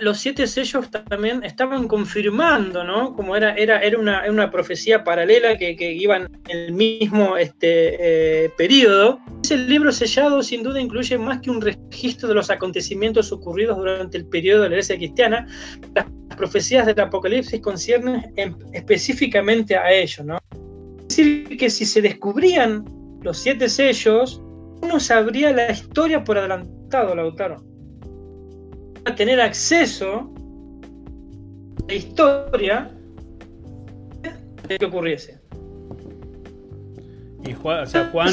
los 0.00 0.18
siete 0.18 0.46
sellos 0.46 0.90
también 0.90 1.42
estaban 1.44 1.88
confirmando, 1.88 2.84
¿no? 2.84 3.14
Como 3.14 3.36
era, 3.36 3.54
era, 3.54 3.80
era 3.80 3.98
una, 3.98 4.50
profecía 4.50 5.04
paralela 5.04 5.56
que, 5.56 5.76
que 5.76 5.92
iban 5.92 6.28
en 6.48 6.58
el 6.58 6.72
mismo 6.72 7.36
este, 7.36 7.96
eh, 8.44 8.50
periodo. 8.56 9.20
Ese 9.42 9.56
libro 9.56 9.92
sellado 9.92 10.42
sin 10.42 10.62
duda 10.62 10.80
incluye 10.80 11.18
más 11.18 11.40
que 11.40 11.50
un 11.50 11.60
registro 11.60 12.28
de 12.28 12.34
los 12.34 12.50
acontecimientos 12.50 13.30
ocurridos 13.32 13.76
durante 13.76 14.18
el 14.18 14.26
periodo 14.26 14.62
de 14.62 14.68
la 14.70 14.74
iglesia 14.76 14.96
cristiana. 14.96 15.46
Las 15.94 16.06
profecías 16.36 16.86
del 16.86 17.00
Apocalipsis 17.00 17.60
conciernen 17.60 18.32
específicamente 18.72 19.76
a 19.76 19.90
ellos, 19.92 20.24
¿no? 20.24 20.38
Es 21.08 21.16
decir, 21.16 21.56
que 21.56 21.70
si 21.70 21.84
se 21.84 22.02
descubrían 22.02 22.84
los 23.22 23.38
siete 23.38 23.68
sellos, 23.68 24.40
uno 24.82 25.00
sabría 25.00 25.52
la 25.52 25.70
historia 25.70 26.22
por 26.22 26.38
adelantado, 26.38 27.14
Lautaro 27.14 27.68
tener 29.14 29.40
acceso 29.40 30.30
a 31.82 31.86
la 31.86 31.94
historia 31.94 32.90
de 34.68 34.78
que 34.78 34.84
ocurriese. 34.84 35.38
Y 37.46 37.52
Juan, 37.54 37.84
o 37.84 37.86
sea, 37.86 38.10
Juan. 38.12 38.28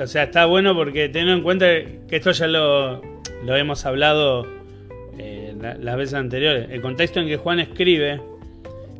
O 0.00 0.06
sea, 0.06 0.22
está 0.24 0.46
bueno 0.46 0.74
porque 0.74 1.08
teniendo 1.08 1.34
en 1.34 1.42
cuenta 1.42 1.66
que 1.66 2.16
esto 2.16 2.32
ya 2.32 2.46
lo, 2.46 3.02
lo 3.44 3.56
hemos 3.56 3.84
hablado 3.84 4.46
eh, 5.18 5.54
las 5.78 5.96
veces 5.96 6.14
anteriores. 6.14 6.70
El 6.70 6.80
contexto 6.80 7.20
en 7.20 7.26
que 7.26 7.36
Juan 7.36 7.60
escribe, 7.60 8.20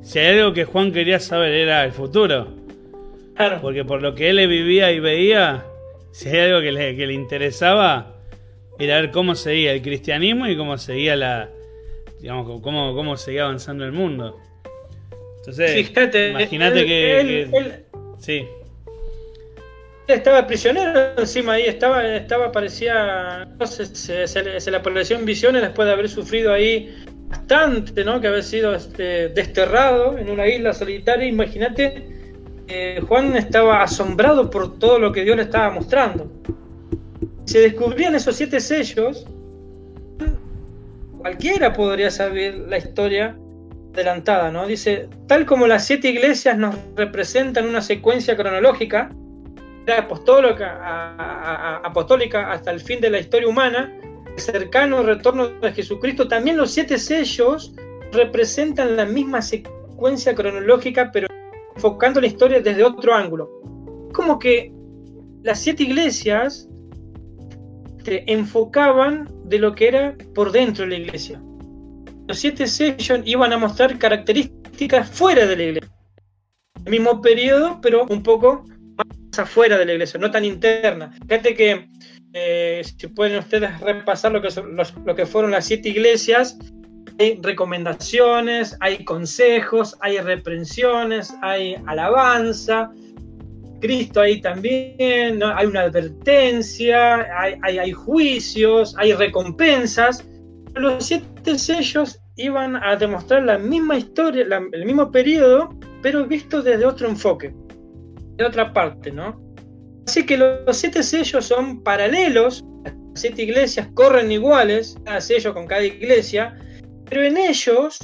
si 0.02 0.18
hay 0.18 0.38
algo 0.38 0.52
que 0.52 0.64
Juan 0.64 0.92
quería 0.92 1.18
saber 1.18 1.52
era 1.52 1.84
el 1.84 1.92
futuro. 1.92 2.48
Claro. 3.34 3.58
Porque 3.62 3.84
por 3.84 4.02
lo 4.02 4.14
que 4.14 4.30
él 4.30 4.46
vivía 4.46 4.92
y 4.92 5.00
veía, 5.00 5.64
si 6.10 6.28
hay 6.28 6.50
algo 6.50 6.60
que 6.60 6.72
le, 6.72 6.96
que 6.96 7.06
le 7.06 7.14
interesaba, 7.14 8.11
era 8.78 9.00
ver 9.00 9.10
cómo 9.10 9.34
seguía 9.34 9.72
el 9.72 9.82
cristianismo 9.82 10.46
y 10.46 10.56
cómo 10.56 10.76
seguía 10.78 11.16
la. 11.16 11.50
digamos, 12.20 12.60
cómo, 12.60 12.94
cómo 12.94 13.16
seguía 13.16 13.44
avanzando 13.44 13.84
el 13.84 13.92
mundo. 13.92 14.38
Entonces, 15.38 15.90
imagínate 16.30 16.86
que, 16.86 17.20
él, 17.20 17.84
Sí. 18.18 18.46
Estaba 20.06 20.46
prisionero 20.46 21.14
encima 21.16 21.54
ahí, 21.54 21.64
estaba, 21.64 22.06
estaba 22.06 22.52
parecía. 22.52 23.48
No 23.58 23.66
sé, 23.66 23.86
se, 23.86 24.26
se, 24.26 24.70
le 24.70 24.76
apareció 24.76 25.16
en 25.16 25.24
visiones 25.24 25.62
después 25.62 25.86
de 25.86 25.92
haber 25.92 26.08
sufrido 26.08 26.52
ahí 26.52 26.94
bastante, 27.28 28.04
¿no? 28.04 28.20
Que 28.20 28.28
haber 28.28 28.42
sido 28.42 28.74
este, 28.74 29.28
desterrado 29.30 30.18
en 30.18 30.28
una 30.28 30.46
isla 30.46 30.72
solitaria. 30.72 31.26
Imagínate, 31.26 32.04
eh, 32.68 33.00
Juan 33.08 33.36
estaba 33.36 33.82
asombrado 33.82 34.50
por 34.50 34.78
todo 34.78 34.98
lo 34.98 35.12
que 35.12 35.24
Dios 35.24 35.36
le 35.36 35.42
estaba 35.42 35.70
mostrando 35.70 36.30
se 37.52 37.60
descubrían 37.60 38.14
esos 38.14 38.36
siete 38.36 38.60
sellos, 38.60 39.26
cualquiera 41.18 41.74
podría 41.74 42.10
saber 42.10 42.60
la 42.60 42.78
historia 42.78 43.36
adelantada, 43.92 44.50
¿no? 44.50 44.66
Dice, 44.66 45.10
tal 45.26 45.44
como 45.44 45.66
las 45.66 45.86
siete 45.86 46.08
iglesias 46.08 46.56
nos 46.56 46.74
representan 46.96 47.68
una 47.68 47.82
secuencia 47.82 48.38
cronológica, 48.38 49.14
apostólica, 49.98 51.80
apostólica 51.84 52.52
hasta 52.52 52.70
el 52.70 52.80
fin 52.80 53.02
de 53.02 53.10
la 53.10 53.18
historia 53.18 53.46
humana, 53.46 53.94
el 54.34 54.40
cercano 54.40 55.02
retorno 55.02 55.48
de 55.48 55.72
Jesucristo, 55.72 56.26
también 56.26 56.56
los 56.56 56.70
siete 56.70 56.96
sellos 56.96 57.74
representan 58.12 58.96
la 58.96 59.04
misma 59.04 59.42
secuencia 59.42 60.34
cronológica, 60.34 61.10
pero 61.12 61.28
enfocando 61.76 62.18
la 62.18 62.28
historia 62.28 62.62
desde 62.62 62.82
otro 62.82 63.14
ángulo. 63.14 63.50
Como 64.14 64.38
que 64.38 64.72
las 65.42 65.60
siete 65.60 65.82
iglesias 65.82 66.66
enfocaban 68.06 69.28
de 69.44 69.58
lo 69.58 69.74
que 69.74 69.88
era 69.88 70.16
por 70.34 70.52
dentro 70.52 70.84
de 70.84 70.90
la 70.90 70.96
iglesia. 70.96 71.40
Los 72.28 72.38
siete 72.38 72.66
sellos 72.66 73.20
iban 73.24 73.52
a 73.52 73.58
mostrar 73.58 73.98
características 73.98 75.10
fuera 75.10 75.46
de 75.46 75.56
la 75.56 75.62
iglesia. 75.62 75.90
El 76.84 76.90
mismo 76.90 77.20
periodo, 77.20 77.80
pero 77.80 78.06
un 78.08 78.22
poco 78.22 78.64
más 78.96 79.38
afuera 79.38 79.78
de 79.78 79.86
la 79.86 79.92
iglesia, 79.92 80.18
no 80.18 80.30
tan 80.30 80.44
interna. 80.44 81.12
Fíjate 81.28 81.54
que 81.54 81.88
eh, 82.32 82.82
si 82.84 83.06
pueden 83.08 83.38
ustedes 83.38 83.78
repasar 83.80 84.32
lo 84.32 84.40
que, 84.40 84.48
lo 85.04 85.14
que 85.14 85.26
fueron 85.26 85.50
las 85.50 85.66
siete 85.66 85.90
iglesias, 85.90 86.58
hay 87.18 87.38
recomendaciones, 87.42 88.76
hay 88.80 89.04
consejos, 89.04 89.96
hay 90.00 90.18
reprensiones, 90.18 91.34
hay 91.42 91.76
alabanza, 91.86 92.90
Cristo 93.82 94.20
ahí 94.20 94.40
también, 94.40 95.42
hay 95.42 95.66
una 95.66 95.82
advertencia, 95.82 97.26
hay, 97.62 97.92
juicios, 97.92 98.94
hay 98.96 99.12
recompensas. 99.12 100.24
Los 100.74 101.04
siete 101.04 101.58
sellos 101.58 102.20
iban 102.36 102.76
a 102.76 102.94
demostrar 102.94 103.42
la 103.42 103.58
misma 103.58 103.98
historia, 103.98 104.46
el 104.72 104.86
mismo 104.86 105.10
periodo, 105.10 105.76
pero 106.00 106.24
visto 106.26 106.62
desde 106.62 106.86
otro 106.86 107.08
enfoque, 107.08 107.52
de 108.36 108.44
otra 108.44 108.72
parte, 108.72 109.10
¿no? 109.10 109.42
Así 110.06 110.24
que 110.24 110.36
los 110.36 110.76
siete 110.76 111.02
sellos 111.02 111.44
son 111.44 111.82
paralelos, 111.82 112.64
las 112.84 112.94
siete 113.14 113.42
iglesias 113.42 113.88
corren 113.94 114.30
iguales, 114.30 114.96
cada 115.04 115.20
sello 115.20 115.52
con 115.52 115.66
cada 115.66 115.84
iglesia, 115.84 116.56
pero 117.10 117.24
en 117.24 117.36
ellos 117.36 117.98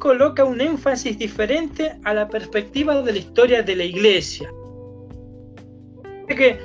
coloca 0.00 0.42
un 0.44 0.60
énfasis 0.60 1.16
diferente 1.18 1.92
a 2.02 2.14
la 2.14 2.28
perspectiva 2.28 3.00
de 3.00 3.12
la 3.12 3.18
historia 3.18 3.62
de 3.62 3.76
la 3.76 3.84
iglesia 3.84 4.52
que, 6.34 6.58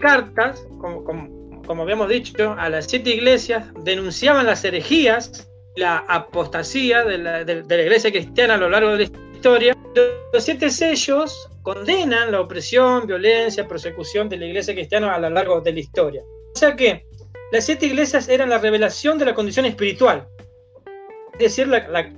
cartas, 0.00 0.66
como, 0.80 1.04
como 1.66 1.82
habíamos 1.82 2.08
dicho, 2.08 2.54
a 2.58 2.68
las 2.68 2.86
siete 2.86 3.10
iglesias, 3.10 3.66
denunciaban 3.82 4.46
las 4.46 4.64
herejías, 4.64 5.48
la 5.76 5.98
apostasía 6.08 7.04
de 7.04 7.18
la, 7.18 7.44
de 7.44 7.64
la 7.64 7.82
iglesia 7.82 8.10
cristiana 8.10 8.54
a 8.54 8.58
lo 8.58 8.68
largo 8.68 8.90
de 8.92 8.98
la 8.98 9.02
historia. 9.34 9.76
Los 10.32 10.44
siete 10.44 10.70
sellos 10.70 11.48
condenan 11.62 12.32
la 12.32 12.40
opresión, 12.40 13.06
violencia, 13.06 13.66
persecución 13.66 14.28
de 14.28 14.36
la 14.36 14.46
iglesia 14.46 14.74
cristiana 14.74 15.14
a 15.14 15.18
lo 15.18 15.30
largo 15.30 15.60
de 15.60 15.72
la 15.72 15.80
historia. 15.80 16.22
O 16.54 16.58
sea 16.58 16.76
que 16.76 17.06
las 17.52 17.64
siete 17.64 17.86
iglesias 17.86 18.28
eran 18.28 18.50
la 18.50 18.58
revelación 18.58 19.18
de 19.18 19.24
la 19.24 19.34
condición 19.34 19.64
espiritual, 19.66 20.28
es 21.34 21.38
decir, 21.38 21.68
la, 21.68 22.12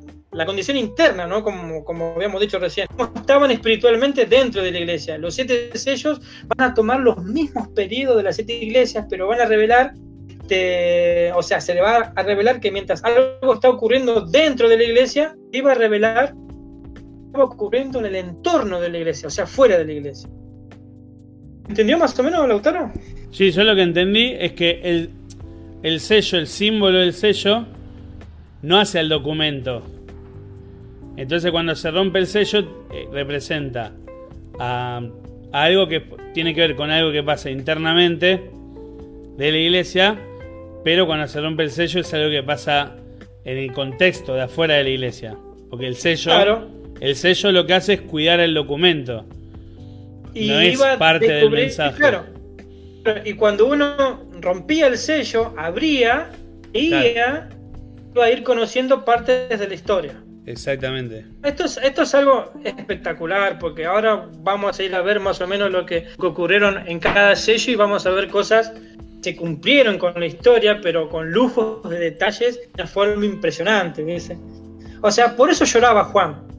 condición 0.44 0.77
interna, 0.77 1.27
¿no? 1.27 1.42
Como, 1.42 1.85
como 1.85 2.14
habíamos 2.16 2.40
dicho 2.40 2.59
recién. 2.59 2.88
Estaban 3.14 3.51
espiritualmente 3.51 4.27
dentro 4.27 4.62
de 4.62 4.72
la 4.72 4.81
iglesia. 4.81 5.16
Los 5.16 5.35
siete 5.35 5.70
sellos 5.79 6.20
van 6.57 6.70
a 6.70 6.75
tomar 6.75 7.01
los 7.01 7.22
mismos 7.25 7.68
periodos 7.68 8.18
de 8.18 8.25
las 8.25 8.37
siete 8.37 8.53
iglesias, 8.53 9.07
pero 9.09 9.29
van 9.29 9.40
a 9.40 9.46
revelar 9.46 9.94
este, 10.46 11.33
o 11.33 11.42
sea, 11.42 11.61
se 11.61 11.75
le 11.75 11.81
va 11.81 12.12
a 12.14 12.22
revelar 12.22 12.61
que 12.61 12.70
mientras 12.70 13.03
algo 13.03 13.55
está 13.55 13.68
ocurriendo 13.68 14.20
dentro 14.20 14.68
de 14.68 14.77
la 14.77 14.85
iglesia, 14.85 15.35
iba 15.51 15.72
a 15.72 15.75
revelar 15.75 16.35
ocurriendo 17.35 17.99
en 17.99 18.07
el 18.07 18.14
entorno 18.14 18.81
de 18.81 18.88
la 18.88 18.99
iglesia, 18.99 19.27
o 19.27 19.31
sea, 19.31 19.44
fuera 19.44 19.77
de 19.77 19.85
la 19.85 19.92
iglesia. 19.92 20.29
¿Entendió 21.68 21.99
más 21.99 22.16
o 22.16 22.22
menos, 22.22 22.46
Lautaro? 22.46 22.92
Sí, 23.33 23.51
yo 23.51 23.64
lo 23.64 23.75
que 23.75 23.83
entendí 23.83 24.37
es 24.38 24.53
que 24.53 24.81
el, 24.85 25.11
el 25.83 25.99
sello, 25.99 26.38
el 26.38 26.46
símbolo 26.46 26.99
del 26.99 27.12
sello, 27.12 27.66
no 28.62 28.79
hace 28.79 29.01
al 29.01 29.09
documento. 29.09 29.83
Entonces 31.16 31.50
cuando 31.50 31.74
se 31.74 31.90
rompe 31.90 32.18
el 32.18 32.26
sello, 32.26 32.87
eh, 32.92 33.09
representa 33.11 33.92
a, 34.59 35.00
algo 35.52 35.88
que 35.88 36.02
tiene 36.35 36.55
que 36.55 36.61
ver 36.61 36.76
con 36.76 36.90
algo 36.90 37.12
que 37.12 37.22
pasa 37.22 37.50
internamente 37.50 38.50
de 39.37 39.52
la 39.52 39.59
iglesia, 39.59 40.18
pero 40.85 41.07
cuando 41.07 41.26
se 41.26 41.40
rompe 41.40 41.62
el 41.62 41.70
sello 41.70 42.00
es 42.00 42.14
algo 42.14 42.31
que 42.31 42.42
pasa 42.42 42.96
en 43.44 43.59
el 43.59 43.72
contexto 43.72 44.35
de 44.35 44.42
afuera 44.42 44.74
de 44.74 44.85
la 44.85 44.90
iglesia. 44.90 45.37
Porque 45.70 45.87
el 45.87 45.96
sello 45.96 46.31
claro. 46.31 46.76
El 47.00 47.14
sello 47.14 47.52
lo 47.52 47.66
que 47.66 47.74
hace 47.74 47.94
es 47.94 48.00
cuidar 48.02 48.40
el 48.40 48.55
documento. 48.55 49.26
Y 50.35 50.48
no 50.48 50.61
es 50.61 50.79
parte 50.98 51.31
del 51.31 51.50
mensaje. 51.50 51.96
Claro. 51.96 52.24
Y 53.24 53.35
cuando 53.35 53.66
uno 53.66 54.24
rompía 54.40 54.88
el 54.88 54.98
sello, 54.98 55.55
abría, 55.57 56.31
iba 56.72 57.48
a 58.16 58.31
ir 58.31 58.42
conociendo 58.42 59.05
partes 59.05 59.59
de 59.59 59.68
la 59.68 59.74
historia. 59.74 60.14
Exactamente. 60.46 61.26
Esto 61.42 61.64
es, 61.64 61.78
es 61.78 62.14
algo 62.14 62.52
espectacular 62.64 63.59
porque 63.59 63.85
ahora 63.85 64.28
vamos 64.38 64.78
a 64.78 64.82
ir 64.82 64.94
a 64.94 65.02
ver 65.02 65.18
más 65.18 65.40
o 65.40 65.46
menos 65.46 65.70
lo 65.70 65.85
que, 65.85 66.06
ocurrieron 66.18 66.87
en 66.87 67.00
cada 67.00 67.35
sello 67.35 67.72
y 67.72 67.74
vamos 67.74 68.06
a 68.06 68.11
ver 68.11 68.28
cosas 68.28 68.72
que 69.22 69.35
cumplieron 69.35 69.98
con 69.98 70.18
la 70.18 70.26
historia, 70.26 70.80
pero 70.80 71.09
con 71.09 71.32
lujos 71.32 71.88
de 71.90 71.98
detalles 71.98 72.61
de 72.61 72.68
una 72.74 72.87
forma 72.87 73.26
impresionante. 73.26 74.04
O 75.02 75.11
sea, 75.11 75.35
por 75.35 75.50
eso 75.50 75.64
lloraba 75.64 76.04
Juan 76.04 76.56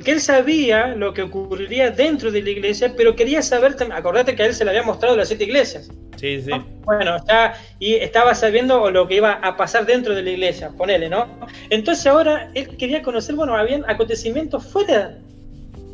que 0.00 0.12
él 0.12 0.20
sabía 0.20 0.94
lo 0.94 1.12
que 1.12 1.22
ocurriría 1.22 1.90
dentro 1.90 2.30
de 2.30 2.42
la 2.42 2.50
iglesia, 2.50 2.94
pero 2.96 3.14
quería 3.14 3.42
saber, 3.42 3.76
acordate 3.92 4.34
que 4.34 4.42
a 4.42 4.46
él 4.46 4.54
se 4.54 4.64
le 4.64 4.70
había 4.70 4.82
mostrado 4.82 5.16
las 5.16 5.28
siete 5.28 5.44
iglesias. 5.44 5.90
Sí, 6.16 6.40
sí. 6.42 6.50
Bueno, 6.84 7.16
está, 7.16 7.54
y 7.78 7.94
estaba 7.94 8.34
sabiendo 8.34 8.90
lo 8.90 9.06
que 9.08 9.16
iba 9.16 9.32
a 9.32 9.56
pasar 9.56 9.86
dentro 9.86 10.14
de 10.14 10.22
la 10.22 10.30
iglesia, 10.30 10.70
ponele, 10.76 11.08
¿no? 11.08 11.26
Entonces 11.70 12.06
ahora 12.06 12.50
él 12.54 12.76
quería 12.76 13.02
conocer, 13.02 13.34
bueno, 13.34 13.56
habían 13.56 13.84
acontecimientos 13.88 14.66
fuera 14.66 15.18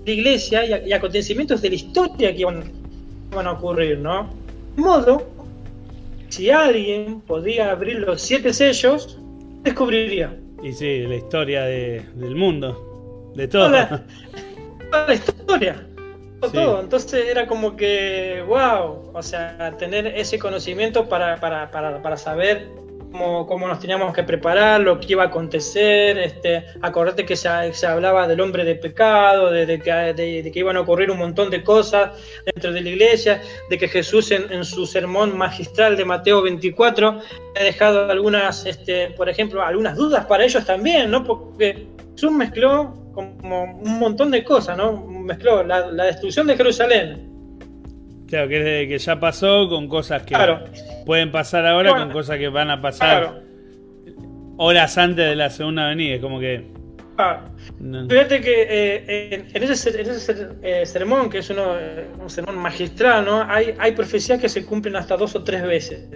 de 0.05 0.07
la 0.07 0.11
iglesia 0.11 0.87
y, 0.87 0.93
acontecimientos 0.93 1.63
de 1.63 1.69
la 1.71 1.75
historia 1.75 2.33
que 2.33 2.41
iban, 2.41 2.73
a 3.33 3.53
ocurrir, 3.53 3.99
¿no? 3.99 4.31
De 4.77 4.83
modo, 4.83 5.29
si 6.29 6.51
alguien 6.51 7.21
podía 7.21 7.71
abrir 7.71 8.01
los 8.01 8.23
siete 8.23 8.53
sellos, 8.53 9.19
descubriría. 9.63 10.35
Y 10.63 10.73
sí, 10.73 11.01
la 11.07 11.17
historia 11.17 11.65
del 11.65 12.35
mundo 12.35 12.96
de 13.37 13.49
todo. 13.49 13.71
Toda 13.71 15.07
la, 15.07 15.15
historia. 15.15 15.87
Todo. 16.41 16.81
Entonces 16.81 17.27
era 17.29 17.47
como 17.47 17.77
que, 17.77 18.43
wow, 18.47 19.11
o 19.13 19.23
sea, 19.23 19.75
tener 19.79 20.07
ese 20.07 20.39
conocimiento 20.39 21.09
para, 21.09 21.37
para, 21.41 21.71
para, 21.71 22.03
para 22.03 22.17
saber 22.17 22.69
cómo, 23.11 23.47
cómo, 23.47 23.69
nos 23.69 23.81
teníamos 23.81 24.15
que 24.15 24.23
preparar, 24.23 24.81
lo 24.81 25.01
que 25.01 25.13
iba 25.13 25.25
a 25.25 25.27
acontecer, 25.27 26.19
este, 26.19 26.65
acordate 26.83 27.25
que 27.25 27.37
se, 27.37 27.49
se 27.73 27.87
hablaba 27.87 28.29
del 28.29 28.41
hombre 28.41 28.65
de 28.65 28.75
pecado, 28.75 29.51
de, 29.51 29.81
que, 29.81 29.91
de, 29.93 30.51
que, 30.53 30.59
iban 30.59 30.77
a 30.77 30.81
ocurrir 30.81 31.11
un 31.11 31.19
montón 31.19 31.51
de 31.51 31.63
cosas 31.63 32.13
dentro 32.45 32.73
de 32.73 32.83
la 32.83 32.91
iglesia, 32.91 33.41
de 33.71 33.79
que 33.79 33.89
Jesús 33.89 34.31
en, 34.31 34.53
en 34.53 34.65
su 34.65 34.87
sermón 34.87 35.37
magistral 35.37 35.97
de 35.97 36.05
Mateo 36.05 36.43
24 36.43 37.21
ha 37.59 37.63
dejado 37.63 38.11
algunas, 38.11 38.67
este, 38.67 39.11
por 39.11 39.29
ejemplo, 39.29 39.63
algunas 39.63 39.97
dudas 39.97 40.27
para 40.27 40.45
ellos 40.45 40.65
también, 40.65 41.11
¿no? 41.11 41.25
Porque 41.25 41.87
Jesús 42.15 42.33
mezcló 42.33 43.06
como 43.17 43.65
un 43.65 43.99
montón 43.99 44.31
de 44.31 44.45
cosas, 44.45 44.77
¿no? 44.77 45.05
Mezcló 45.07 45.65
la, 45.65 45.91
destrucción 46.05 46.47
de 46.47 46.57
Jerusalén. 46.57 47.33
Claro, 48.29 48.49
que, 48.49 48.87
que, 48.89 48.99
ya 48.99 49.19
pasó 49.19 49.69
con 49.69 49.89
cosas 49.89 50.23
que 50.23 50.37
pueden 51.05 51.33
pasar 51.33 51.67
ahora, 51.67 51.97
con 51.97 52.11
cosas 52.11 52.39
que 52.39 52.49
van 52.49 52.71
a 52.71 52.81
pasar 52.81 53.43
horas 54.59 54.99
antes 54.99 55.29
de 55.29 55.37
la 55.37 55.51
segunda 55.51 55.89
venida. 55.89 56.17
Es 56.17 56.21
como 56.21 56.39
que. 56.39 56.77
Fíjate 58.11 58.43
que 58.43 58.67
eh, 58.69 59.47
en, 59.55 59.63
ese, 59.63 60.55
eh, 60.63 60.85
sermón, 60.85 61.31
que 61.31 61.39
es 61.39 61.49
uno, 61.49 61.79
eh, 61.79 62.09
un 62.21 62.29
sermón 62.29 62.59
magistral, 62.59 63.25
¿no? 63.25 63.43
Hay, 63.49 63.75
hay 63.79 63.93
profecías 63.93 64.39
que 64.39 64.51
se 64.51 64.67
cumplen 64.67 64.97
hasta 64.97 65.17
dos 65.17 65.35
o 65.35 65.43
tres 65.43 65.63
veces. 65.63 66.11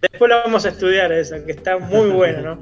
Después 0.00 0.28
la 0.28 0.38
vamos 0.38 0.66
a 0.66 0.70
estudiar 0.70 1.12
esa, 1.12 1.44
que 1.44 1.52
está 1.52 1.78
muy 1.78 2.10
buena, 2.10 2.40
¿no? 2.40 2.58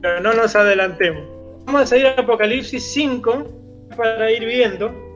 Pero 0.00 0.20
no 0.20 0.32
nos 0.32 0.56
adelantemos. 0.56 1.41
Vamos 1.66 1.92
a 1.92 1.96
ir 1.96 2.06
a 2.06 2.12
Apocalipsis 2.12 2.82
5 2.92 3.46
para 3.96 4.30
ir 4.30 4.44
viendo 4.44 5.12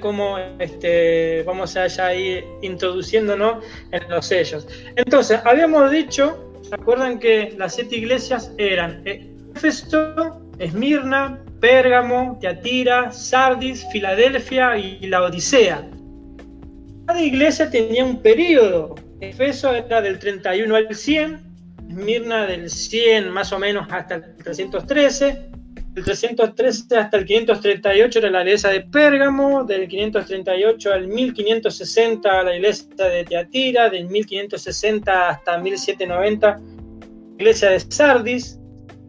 cómo 0.00 0.38
este, 0.58 1.42
vamos 1.44 1.76
a 1.76 1.86
ya 1.86 2.14
ir 2.14 2.44
introduciéndonos 2.62 3.64
en 3.92 4.08
los 4.08 4.26
sellos. 4.26 4.66
Entonces, 4.96 5.40
habíamos 5.44 5.90
dicho, 5.90 6.52
¿se 6.62 6.74
acuerdan 6.74 7.18
que 7.18 7.54
las 7.56 7.74
siete 7.74 7.96
iglesias 7.96 8.52
eran 8.58 9.02
Éfeso, 9.04 10.40
Esmirna, 10.58 11.38
Pérgamo, 11.60 12.38
Teatira, 12.40 13.12
Sardis, 13.12 13.86
Filadelfia 13.92 14.76
y 14.76 15.06
la 15.06 15.22
Odisea? 15.22 15.86
Cada 17.06 17.22
iglesia 17.22 17.70
tenía 17.70 18.04
un 18.04 18.20
periodo. 18.20 18.94
Efeso 19.20 19.72
era 19.74 20.00
del 20.00 20.18
31 20.18 20.74
al 20.74 20.94
100, 20.94 21.53
Mirna 21.88 22.46
del 22.46 22.70
100 22.70 23.30
más 23.30 23.52
o 23.52 23.58
menos 23.58 23.86
hasta 23.90 24.16
el 24.16 24.36
313, 24.36 25.50
del 25.94 26.04
313 26.04 26.96
hasta 26.96 27.16
el 27.16 27.24
538 27.24 28.18
era 28.18 28.30
la 28.30 28.42
iglesia 28.42 28.70
de 28.70 28.80
Pérgamo, 28.80 29.64
del 29.64 29.86
538 29.86 30.92
al 30.92 31.06
1560 31.06 32.42
la 32.42 32.56
iglesia 32.56 32.86
de 32.96 33.24
Teatira, 33.24 33.88
del 33.88 34.08
1560 34.08 35.28
hasta 35.28 35.58
1790 35.58 36.46
la 36.48 36.60
iglesia 37.38 37.70
de 37.70 37.80
Sardis, 37.80 38.58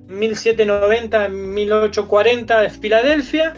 1790 0.08 1.30
1840 1.30 2.62
de 2.62 2.70
Filadelfia, 2.70 3.54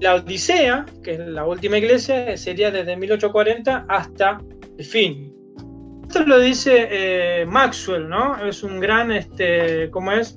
la 0.00 0.14
Odisea, 0.14 0.86
que 1.02 1.12
es 1.12 1.18
la 1.18 1.44
última 1.46 1.78
iglesia, 1.78 2.36
sería 2.36 2.70
desde 2.70 2.96
1840 2.96 3.86
hasta 3.88 4.40
el 4.78 4.84
fin, 4.84 5.29
esto 6.10 6.26
lo 6.26 6.40
dice 6.40 6.88
eh, 6.90 7.46
Maxwell, 7.46 8.08
¿no? 8.08 8.44
Es 8.44 8.64
un 8.64 8.80
gran, 8.80 9.12
este, 9.12 9.88
¿cómo 9.90 10.10
es? 10.10 10.36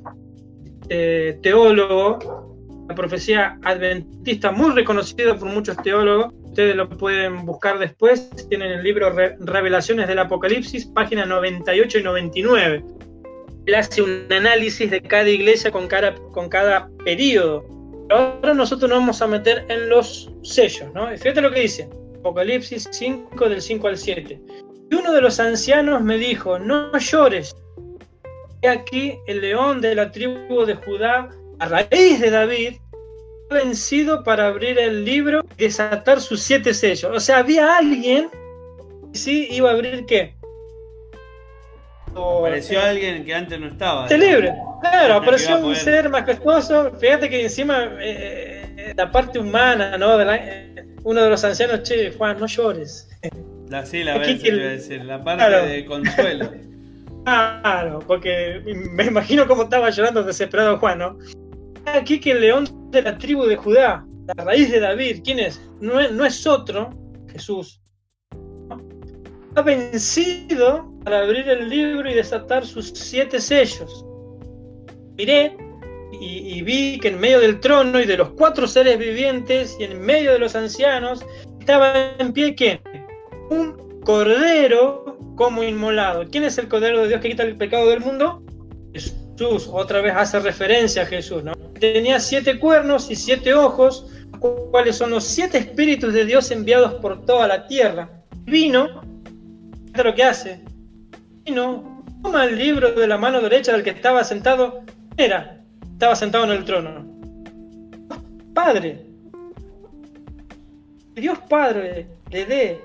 Eh, 0.90 1.40
teólogo, 1.42 2.56
la 2.88 2.94
profecía 2.94 3.58
adventista, 3.64 4.52
muy 4.52 4.72
reconocido 4.76 5.36
por 5.36 5.50
muchos 5.50 5.76
teólogos. 5.78 6.32
Ustedes 6.44 6.76
lo 6.76 6.88
pueden 6.88 7.44
buscar 7.46 7.80
después. 7.80 8.30
Tienen 8.50 8.72
el 8.72 8.84
libro 8.84 9.12
Revelaciones 9.40 10.08
del 10.08 10.20
Apocalipsis, 10.20 10.86
páginas 10.86 11.28
98 11.28 11.98
y 11.98 12.04
99. 12.04 12.84
Él 13.66 13.76
hace 13.76 14.04
un 14.04 14.28
análisis 14.32 14.92
de 14.92 15.02
cada 15.02 15.28
iglesia 15.28 15.72
con 15.72 15.88
cada, 15.88 16.14
con 16.34 16.50
cada 16.50 16.88
periodo. 17.04 17.66
Ahora 18.12 18.54
nosotros 18.54 18.92
nos 18.92 19.00
vamos 19.00 19.22
a 19.24 19.28
meter 19.28 19.66
en 19.70 19.90
los 19.90 20.32
sellos, 20.44 20.94
¿no? 20.94 21.08
Fíjate 21.18 21.42
lo 21.42 21.50
que 21.50 21.62
dice. 21.62 21.90
Apocalipsis 22.20 22.88
5 22.92 23.50
del 23.50 23.60
5 23.60 23.88
al 23.88 23.98
7. 23.98 24.40
Y 24.93 24.95
uno 24.95 25.12
de 25.12 25.21
los 25.21 25.39
ancianos 25.39 26.03
me 26.03 26.19
dijo, 26.19 26.60
no 26.60 26.95
llores. 26.95 27.56
He 28.62 28.69
aquí 28.69 29.17
el 29.25 29.41
león 29.41 29.82
de 29.82 29.95
la 29.95 30.12
tribu 30.12 30.65
de 30.65 30.75
Judá, 30.75 31.29
a 31.58 31.67
raíz 31.67 32.21
de 32.21 32.29
David, 32.29 32.73
ha 33.49 33.56
vencido 33.56 34.23
para 34.23 34.45
abrir 34.45 34.77
el 34.77 35.03
libro 35.03 35.43
y 35.58 35.63
desatar 35.63 36.21
sus 36.21 36.43
siete 36.43 36.75
sellos. 36.75 37.12
O 37.12 37.19
sea, 37.19 37.39
había 37.39 37.75
alguien 37.75 38.29
que 39.12 39.17
sí 39.17 39.47
iba 39.49 39.71
a 39.71 39.73
abrir 39.73 40.06
qué. 40.06 40.36
Apareció 42.15 42.79
alguien 42.79 43.25
que 43.25 43.34
antes 43.34 43.60
no 43.60 43.69
estaba. 43.69 44.03
Este 44.03 44.19
libre. 44.19 44.53
Claro, 44.82 45.15
apareció 45.15 45.58
un 45.58 45.75
ser 45.75 46.08
majestuoso. 46.08 46.91
Fíjate 46.99 47.32
que 47.32 47.41
encima 47.41 47.86
eh, 47.99 48.75
eh, 48.77 48.93
la 48.95 49.12
parte 49.12 49.39
humana, 49.39 49.97
¿no? 49.97 50.17
uno 51.03 51.23
de 51.23 51.29
los 51.32 51.43
ancianos, 51.43 51.82
che, 51.82 52.12
Juan, 52.12 52.39
no 52.39 52.45
llores. 52.45 53.10
La, 53.74 53.84
sí, 53.88 54.04
la 54.04 54.20
vez, 54.20 54.40
decir, 54.44 55.04
la 55.04 55.24
parte 55.24 55.44
de 55.66 55.86
consuelo. 55.86 56.52
Claro, 57.26 58.00
porque 58.06 58.62
me 58.66 59.06
imagino 59.06 59.48
cómo 59.48 59.64
estaba 59.64 59.90
llorando 59.90 60.22
desesperado 60.22 60.78
Juan, 60.78 61.00
¿no? 61.00 61.18
Aquí 61.86 62.20
que 62.20 62.34
el 62.34 62.42
león 62.42 62.92
de 62.92 63.02
la 63.02 63.18
tribu 63.18 63.46
de 63.46 63.56
Judá, 63.56 64.06
la 64.28 64.44
raíz 64.44 64.70
de 64.70 64.80
David, 64.80 65.22
¿quién 65.24 65.40
es? 65.40 65.60
No 65.80 66.00
es, 66.00 66.12
no 66.12 66.24
es 66.24 66.46
otro, 66.46 66.92
Jesús. 67.32 67.82
Ha 69.56 69.62
vencido 69.62 70.94
para 71.04 71.22
abrir 71.22 71.50
el 71.50 71.68
libro 71.68 72.08
y 72.12 72.14
desatar 72.14 72.64
sus 72.66 72.90
siete 72.90 73.40
sellos. 73.40 74.06
Miré 75.18 75.58
y, 76.12 76.62
vi 76.62 77.00
que 77.00 77.08
en 77.08 77.20
medio 77.20 77.40
del 77.40 77.60
trono 77.60 78.00
y 78.00 78.06
de 78.06 78.18
los 78.18 78.30
cuatro 78.32 78.68
seres 78.68 79.00
vivientes 79.00 79.76
y 79.80 79.86
en 79.86 80.00
medio 80.00 80.34
de 80.34 80.40
los 80.40 80.56
ancianos 80.56 81.26
estaba 81.60 82.12
en 82.20 82.34
pie 82.34 82.54
quién? 82.54 82.80
Un 83.54 84.02
cordero 84.02 85.18
como 85.36 85.63
inmolado. 85.63 86.26
¿Quién 86.30 86.44
es 86.44 86.58
el 86.58 86.68
cordero 86.68 87.02
de 87.02 87.10
Dios 87.10 87.22
que 87.22 87.30
quita 87.30 87.44
el 87.44 87.56
pecado 87.56 87.89
del 87.89 88.00
mundo? 88.00 88.44
Jesús, 88.94 89.70
otra 89.72 90.02
vez 90.02 90.13
hace 90.16 90.39
referencia 90.39 91.04
a 91.04 91.06
Jesús, 91.06 91.44
¿no? 91.44 91.54
Tenía 91.80 92.20
siete 92.20 92.60
cuernos 92.60 93.10
y 93.10 93.16
siete 93.16 93.54
ojos, 93.54 94.08
cuáles 94.72 94.98
son 94.98 95.12
los 95.12 95.24
siete 95.24 95.58
espíritus 95.58 96.13
de 96.13 96.26
Dios 96.26 96.50
enviados 96.52 96.96
por 96.96 97.26
toda 97.26 97.48
la 97.48 97.68
tierra. 97.68 98.10
Vino, 98.46 99.02
es 99.94 100.04
lo 100.04 100.13
que 100.16 100.24
hace. 100.24 100.62
Vino, 101.46 102.04
toma 102.22 102.46
el 102.46 102.58
libro 102.58 102.92
de 102.94 103.08
la 103.08 103.18
mano 103.18 103.42
derecha 103.42 103.74
del 103.74 103.84
que 103.84 103.92
estaba 103.92 104.24
sentado, 104.24 104.82
era 105.18 105.60
estaba 105.94 106.16
sentado 106.16 106.44
en 106.46 106.52
el 106.52 106.66
trono. 106.66 107.06
Padre, 108.54 109.06
Dios 111.16 111.39
Padre 111.50 112.08
le 112.30 112.46
dé, 112.46 112.82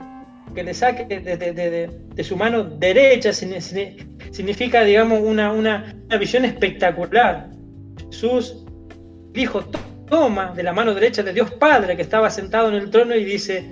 que 0.55 0.63
le 0.63 0.75
saque 0.75 1.05
de, 1.07 2.25
su 2.25 2.37
mano 2.37 2.65
derecha, 2.65 3.33
significa, 3.33 4.85
digamos, 4.85 5.21
una, 5.21 5.53
una, 5.53 5.95
visión 6.19 6.45
espectacular. 6.45 7.51
Jesús 8.11 8.65
dijo, 9.33 9.65
toma 10.09 10.53
de 10.53 10.63
la 10.63 10.73
mano 10.73 10.95
derecha 10.95 11.23
de 11.23 11.33
Dios 11.33 11.51
Padre 11.53 11.97
que 11.97 12.03
estaba 12.03 12.31
sentado 12.31 12.69
en 12.69 12.75
el 12.75 12.91
trono 12.91 13.15
y 13.15 13.25
dice, 13.25 13.69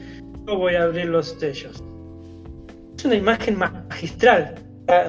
yo 0.47 0.57
voy 0.57 0.75
a 0.75 0.83
abrir 0.85 1.07
los 1.07 1.37
sellos. 1.39 1.83
Es 2.97 3.05
una 3.05 3.17
imagen 3.17 3.59
magistral 3.59 4.55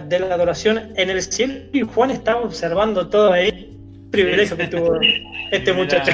de 0.08 0.20
la 0.20 0.34
adoración 0.34 0.92
en 0.96 1.10
el 1.10 1.22
cielo 1.22 1.54
y 1.72 1.82
Juan 1.82 2.12
estaba 2.12 2.42
observando 2.42 3.08
todo 3.08 3.32
ahí 3.32 3.78
privilegio 4.12 4.58
que 4.58 4.68
tuvo 4.68 5.00
este 5.52 5.74
muchacho. 5.74 6.12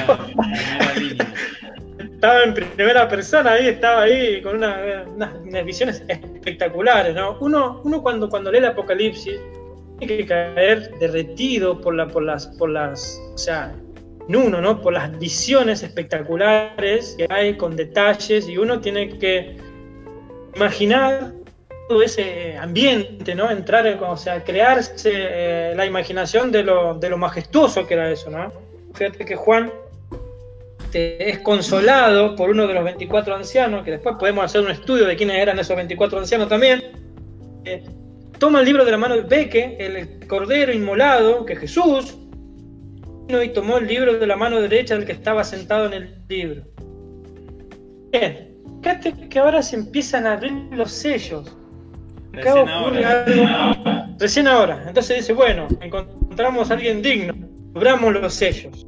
Estaba 2.24 2.42
en 2.42 2.54
primera 2.54 3.06
persona 3.06 3.52
ahí, 3.52 3.68
estaba 3.68 4.02
ahí 4.02 4.40
con 4.40 4.56
unas, 4.56 5.64
visiones 5.66 6.02
espectaculares, 6.08 7.14
¿no? 7.14 7.36
Uno, 7.40 7.82
uno 7.84 8.02
cuando, 8.02 8.30
cuando 8.30 8.50
lee 8.50 8.58
el 8.58 8.64
Apocalipsis 8.64 9.38
tiene 9.98 10.16
que 10.16 10.26
caer 10.26 10.90
derretido 10.98 11.78
por, 11.82 11.94
la, 11.94 12.08
por 12.08 12.22
las, 12.22 12.46
por 12.46 12.70
las, 12.70 13.20
o 13.34 13.36
sea, 13.36 13.74
en 14.26 14.36
uno, 14.36 14.62
¿no? 14.62 14.80
Por 14.80 14.94
las 14.94 15.18
visiones 15.18 15.82
espectaculares 15.82 17.14
que 17.18 17.26
hay 17.28 17.58
con 17.58 17.76
detalles 17.76 18.48
y 18.48 18.56
uno 18.56 18.80
tiene 18.80 19.18
que 19.18 19.58
imaginar 20.56 21.30
todo 21.90 22.02
ese 22.02 22.56
ambiente, 22.56 23.34
¿no? 23.34 23.50
Entrar, 23.50 23.86
o 24.02 24.16
sea, 24.16 24.42
crearse 24.42 25.10
eh, 25.12 25.74
la 25.76 25.84
imaginación 25.84 26.50
de 26.50 26.62
lo, 26.62 26.94
de 26.94 27.10
lo 27.10 27.18
majestuoso 27.18 27.86
que 27.86 27.92
era 27.92 28.10
eso, 28.10 28.30
¿no? 28.30 28.50
Fíjate 28.94 29.26
que 29.26 29.36
Juan 29.36 29.70
este, 30.94 31.28
es 31.28 31.38
consolado 31.40 32.36
por 32.36 32.50
uno 32.50 32.68
de 32.68 32.74
los 32.74 32.84
24 32.84 33.34
ancianos, 33.34 33.82
que 33.82 33.90
después 33.90 34.14
podemos 34.16 34.44
hacer 34.44 34.60
un 34.60 34.70
estudio 34.70 35.06
de 35.06 35.16
quiénes 35.16 35.38
eran 35.38 35.58
esos 35.58 35.74
24 35.74 36.20
ancianos 36.20 36.48
también. 36.48 36.84
Eh, 37.64 37.82
toma 38.38 38.60
el 38.60 38.66
libro 38.66 38.84
de 38.84 38.92
la 38.92 38.96
mano, 38.96 39.16
ve 39.28 39.48
que 39.48 39.76
el 39.80 40.24
cordero 40.28 40.72
inmolado, 40.72 41.44
que 41.44 41.56
Jesús, 41.56 42.16
y 43.28 43.48
tomó 43.48 43.78
el 43.78 43.88
libro 43.88 44.18
de 44.18 44.26
la 44.26 44.36
mano 44.36 44.60
derecha 44.60 44.94
del 44.94 45.04
que 45.04 45.12
estaba 45.12 45.42
sentado 45.42 45.86
en 45.86 45.94
el 45.94 46.14
libro. 46.28 46.62
Bien, 48.12 48.54
fíjate 48.80 49.28
que 49.28 49.38
ahora 49.40 49.62
se 49.62 49.74
empiezan 49.74 50.26
a 50.26 50.34
abrir 50.34 50.52
los 50.70 50.92
sellos. 50.92 51.56
Recién 52.30 52.68
ahora. 52.68 54.14
Recién 54.20 54.46
ahora. 54.46 54.84
Entonces 54.86 55.16
dice, 55.18 55.32
bueno, 55.32 55.66
encontramos 55.80 56.70
a 56.70 56.74
alguien 56.74 57.02
digno, 57.02 57.34
abramos 57.74 58.12
los 58.12 58.32
sellos. 58.32 58.86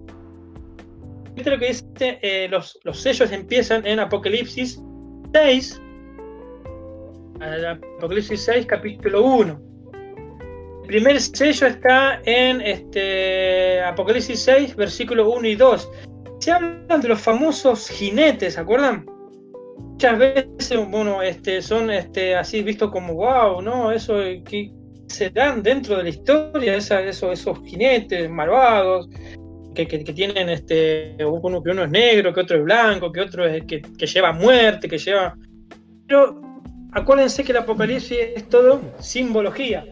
Esto 1.36 1.50
lo 1.50 1.58
que 1.58 1.68
dice, 1.68 1.84
eh, 2.22 2.48
los, 2.50 2.78
los, 2.84 3.00
sellos 3.00 3.30
empiezan 3.30 3.86
en 3.86 4.00
Apocalipsis 4.00 4.80
6, 5.34 5.82
Apocalipsis 7.98 8.40
6, 8.40 8.66
capítulo 8.66 9.22
1. 9.22 9.60
El 10.82 10.86
primer 10.86 11.20
sello 11.20 11.66
está 11.66 12.20
en 12.24 12.62
este, 12.62 13.82
Apocalipsis 13.82 14.40
6, 14.40 14.76
versículos 14.76 15.28
1 15.36 15.48
y 15.48 15.54
2. 15.56 15.90
Se 16.40 16.52
hablan 16.52 17.00
de 17.02 17.08
los 17.08 17.20
famosos 17.20 17.90
jinetes, 17.90 18.54
¿se 18.54 18.60
acuerdan? 18.60 19.04
muchas 19.96 20.18
veces, 20.18 20.90
bueno, 20.90 21.22
este, 21.22 21.62
son 21.62 21.90
este, 21.90 22.34
así 22.34 22.62
vistos 22.62 22.90
como, 22.90 23.14
wow, 23.14 23.62
¿no? 23.62 23.90
Eso 23.90 24.16
que 24.44 24.70
se 25.08 25.30
dan 25.30 25.62
dentro 25.62 25.96
de 25.96 26.02
la 26.02 26.08
historia, 26.10 26.76
esa, 26.76 27.00
esos 27.00 27.62
jinetes 27.64 28.28
malvados, 28.28 29.08
que, 29.84 30.02
que, 30.04 30.12
tienen 30.12 30.48
este, 30.48 31.16
uno 31.24 31.62
que 31.62 31.70
uno 31.70 31.84
es 31.84 31.90
negro, 31.90 32.32
que 32.32 32.40
otro 32.40 32.56
es 32.56 32.64
blanco, 32.64 33.12
que 33.12 33.20
otro 33.20 33.44
es 33.46 33.64
que, 33.64 33.82
que 33.82 34.06
lleva 34.06 34.32
muerte, 34.32 34.88
que 34.88 34.98
lleva. 34.98 35.36
Pero 36.06 36.40
acuérdense 36.92 37.44
que 37.44 37.52
el 37.52 37.58
Apocalipsis 37.58 38.18
es 38.36 38.48
todo 38.48 38.80
simbología. 38.98 39.84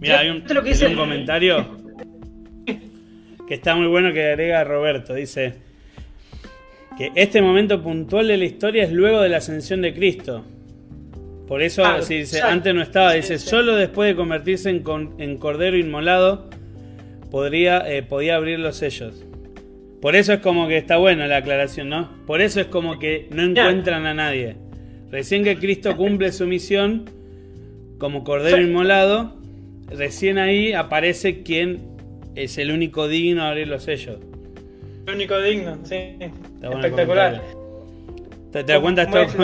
Mira, 0.00 0.20
hay 0.20 0.28
un, 0.28 0.44
lo 0.48 0.62
que 0.62 0.70
dice... 0.70 0.86
un 0.88 0.96
comentario 0.96 1.76
que 3.48 3.54
está 3.54 3.74
muy 3.74 3.86
bueno 3.86 4.12
que 4.12 4.24
agrega 4.24 4.62
Roberto. 4.64 5.14
Dice: 5.14 5.54
que 6.96 7.12
este 7.14 7.42
momento 7.42 7.82
puntual 7.82 8.28
de 8.28 8.36
la 8.36 8.44
historia 8.44 8.84
es 8.84 8.92
luego 8.92 9.20
de 9.20 9.28
la 9.28 9.38
ascensión 9.38 9.82
de 9.82 9.94
Cristo. 9.94 10.44
Por 11.48 11.62
eso, 11.62 11.84
si 12.02 12.18
dice, 12.18 12.40
antes 12.40 12.74
no 12.74 12.80
estaba, 12.80 13.12
dice, 13.12 13.38
solo 13.38 13.76
después 13.76 14.08
de 14.08 14.16
convertirse 14.16 14.70
en, 14.70 14.82
en 15.18 15.36
cordero 15.36 15.76
inmolado 15.76 16.48
podría, 17.34 17.78
eh, 17.92 18.04
podía 18.04 18.36
abrir 18.36 18.60
los 18.60 18.76
sellos. 18.76 19.24
Por 20.00 20.14
eso 20.14 20.34
es 20.34 20.38
como 20.38 20.68
que 20.68 20.76
está 20.76 20.98
buena 20.98 21.26
la 21.26 21.38
aclaración, 21.38 21.88
¿no? 21.88 22.08
Por 22.28 22.40
eso 22.40 22.60
es 22.60 22.68
como 22.68 23.00
que 23.00 23.26
no 23.32 23.42
encuentran 23.42 24.06
a 24.06 24.14
nadie. 24.14 24.54
Recién 25.10 25.42
que 25.42 25.56
Cristo 25.56 25.96
cumple 25.96 26.30
su 26.30 26.46
misión 26.46 27.10
como 27.98 28.22
cordero 28.22 28.62
inmolado, 28.62 29.34
recién 29.88 30.38
ahí 30.38 30.74
aparece 30.74 31.42
quien 31.42 31.80
es 32.36 32.56
el 32.56 32.70
único 32.70 33.08
digno 33.08 33.42
de 33.42 33.48
abrir 33.48 33.66
los 33.66 33.82
sellos. 33.82 34.18
El 35.08 35.14
único 35.16 35.36
digno, 35.40 35.76
sí. 35.82 36.14
Espectacular. 36.62 37.42
Te, 38.52 38.62
das 38.62 38.78
cuenta 38.78 39.02
esto 39.02 39.36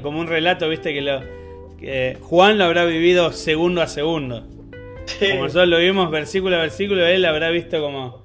como, 0.00 0.20
un, 0.20 0.28
relato, 0.28 0.68
viste, 0.68 0.94
que, 0.94 1.00
lo, 1.00 1.22
Juan 2.20 2.58
lo 2.58 2.66
habrá 2.66 2.84
vivido 2.84 3.32
segundo 3.32 3.82
a 3.82 3.88
segundo. 3.88 4.46
Como 5.30 5.44
nosotros 5.44 5.68
lo 5.68 5.78
vimos 5.78 6.10
versículo 6.10 6.56
a 6.56 6.60
versículo, 6.60 7.06
él 7.06 7.24
habrá 7.24 7.50
visto 7.50 7.80
como 7.80 8.22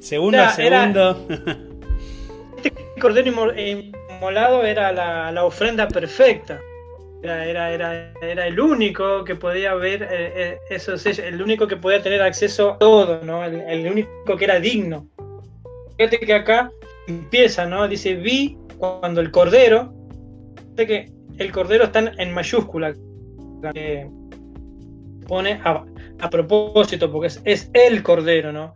segundo 0.00 0.40
a 0.40 0.50
segundo. 0.50 1.26
este 2.56 2.72
cordero 3.00 3.58
inmolado 3.58 4.64
era 4.64 4.92
la, 4.92 5.44
ofrenda 5.44 5.88
perfecta. 5.88 6.60
Era, 7.22 7.70
era, 7.70 8.12
era, 8.20 8.46
el 8.48 8.58
único 8.58 9.24
que 9.24 9.36
podía 9.36 9.74
ver 9.74 10.08
eh, 10.10 10.58
eh 10.68 11.22
el 11.24 11.40
único 11.40 11.68
que 11.68 11.76
podía 11.76 12.02
tener 12.02 12.20
acceso 12.20 12.70
a 12.70 12.78
todo, 12.78 13.20
¿no? 13.24 13.44
el 13.44 13.86
único 13.88 14.36
que 14.36 14.44
era 14.44 14.58
digno. 14.58 15.06
Fíjate 15.96 16.18
que 16.18 16.34
acá 16.34 16.72
empieza, 17.06 17.66
¿no? 17.66 17.86
Dice, 17.86 18.14
vi 18.14 18.58
cuando 18.78 19.20
el 19.20 19.30
cordero, 19.30 19.92
fíjate 20.56 20.86
que 20.86 21.12
el 21.38 21.52
cordero 21.52 21.84
está 21.84 22.00
en 22.00 22.34
mayúscula, 22.34 22.94
pone 25.32 25.58
a, 25.64 26.28
propósito, 26.28 27.10
porque 27.10 27.28
es, 27.44 27.70
el 27.72 28.02
cordero, 28.02 28.52
¿no? 28.52 28.74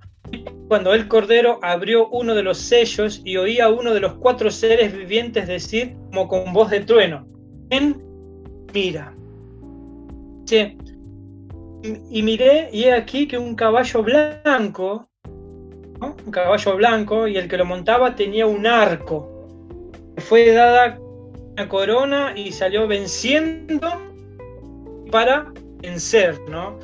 Cuando 0.69 0.95
el 0.95 1.07
cordero 1.07 1.59
abrió 1.61 2.09
uno 2.09 2.35
de 2.35 2.43
los 2.43 2.57
sellos 2.57 3.21
y 3.27 3.37
oía 3.37 3.67
a 3.67 3.69
uno 3.69 3.93
de 3.93 4.01
los 4.01 4.15
cuatro 4.15 4.51
seres 4.51 4.97
vivientes 4.97 5.47
decir, 5.49 5.95
como 6.07 6.27
con 6.29 6.55
voz 6.55 6.71
de 6.71 6.81
trueno, 6.81 7.27
ven, 7.69 8.03
mira. 8.73 9.13
Sí. 10.47 10.79
Y, 12.11 12.23
miré, 12.23 12.71
y 12.73 12.85
he 12.85 12.95
aquí 12.95 13.29
que 13.29 13.37
un 13.37 13.55
caballo 13.55 14.03
blanco 14.03 15.07
un 16.01 16.31
caballo 16.31 16.77
blanco, 16.77 17.29
y 17.29 17.37
el 17.37 17.49
que 17.49 17.59
lo 17.59 17.67
montaba 17.67 18.17
tenía 18.17 18.47
un 18.47 18.67
arco. 18.67 19.47
Fue 20.17 20.53
dada 20.53 20.99
una 21.53 21.69
corona 21.69 22.33
y 22.35 22.51
salió 22.53 22.87
venciendo 22.87 23.89
para 25.11 25.53
vencer, 25.81 26.39
¿no? 26.49 26.79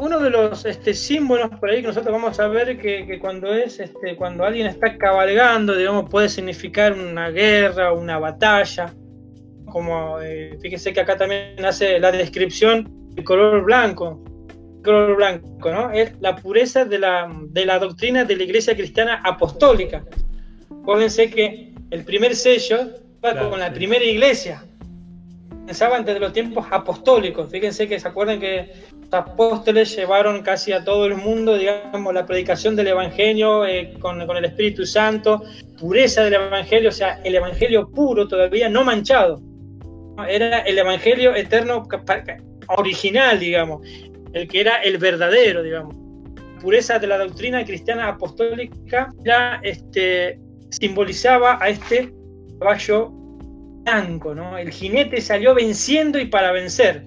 Uno, 0.00 0.20
de 0.20 0.28
los 0.28 0.66
este, 0.66 0.92
símbolos 0.92 1.48
por 1.58 1.70
ahí 1.70 1.80
que 1.80 1.88
nosotros 1.88 2.12
vamos 2.12 2.38
a 2.38 2.46
ver 2.46 2.76
que, 2.78 3.18
cuando 3.20 3.52
es 3.54 3.80
este, 3.80 4.16
cuando 4.16 4.44
alguien 4.44 4.66
está 4.66 4.98
cabalgando, 4.98 5.74
digamos, 5.74 6.10
puede 6.10 6.28
significar 6.28 6.92
una 6.92 7.30
guerra, 7.30 7.92
una 7.92 8.18
batalla. 8.18 8.92
como 9.64 10.20
eh, 10.20 10.58
fíjese 10.60 10.92
que 10.92 11.00
acá 11.00 11.16
también 11.16 11.64
hace 11.64 11.98
la 11.98 12.12
descripción 12.12 12.86
del 13.14 13.24
color 13.24 13.64
blanco, 13.64 14.22
color 14.84 15.16
blanco, 15.16 15.70
¿no? 15.70 15.90
Es 15.90 16.12
la 16.20 16.36
pureza 16.36 16.84
de 16.84 16.98
la, 16.98 17.32
de 17.48 17.64
la 17.64 17.78
doctrina 17.78 18.24
de 18.24 18.36
la 18.36 18.42
iglesia 18.42 18.76
cristiana 18.76 19.22
apostólica. 19.24 20.04
Acuérdense 20.82 21.30
que 21.30 21.72
el 21.90 22.04
primer 22.04 22.36
sello 22.36 22.90
va 23.24 23.48
con 23.48 23.58
la 23.60 23.72
primera 23.72 24.04
iglesia. 24.04 24.64
Pensaba 25.72 25.96
antes 25.96 26.12
de 26.12 26.20
los 26.20 26.34
tiempos 26.34 26.66
apostólicos. 26.70 27.50
Fíjense 27.50 27.88
que 27.88 27.98
se 27.98 28.06
acuerdan 28.06 28.38
que 28.38 28.74
los 29.04 29.14
apóstoles 29.14 29.96
llevaron 29.96 30.42
casi 30.42 30.70
a 30.70 30.84
todo 30.84 31.06
el 31.06 31.14
mundo, 31.14 31.56
digamos, 31.56 32.12
la 32.12 32.26
predicación 32.26 32.76
del 32.76 32.88
Evangelio 32.88 33.64
eh, 33.64 33.94
con, 33.98 34.26
con, 34.26 34.36
el 34.36 34.44
Espíritu 34.44 34.84
Santo, 34.84 35.42
pureza 35.80 36.24
del 36.24 36.34
Evangelio, 36.34 36.90
o 36.90 36.92
sea, 36.92 37.22
el 37.24 37.36
Evangelio 37.36 37.90
puro 37.90 38.28
todavía 38.28 38.68
no 38.68 38.84
manchado. 38.84 39.40
Era 40.28 40.58
el 40.58 40.78
Evangelio 40.78 41.34
eterno 41.34 41.88
original, 42.76 43.40
digamos, 43.40 43.80
el 44.34 44.46
que 44.48 44.60
era 44.60 44.76
el 44.82 44.98
verdadero, 44.98 45.62
digamos. 45.62 45.96
pureza 46.60 46.98
de 46.98 47.06
la 47.06 47.16
doctrina 47.16 47.64
cristiana 47.64 48.08
apostólica 48.08 49.08
ya 49.24 49.58
este, 49.62 50.38
simbolizaba 50.68 51.56
a 51.62 51.70
este 51.70 52.12
caballo 52.58 53.21
El 53.84 54.70
jinete 54.70 55.20
salió 55.20 55.54
venciendo 55.54 56.18
y 56.18 56.26
para 56.26 56.52
vencer. 56.52 57.04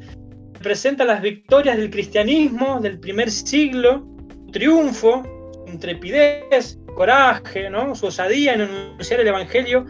Representa 0.54 1.06
las 1.06 1.22
victorias 1.22 1.78
del 1.78 1.90
cristianismo 1.90 2.80
del 2.82 3.00
primer 3.00 3.32
siglo, 3.32 4.06
triunfo, 4.52 5.24
intrepidez, 5.68 6.78
coraje, 6.96 7.70
¿no? 7.70 7.96
Su 7.96 8.08
osadía 8.08 8.54
en 8.54 8.62
anunciar 8.62 9.20
el 9.20 9.28
Evangelio, 9.28 9.86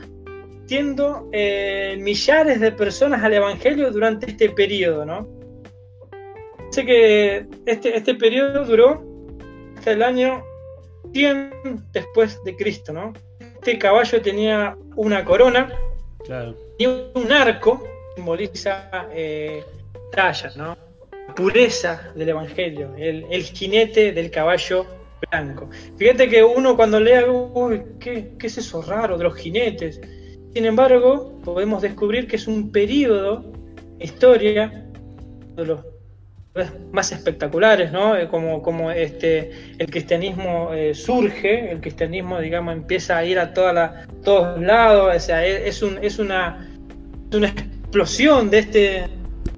tiendo 0.67 1.29
eh, 1.31 1.97
millares 1.99 2.59
de 2.59 2.71
personas 2.71 3.23
al 3.23 3.33
Evangelio 3.33 3.91
durante 3.91 4.29
este 4.29 4.49
periodo, 4.49 5.05
¿no? 5.05 5.27
Sé 6.71 6.85
que 6.85 7.47
este, 7.65 7.95
este 7.95 8.15
periodo 8.15 8.65
duró 8.65 9.03
hasta 9.77 9.91
el 9.91 10.03
año 10.03 10.43
100 11.13 11.51
después 11.93 12.43
de 12.43 12.55
Cristo, 12.55 12.91
¿no? 12.93 13.13
Este 13.39 13.77
caballo 13.77 14.21
tenía 14.21 14.75
una 14.95 15.23
corona 15.23 15.71
y 16.77 16.85
un 16.85 17.31
arco, 17.31 17.83
simboliza 18.15 18.89
eh, 19.13 19.63
¿no? 20.55 20.77
pureza 21.35 22.11
del 22.15 22.29
Evangelio, 22.29 22.93
el, 22.97 23.43
jinete 23.43 24.11
del 24.13 24.31
caballo 24.31 24.85
blanco. 25.29 25.69
Fíjate 25.97 26.29
que 26.29 26.43
uno 26.43 26.75
cuando 26.75 26.99
lee 26.99 27.13
algo, 27.13 27.69
¿qué, 27.99 28.33
¿qué, 28.39 28.47
es 28.47 28.57
eso 28.57 28.81
raro 28.81 29.17
de 29.17 29.25
los 29.25 29.35
jinetes? 29.35 29.99
Sin 30.53 30.65
embargo, 30.65 31.39
podemos 31.43 31.81
descubrir 31.81 32.27
que 32.27 32.37
es 32.37 32.47
un 32.47 32.71
periodo, 32.71 33.51
historia, 33.99 34.85
de 35.55 35.65
los 35.65 35.81
más 36.91 37.11
espectaculares, 37.11 37.91
¿no? 37.91 38.17
Eh, 38.17 38.27
como, 38.27 38.61
como 38.61 38.91
este, 38.91 39.51
el 39.77 39.87
cristianismo 39.87 40.73
eh, 40.73 40.93
surge, 40.93 41.71
el 41.71 41.81
cristianismo, 41.81 42.39
digamos, 42.39 42.73
empieza 42.73 43.17
a 43.17 43.25
ir 43.25 43.39
a 43.39 43.53
toda 43.53 43.73
la, 43.73 44.07
todos 44.23 44.61
lados, 44.61 45.13
o 45.15 45.19
sea, 45.19 45.45
es, 45.45 45.81
un, 45.81 45.99
es, 46.01 46.17
una, 46.17 46.64
una 47.35 47.49
explosión 47.49 48.49
de 48.49 48.59
este, 48.59 49.05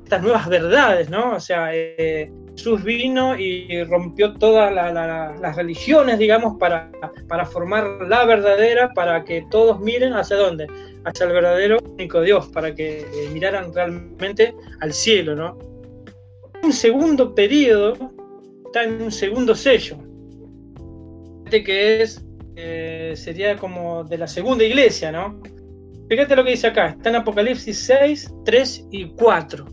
estas 0.03 0.21
nuevas 0.21 0.47
verdades, 0.47 1.09
¿no? 1.09 1.35
O 1.35 1.39
sea, 1.39 1.69
eh, 1.73 2.31
Jesús 2.55 2.83
vino 2.83 3.37
y 3.37 3.83
rompió 3.83 4.33
todas 4.33 4.73
las 4.73 5.55
religiones, 5.55 6.17
digamos, 6.17 6.57
para, 6.57 6.89
para 7.27 7.45
formar 7.45 7.85
la 8.07 8.25
verdadera, 8.25 8.93
para 8.93 9.23
que 9.23 9.45
todos 9.51 9.79
miren 9.79 10.13
hacia 10.13 10.37
dónde, 10.37 10.67
hacia 11.05 11.27
el 11.27 11.33
verdadero 11.33 11.77
único 11.83 12.21
Dios, 12.21 12.47
para 12.47 12.73
que 12.73 13.05
miraran 13.31 13.73
realmente 13.73 14.55
al 14.81 14.91
cielo, 14.93 15.35
¿no? 15.35 15.57
un 16.63 16.73
segundo 16.73 17.33
periodo 17.33 17.93
está 18.65 18.83
en 18.83 19.01
un 19.01 19.11
segundo 19.11 19.55
sello. 19.55 19.97
Este 21.45 21.63
que 21.63 22.01
es, 22.01 22.25
eh, 22.55 23.13
sería 23.15 23.55
como 23.55 24.03
de 24.03 24.17
la 24.17 24.27
segunda 24.27 24.63
iglesia, 24.63 25.11
¿no? 25.11 25.41
Fíjate 26.09 26.35
lo 26.35 26.43
que 26.43 26.51
dice 26.51 26.67
acá, 26.67 26.89
está 26.89 27.09
en 27.09 27.17
Apocalipsis 27.17 27.77
6, 27.79 28.33
3 28.45 28.87
y 28.91 29.09
4. 29.09 29.65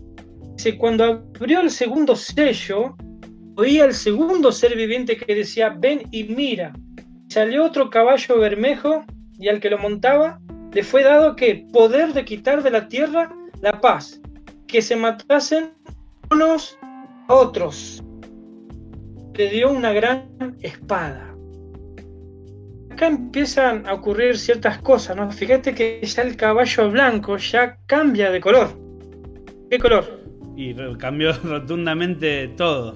Dice, 0.55 0.77
cuando 0.77 1.25
abrió 1.39 1.61
el 1.61 1.69
segundo 1.69 2.15
sello, 2.15 2.95
oía 3.55 3.85
el 3.85 3.93
segundo 3.93 4.51
ser 4.51 4.75
viviente 4.75 5.15
que 5.15 5.33
decía, 5.33 5.69
ven 5.69 6.03
y 6.11 6.25
mira. 6.25 6.73
Salió 7.29 7.63
otro 7.63 7.89
caballo 7.89 8.39
bermejo 8.39 9.05
y 9.39 9.47
al 9.47 9.59
que 9.59 9.69
lo 9.69 9.77
montaba 9.77 10.39
le 10.73 10.83
fue 10.83 11.03
dado 11.03 11.35
que 11.35 11.65
poder 11.71 12.13
de 12.13 12.25
quitar 12.25 12.61
de 12.61 12.71
la 12.71 12.87
tierra 12.89 13.33
la 13.61 13.79
paz, 13.79 14.21
que 14.67 14.81
se 14.81 14.95
matasen 14.95 15.73
unos 16.31 16.77
a 17.29 17.33
otros. 17.33 18.03
Le 19.33 19.49
dio 19.49 19.71
una 19.71 19.93
gran 19.93 20.57
espada. 20.61 21.34
Acá 22.95 23.07
empiezan 23.07 23.85
a 23.87 23.93
ocurrir 23.93 24.37
ciertas 24.37 24.77
cosas, 24.77 25.17
¿no? 25.17 25.29
Fíjate 25.29 25.75
que 25.75 25.99
ya 26.01 26.21
el 26.21 26.37
caballo 26.37 26.89
blanco 26.89 27.35
ya 27.35 27.77
cambia 27.87 28.31
de 28.31 28.39
color. 28.39 28.69
¿Qué 29.69 29.77
color? 29.77 30.23
Y 30.55 30.73
cambió 30.95 31.33
rotundamente 31.43 32.47
todo. 32.55 32.95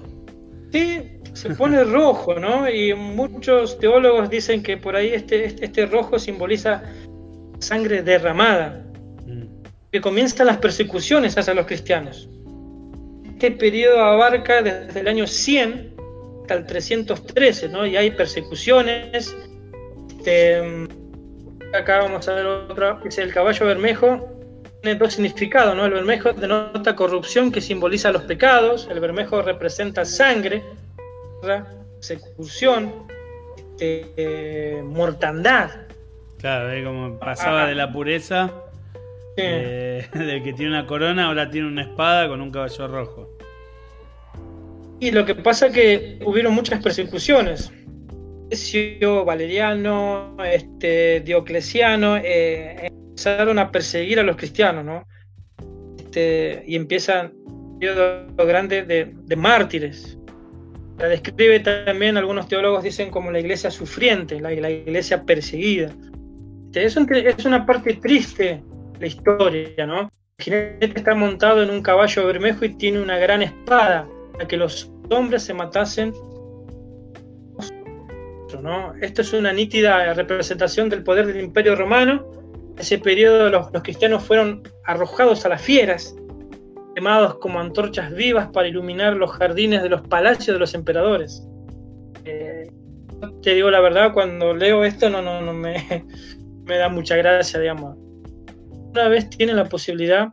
Sí, 0.72 1.02
se 1.34 1.50
pone 1.50 1.84
rojo, 1.98 2.40
¿no? 2.40 2.66
Y 2.66 2.94
muchos 2.94 3.78
teólogos 3.78 4.30
dicen 4.30 4.62
que 4.62 4.78
por 4.78 4.96
ahí 4.96 5.08
este, 5.08 5.44
este, 5.44 5.66
este 5.66 5.84
rojo 5.84 6.18
simboliza 6.18 6.82
sangre 7.58 8.02
derramada. 8.02 8.82
Mm. 9.26 9.42
Que 9.92 10.00
comienzan 10.00 10.46
las 10.46 10.56
persecuciones 10.56 11.36
hacia 11.36 11.52
los 11.52 11.66
cristianos. 11.66 12.26
Este 13.26 13.50
periodo 13.50 14.00
abarca 14.00 14.62
desde 14.62 14.98
el 14.98 15.08
año 15.08 15.26
100 15.26 15.94
hasta 16.40 16.54
el 16.54 16.64
313, 16.64 17.68
¿no? 17.68 17.84
Y 17.86 17.98
hay 17.98 18.12
persecuciones. 18.12 19.36
Este, 20.20 20.60
acá 21.72 22.00
vamos 22.00 22.28
a 22.28 22.34
ver 22.34 22.44
otro, 22.44 23.00
es 23.06 23.16
el 23.16 23.32
caballo 23.32 23.64
bermejo. 23.64 24.28
Tiene 24.82 24.98
dos 24.98 25.14
significados, 25.14 25.74
¿no? 25.74 25.86
El 25.86 25.92
bermejo 25.92 26.32
denota 26.34 26.94
corrupción 26.94 27.50
que 27.50 27.62
simboliza 27.62 28.12
los 28.12 28.22
pecados, 28.22 28.86
el 28.90 29.00
bermejo 29.00 29.40
representa 29.40 30.04
sangre, 30.04 30.62
persecución, 31.40 33.06
este, 33.78 34.82
mortandad. 34.84 35.70
Claro, 36.38 36.84
como 36.84 37.18
pasaba 37.18 37.66
de 37.66 37.74
la 37.74 37.90
pureza 37.90 38.50
eh, 39.36 40.06
del 40.12 40.42
que 40.42 40.52
tiene 40.52 40.72
una 40.72 40.86
corona, 40.86 41.28
ahora 41.28 41.50
tiene 41.50 41.66
una 41.66 41.82
espada 41.82 42.28
con 42.28 42.42
un 42.42 42.50
caballo 42.50 42.88
rojo. 42.88 43.30
Y 44.98 45.12
lo 45.12 45.24
que 45.24 45.34
pasa 45.34 45.68
es 45.68 45.72
que 45.72 46.18
hubieron 46.26 46.52
muchas 46.52 46.82
persecuciones. 46.82 47.72
Valeriano, 49.24 50.36
este, 50.44 51.20
Diocleciano, 51.20 52.16
eh, 52.16 52.88
empezaron 52.88 53.58
a 53.58 53.70
perseguir 53.70 54.20
a 54.20 54.22
los 54.22 54.36
cristianos, 54.36 54.84
¿no? 54.84 55.06
Este, 55.98 56.64
y 56.66 56.74
empiezan 56.74 57.32
un 57.46 57.78
periodo 57.78 58.26
grande 58.46 58.82
de, 58.82 59.36
mártires. 59.36 60.18
La 60.98 61.08
describe 61.08 61.60
también, 61.60 62.16
algunos 62.16 62.48
teólogos 62.48 62.82
dicen 62.82 63.10
como 63.10 63.30
la 63.30 63.40
iglesia 63.40 63.70
sufriente, 63.70 64.40
la, 64.40 64.52
iglesia 64.52 65.24
perseguida. 65.24 65.94
Este, 66.66 66.84
es, 66.84 67.44
una 67.46 67.64
parte 67.64 67.94
triste 67.94 68.62
la 68.98 69.06
historia, 69.06 69.86
¿no? 69.86 70.10
El 70.38 70.44
jinete 70.44 70.92
está 70.96 71.14
montado 71.14 71.62
en 71.62 71.70
un 71.70 71.82
caballo 71.82 72.26
bermejo 72.26 72.64
y 72.64 72.74
tiene 72.74 73.00
una 73.00 73.18
gran 73.18 73.42
espada 73.42 74.08
para 74.32 74.46
que 74.46 74.56
los 74.56 74.90
hombres 75.10 75.42
se 75.42 75.54
matasen. 75.54 76.12
¿No? 78.60 78.94
Esto 79.00 79.22
es 79.22 79.32
una 79.32 79.52
nítida 79.52 80.12
representación 80.14 80.88
del 80.88 81.02
poder 81.02 81.26
del 81.26 81.40
Imperio 81.40 81.76
Romano. 81.76 82.30
Ese 82.78 82.98
periodo 82.98 83.50
los, 83.50 83.70
cristianos 83.82 84.24
fueron 84.24 84.62
arrojados 84.86 85.44
a 85.44 85.50
las 85.50 85.62
fieras, 85.62 86.14
quemados 86.94 87.36
como 87.38 87.60
antorchas 87.60 88.14
vivas 88.14 88.48
para 88.52 88.68
iluminar 88.68 89.16
los 89.16 89.30
jardines 89.32 89.82
de 89.82 89.88
los 89.88 90.02
palacios 90.02 90.54
de 90.54 90.58
los 90.58 90.74
emperadores. 90.74 91.46
Eh, 92.24 92.70
te 93.42 93.54
digo 93.54 93.70
la 93.70 93.80
verdad, 93.80 94.12
cuando 94.12 94.54
leo 94.54 94.84
esto 94.84 95.10
no, 95.10 95.20
no, 95.20 95.52
me 95.52 96.76
da 96.76 96.88
mucha 96.88 97.16
gracia, 97.16 97.60
digamos 97.60 97.96
una 98.90 99.08
vez 99.08 99.30
tienen 99.30 99.56
la 99.56 99.66
posibilidad, 99.66 100.32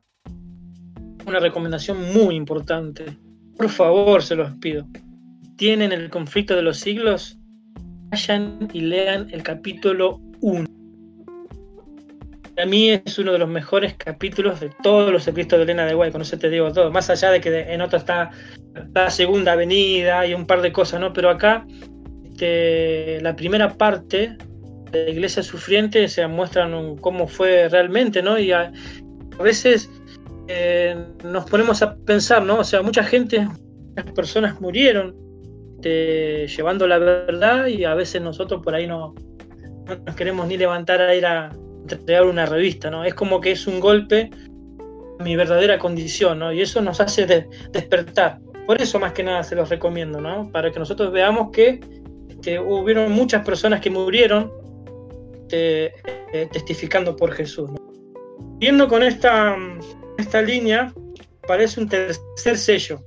una 1.26 1.40
recomendación 1.40 2.14
muy 2.14 2.36
importante. 2.36 3.18
Por 3.56 3.70
favor, 3.70 4.24
se 4.24 4.36
los 4.36 4.52
pido. 4.56 4.88
Tienen 5.58 5.92
el 5.92 6.10
conflicto 6.10 6.56
de 6.56 6.64
los 6.64 6.78
siglos, 6.78 7.37
vayan 8.10 8.68
y 8.74 8.82
lean 8.82 9.28
el 9.32 9.44
capítulo 9.44 10.20
1. 10.42 10.66
Para 12.56 12.68
mí 12.68 12.90
es 12.90 13.20
uno 13.20 13.34
de 13.34 13.38
los 13.40 13.50
mejores 13.50 13.94
capítulos 13.96 14.60
de 14.60 14.72
todos 14.82 15.12
los 15.12 15.28
escritos 15.28 15.60
de 15.60 15.64
Elena 15.64 15.86
de 15.86 15.94
Guay, 15.94 16.12
con 16.12 16.22
eso 16.22 16.38
te 16.38 16.50
digo 16.50 16.72
todo. 16.72 16.92
Más 16.92 17.10
allá 17.10 17.32
de 17.32 17.40
que 17.40 17.72
en 17.72 17.82
otro 17.82 18.00
está 18.00 18.32
la 18.94 19.10
segunda 19.12 19.54
avenida 19.54 20.26
y 20.26 20.34
un 20.34 20.48
par 20.48 20.62
de 20.62 20.72
cosas, 20.72 21.00
¿no? 21.00 21.14
Pero 21.14 21.30
acá 21.30 21.66
este, 22.26 23.22
la 23.22 23.36
primera 23.36 23.78
parte 23.78 24.38
la 24.92 25.10
iglesia 25.10 25.44
sufriente 25.44 26.08
se 26.08 26.26
muestran 26.28 26.98
cómo 26.98 27.28
fue 27.28 27.68
realmente, 27.70 28.22
¿no? 28.22 28.38
Y 28.40 28.52
a, 28.52 28.72
veces 29.40 29.90
eh, 30.48 30.96
nos 31.24 31.50
ponemos 31.50 31.82
a 31.82 31.96
pensar, 31.96 32.44
¿no? 32.44 32.60
O 32.60 32.64
sea, 32.64 32.82
mucha 32.82 33.04
gente, 33.04 33.48
muchas 33.90 34.12
personas 34.14 34.62
murieron 34.62 35.16
este, 35.88 36.48
llevando 36.48 36.88
la 36.88 36.98
verdad 36.98 37.68
y 37.68 37.86
a 37.86 37.94
veces 37.96 38.22
nosotros 38.22 38.62
por 38.64 38.76
ahí 38.76 38.88
no, 38.88 39.16
nos 40.06 40.16
queremos 40.16 40.48
ni 40.48 40.58
levantar 40.58 41.02
a 41.02 41.16
ir 41.16 41.26
a 41.26 41.52
entregar 41.90 42.26
una 42.26 42.46
revista, 42.46 42.90
¿no? 42.90 43.06
Es 43.06 43.14
como 43.14 43.40
que 43.40 43.52
es 43.52 43.68
un 43.68 43.80
golpe 43.80 44.30
a 45.20 45.24
mi 45.24 45.36
verdadera 45.36 45.80
condición, 45.80 46.40
¿no? 46.40 46.52
Y 46.52 46.62
eso 46.62 46.82
nos 46.82 47.00
hace 47.00 47.26
despertar. 47.72 48.40
Por 48.66 48.82
eso 48.82 49.00
más 49.00 49.14
que 49.14 49.24
nada 49.24 49.44
se 49.44 49.56
los 49.56 49.70
recomiendo, 49.70 50.20
¿no? 50.20 50.50
Para 50.52 50.72
que 50.72 50.80
nosotros 50.80 51.12
veamos 51.12 51.52
que, 51.52 51.80
que 52.42 52.60
hubieron 52.60 53.12
muchas 53.14 53.46
personas 53.46 53.80
que 53.80 53.90
murieron 53.90 54.52
este, 55.44 55.94
eh, 56.34 56.50
testificando 56.52 57.16
por 57.16 57.32
Jesús. 57.32 57.70
Viendo 58.60 58.90
con 58.90 59.04
esta, 59.04 59.56
esta 60.18 60.42
línea, 60.42 60.92
parece 61.48 61.80
un 61.80 61.88
tercer 61.88 62.58
sello, 62.58 63.02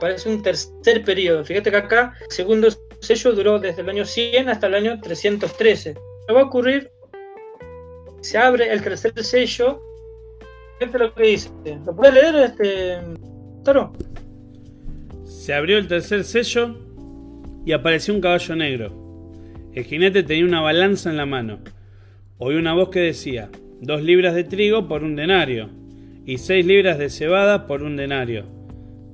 parece 0.00 0.28
un 0.28 0.42
tercer 0.42 1.04
periodo. 1.04 1.44
Fíjate 1.44 1.70
que 1.70 1.76
acá 1.76 2.14
el 2.20 2.30
segundo 2.30 2.68
sello 3.00 3.32
duró 3.32 3.58
desde 3.58 3.82
el 3.82 3.88
año 3.88 4.04
100 4.04 4.48
hasta 4.48 4.66
el 4.66 4.74
año 4.74 5.00
313. 5.00 5.94
¿Qué 6.26 6.32
va 6.32 6.40
a 6.40 6.44
ocurrir? 6.44 6.90
Se 8.20 8.38
abre 8.38 8.72
el 8.72 8.82
tercer 8.82 9.12
sello. 9.22 9.80
Fíjate 10.78 10.98
lo 10.98 11.14
que 11.14 11.22
dice. 11.22 11.50
¿Lo 11.84 11.94
puedes 11.94 12.14
leer, 12.14 12.36
este, 12.36 12.98
Toro? 13.64 13.92
Se 15.24 15.54
abrió 15.54 15.78
el 15.78 15.88
tercer 15.88 16.24
sello 16.24 16.76
y 17.64 17.72
apareció 17.72 18.14
un 18.14 18.20
caballo 18.20 18.56
negro. 18.56 19.06
El 19.74 19.84
jinete 19.84 20.22
tenía 20.22 20.44
una 20.44 20.60
balanza 20.60 21.10
en 21.10 21.16
la 21.16 21.26
mano. 21.26 21.58
Oí 22.38 22.56
una 22.56 22.74
voz 22.74 22.90
que 22.90 23.00
decía, 23.00 23.50
dos 23.80 24.02
libras 24.02 24.34
de 24.34 24.44
trigo 24.44 24.88
por 24.88 25.02
un 25.02 25.16
denario, 25.16 25.70
y 26.24 26.38
seis 26.38 26.66
libras 26.66 26.98
de 26.98 27.08
cebada 27.08 27.66
por 27.66 27.82
un 27.82 27.96
denario, 27.96 28.44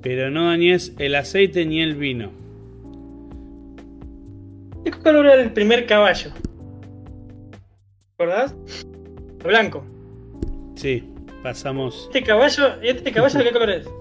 pero 0.03 0.29
no 0.29 0.49
dañes 0.49 0.93
el 0.99 1.15
aceite 1.15 1.65
ni 1.65 1.81
el 1.81 1.95
vino. 1.95 2.31
¿Qué 4.83 4.91
color 4.91 5.25
era 5.25 5.41
el 5.41 5.53
primer 5.53 5.85
caballo? 5.85 6.31
¿Verdad? 8.19 8.53
Blanco. 9.41 9.85
Sí, 10.75 11.03
pasamos. 11.41 12.09
¿Este 12.13 12.21
caballo, 12.21 12.81
este 12.81 13.11
caballo 13.13 13.39
de 13.39 13.45
qué 13.45 13.51
color 13.51 13.69
es? 13.71 13.89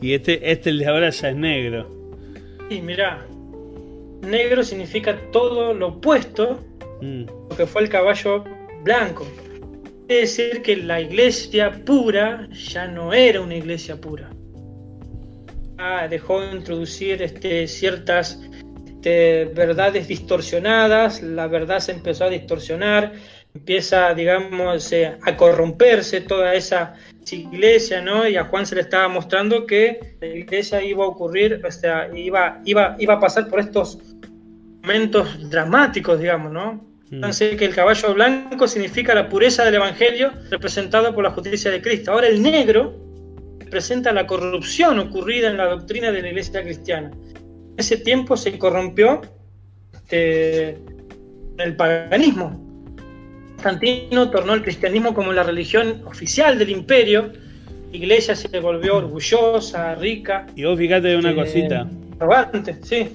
Y 0.00 0.12
este, 0.12 0.52
este 0.52 0.70
el 0.70 0.78
de 0.78 0.86
ahora 0.86 1.10
ya 1.10 1.30
es 1.30 1.34
negro. 1.34 1.90
Sí, 2.68 2.80
mirá. 2.80 3.26
Negro 4.22 4.62
significa 4.62 5.18
todo 5.32 5.74
lo 5.74 5.88
opuesto 5.88 6.60
mm. 7.02 7.24
lo 7.50 7.56
que 7.56 7.66
fue 7.66 7.82
el 7.82 7.88
caballo 7.88 8.44
blanco. 8.84 9.26
Quiere 10.06 10.20
decir 10.20 10.62
que 10.62 10.76
la 10.76 11.00
iglesia 11.00 11.72
pura 11.84 12.48
ya 12.52 12.86
no 12.86 13.12
era 13.12 13.40
una 13.40 13.56
iglesia 13.56 14.00
pura. 14.00 14.30
Ah, 15.78 16.08
dejó 16.08 16.40
de 16.40 16.56
introducir 16.56 17.22
este, 17.22 17.68
ciertas 17.68 18.40
este, 18.84 19.44
verdades 19.54 20.08
distorsionadas, 20.08 21.22
la 21.22 21.46
verdad 21.46 21.78
se 21.78 21.92
empezó 21.92 22.24
a 22.24 22.30
distorsionar, 22.30 23.12
empieza, 23.54 24.12
digamos, 24.12 24.90
eh, 24.90 25.16
a 25.22 25.36
corromperse 25.36 26.20
toda 26.22 26.54
esa 26.54 26.94
iglesia, 27.30 28.00
¿no? 28.00 28.26
Y 28.26 28.36
a 28.36 28.44
Juan 28.44 28.66
se 28.66 28.74
le 28.74 28.80
estaba 28.80 29.06
mostrando 29.06 29.66
que 29.66 30.16
la 30.20 30.26
iglesia 30.26 30.82
iba 30.82 31.04
a 31.04 31.08
ocurrir, 31.08 31.60
o 31.64 31.70
sea, 31.70 32.10
iba, 32.12 32.60
iba, 32.64 32.96
iba 32.98 33.14
a 33.14 33.20
pasar 33.20 33.48
por 33.48 33.60
estos 33.60 33.98
momentos 34.82 35.48
dramáticos, 35.48 36.18
digamos, 36.18 36.50
¿no? 36.50 36.84
Entonces, 37.10 37.56
que 37.56 37.64
el 37.64 37.74
caballo 37.74 38.14
blanco 38.14 38.66
significa 38.66 39.14
la 39.14 39.28
pureza 39.28 39.64
del 39.64 39.76
Evangelio 39.76 40.32
representado 40.50 41.14
por 41.14 41.24
la 41.24 41.30
justicia 41.30 41.70
de 41.70 41.80
Cristo. 41.80 42.12
Ahora 42.12 42.26
el 42.26 42.42
negro 42.42 43.07
representa 43.68 44.12
la 44.12 44.26
corrupción 44.26 44.98
ocurrida 44.98 45.50
en 45.50 45.58
la 45.58 45.66
doctrina 45.66 46.10
de 46.10 46.22
la 46.22 46.28
iglesia 46.28 46.62
cristiana. 46.62 47.10
En 47.10 47.74
ese 47.76 47.98
tiempo 47.98 48.34
se 48.36 48.58
corrompió 48.58 49.20
este, 49.92 50.78
el 51.58 51.76
paganismo. 51.76 52.64
Constantino 53.52 54.30
tornó 54.30 54.54
el 54.54 54.62
cristianismo 54.62 55.12
como 55.12 55.32
la 55.32 55.42
religión 55.42 56.02
oficial 56.06 56.58
del 56.58 56.70
imperio. 56.70 57.32
La 57.90 57.96
iglesia 57.96 58.34
se 58.34 58.58
volvió 58.58 58.96
orgullosa, 58.96 59.94
rica. 59.96 60.46
Y 60.56 60.64
vos 60.64 60.78
fíjate 60.78 61.08
de 61.08 61.16
una 61.16 61.34
cosita. 61.34 61.86
Arrogante, 62.18 62.78
sí 62.82 63.08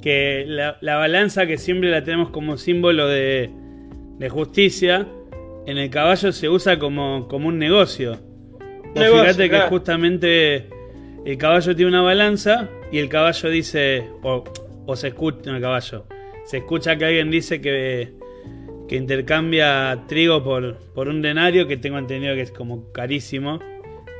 que 0.00 0.44
la, 0.46 0.78
balanza 0.80 1.46
que 1.46 1.58
siempre 1.58 1.90
la 1.90 2.02
tenemos 2.04 2.30
como 2.30 2.56
símbolo 2.56 3.08
de, 3.08 3.50
justicia, 4.30 5.06
en 5.66 5.78
el 5.78 5.90
caballo 5.90 6.32
se 6.32 6.48
usa 6.48 6.78
como, 6.78 7.28
como 7.28 7.48
un 7.48 7.58
negocio. 7.58 8.27
Fíjate 8.94 9.50
que 9.50 9.60
justamente 9.62 10.66
el 11.24 11.38
caballo 11.38 11.74
tiene 11.74 11.90
una 11.90 12.02
balanza 12.02 12.68
y 12.90 12.98
el 12.98 13.08
caballo 13.08 13.48
dice, 13.50 14.08
o, 14.22 14.44
o 14.86 14.96
se 14.96 15.08
escucha, 15.08 15.50
el 15.50 15.60
caballo, 15.60 16.06
se 16.44 16.58
escucha 16.58 16.96
que 16.96 17.04
alguien 17.04 17.30
dice 17.30 17.60
que, 17.60 18.12
que 18.88 18.96
intercambia 18.96 20.04
trigo 20.06 20.42
por, 20.42 20.76
por 20.94 21.08
un 21.08 21.22
denario, 21.22 21.66
que 21.66 21.76
tengo 21.76 21.98
entendido 21.98 22.34
que 22.34 22.42
es 22.42 22.50
como 22.50 22.92
carísimo. 22.92 23.60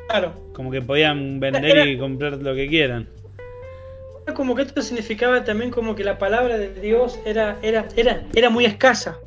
Claro. 0.09 0.33
Como 0.55 0.71
que 0.71 0.81
podían 0.81 1.39
vender 1.39 1.87
y 1.89 1.99
comprar 1.99 2.39
lo 2.39 2.55
que 2.55 2.67
quieran 2.69 3.09
como 4.35 4.55
que 4.55 4.63
esto 4.63 4.83
significaba 4.83 5.45
también 5.45 5.71
como 5.71 5.95
que 5.95 6.05
la 6.05 6.19
palabra 6.19 6.59
de 6.59 6.73
Dios 6.75 7.19
era, 7.25 7.59
era, 7.63 7.87
era, 7.97 8.23
era 8.35 8.51
muy 8.51 8.65
escasa. 8.65 9.19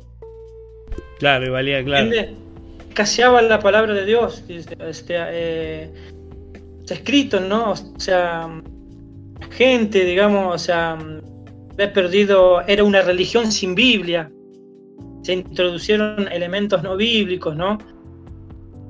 Claro, 1.18 1.46
y 1.46 1.50
valía, 1.50 1.84
claro. 1.84 2.10
Escaseaba 2.92 3.40
la 3.40 3.58
palabra 3.58 3.94
de 3.94 4.04
Dios. 4.04 4.44
Este, 4.50 5.16
eh, 5.18 5.90
escrito, 6.86 7.40
¿no? 7.40 7.70
O 7.72 7.98
sea, 7.98 8.50
gente, 9.50 10.04
digamos, 10.04 10.54
o 10.54 10.58
sea, 10.58 10.98
había 11.72 11.92
perdido, 11.94 12.60
era 12.66 12.84
una 12.84 13.00
religión 13.00 13.50
sin 13.50 13.74
Biblia. 13.74 14.30
Se 15.22 15.32
introducieron 15.32 16.30
elementos 16.30 16.82
no 16.82 16.94
bíblicos, 16.98 17.56
¿no? 17.56 17.78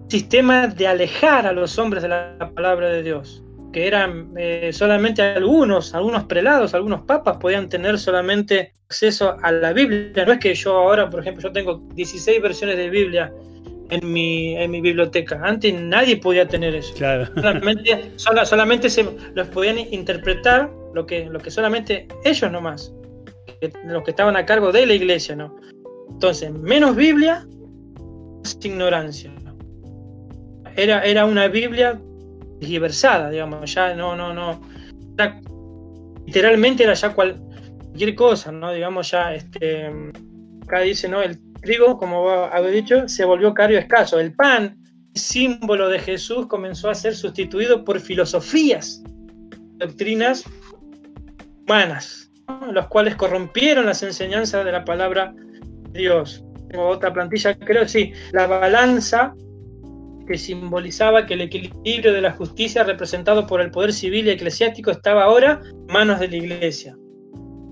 Sistema 0.08 0.66
de 0.66 0.88
alejar 0.88 1.46
a 1.46 1.52
los 1.52 1.78
hombres 1.78 2.02
de 2.02 2.08
la 2.08 2.50
palabra 2.56 2.88
de 2.88 3.04
Dios 3.04 3.44
que 3.72 3.86
eran 3.86 4.34
eh, 4.36 4.70
solamente 4.72 5.22
algunos, 5.22 5.94
algunos 5.94 6.24
prelados, 6.24 6.74
algunos 6.74 7.02
papas 7.04 7.38
podían 7.38 7.70
tener 7.70 7.98
solamente 7.98 8.74
acceso 8.88 9.36
a 9.42 9.50
la 9.50 9.72
Biblia. 9.72 10.26
No 10.26 10.32
es 10.32 10.40
que 10.40 10.54
yo 10.54 10.76
ahora, 10.76 11.08
por 11.08 11.20
ejemplo, 11.20 11.44
yo 11.44 11.52
tengo 11.52 11.76
16 11.94 12.42
versiones 12.42 12.76
de 12.76 12.90
Biblia 12.90 13.32
en 13.92 14.10
mi, 14.10 14.56
en 14.56 14.70
mi 14.70 14.80
biblioteca. 14.80 15.38
Antes 15.44 15.74
nadie 15.74 16.16
podía 16.16 16.48
tener 16.48 16.74
eso. 16.74 16.94
Solamente, 16.96 18.12
solamente 18.16 18.90
se 18.90 19.06
los 19.34 19.48
podían 19.48 19.78
interpretar 19.78 20.72
lo 20.94 21.04
que, 21.06 21.26
lo 21.26 21.38
que 21.38 21.50
solamente 21.50 22.08
ellos 22.24 22.50
nomás, 22.50 22.94
los 23.84 24.02
que 24.02 24.10
estaban 24.10 24.36
a 24.36 24.46
cargo 24.46 24.72
de 24.72 24.86
la 24.86 24.94
iglesia, 24.94 25.36
¿no? 25.36 25.54
Entonces, 26.10 26.50
menos 26.52 26.96
Biblia, 26.96 27.46
más 28.42 28.58
ignorancia. 28.62 29.30
Era, 30.74 31.04
era 31.04 31.26
una 31.26 31.48
Biblia 31.48 32.00
diversada, 32.60 33.28
digamos, 33.28 33.74
ya 33.74 33.94
no, 33.94 34.16
no, 34.16 34.32
no. 34.32 34.58
literalmente 36.24 36.84
era 36.84 36.94
ya 36.94 37.12
cualquier 37.12 38.14
cosa, 38.14 38.52
¿no? 38.52 38.72
Digamos, 38.72 39.10
ya, 39.10 39.34
este, 39.34 39.90
acá 40.62 40.80
dice, 40.80 41.10
¿no? 41.10 41.20
El 41.20 41.38
trigo, 41.62 41.96
como 41.96 42.28
había 42.28 42.70
dicho, 42.70 43.08
se 43.08 43.24
volvió 43.24 43.54
caro 43.54 43.72
y 43.72 43.76
escaso. 43.76 44.20
El 44.20 44.34
pan, 44.34 44.76
símbolo 45.14 45.88
de 45.88 45.98
Jesús, 45.98 46.46
comenzó 46.46 46.90
a 46.90 46.94
ser 46.94 47.14
sustituido 47.14 47.84
por 47.84 48.00
filosofías, 48.00 49.02
doctrinas 49.76 50.44
humanas, 51.64 52.30
los 52.70 52.86
cuales 52.88 53.16
corrompieron 53.16 53.86
las 53.86 54.02
enseñanzas 54.02 54.64
de 54.64 54.72
la 54.72 54.84
palabra 54.84 55.34
Dios. 55.92 56.44
Tengo 56.68 56.88
otra 56.88 57.12
plantilla, 57.12 57.58
creo, 57.58 57.86
sí, 57.88 58.12
la 58.32 58.46
balanza 58.46 59.34
que 60.26 60.38
simbolizaba 60.38 61.26
que 61.26 61.34
el 61.34 61.42
equilibrio 61.42 62.12
de 62.12 62.20
la 62.20 62.32
justicia 62.32 62.84
representado 62.84 63.46
por 63.46 63.60
el 63.60 63.70
poder 63.70 63.92
civil 63.92 64.26
y 64.26 64.30
eclesiástico 64.30 64.90
estaba 64.90 65.24
ahora 65.24 65.60
en 65.64 65.86
manos 65.86 66.20
de 66.20 66.28
la 66.28 66.36
iglesia. 66.36 66.96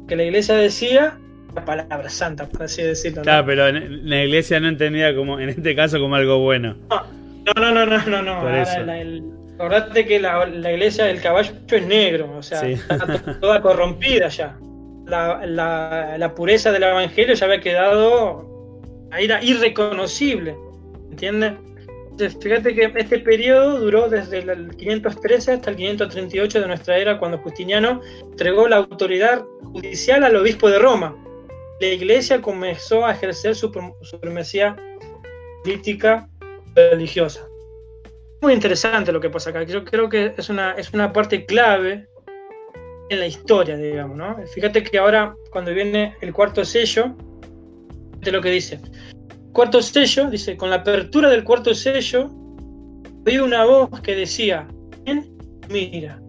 Que 0.08 0.16
la 0.16 0.24
iglesia 0.24 0.56
decía 0.56 1.18
la 1.54 1.64
palabra 1.64 2.08
santa, 2.08 2.48
por 2.48 2.62
así 2.64 2.82
decirlo. 2.82 3.22
Claro, 3.22 3.46
pero 3.46 3.70
la 3.72 4.24
iglesia 4.24 4.60
no 4.60 4.68
entendía 4.68 5.14
como, 5.14 5.40
en 5.40 5.48
este 5.50 5.74
caso, 5.74 5.98
como 5.98 6.14
algo 6.14 6.38
bueno. 6.38 6.76
No, 6.88 7.72
no, 7.72 7.72
no, 7.72 7.86
no, 7.86 8.06
no, 8.06 8.22
no. 8.22 9.34
Acordate 9.54 10.06
que 10.06 10.18
la, 10.18 10.48
iglesia 10.48 11.04
del 11.04 11.20
caballo 11.20 11.52
es 11.70 11.86
negro, 11.86 12.32
o 12.36 12.42
sea, 12.42 12.66
está 12.66 13.38
toda 13.40 13.60
corrompida 13.60 14.28
ya. 14.28 14.56
La, 15.06 15.44
la, 15.44 16.34
pureza 16.34 16.72
del 16.72 16.84
evangelio 16.84 17.34
ya 17.34 17.46
había 17.46 17.60
quedado, 17.60 18.80
era 19.18 19.42
irreconocible, 19.42 20.56
¿entiendes? 21.10 21.54
fíjate 22.28 22.74
que 22.74 22.92
este 22.96 23.18
periodo 23.18 23.80
duró 23.80 24.08
desde 24.08 24.38
el 24.38 24.76
513 24.76 25.52
hasta 25.52 25.70
el 25.70 25.76
538 25.76 26.60
de 26.60 26.66
nuestra 26.66 26.98
era, 26.98 27.18
cuando 27.18 27.38
Justiniano 27.38 28.00
entregó 28.30 28.68
la 28.68 28.76
autoridad 28.76 29.44
judicial 29.72 30.24
al 30.24 30.36
obispo 30.36 30.68
de 30.68 30.78
Roma. 30.78 31.16
La 31.80 31.88
iglesia 31.88 32.42
comenzó 32.42 33.06
a 33.06 33.12
ejercer 33.12 33.54
su 33.54 33.72
supremacía 34.02 34.76
política 35.64 36.28
religiosa. 36.74 37.46
muy 38.42 38.52
interesante 38.52 39.12
lo 39.12 39.20
que 39.20 39.30
pasa 39.30 39.50
acá. 39.50 39.64
Yo 39.64 39.84
creo 39.84 40.08
que 40.08 40.34
es 40.36 40.48
una, 40.48 40.72
es 40.72 40.92
una 40.92 41.12
parte 41.12 41.44
clave 41.44 42.06
en 43.10 43.18
la 43.18 43.26
historia, 43.26 43.76
digamos, 43.76 44.16
¿no? 44.16 44.36
Fíjate 44.54 44.82
que 44.82 44.98
ahora, 44.98 45.34
cuando 45.50 45.74
viene 45.74 46.16
el 46.20 46.32
cuarto 46.32 46.64
sello, 46.64 47.16
de 48.20 48.32
lo 48.32 48.40
que 48.40 48.50
dice. 48.50 48.80
Cuarto 49.52 49.82
sello, 49.82 50.30
dice, 50.30 50.56
con 50.56 50.70
la 50.70 50.76
apertura 50.76 51.28
del 51.28 51.44
cuarto 51.44 51.74
sello, 51.74 52.30
oí 53.26 53.38
una 53.38 53.64
voz 53.64 54.00
que 54.02 54.14
decía, 54.14 54.68
mira, 55.68 56.20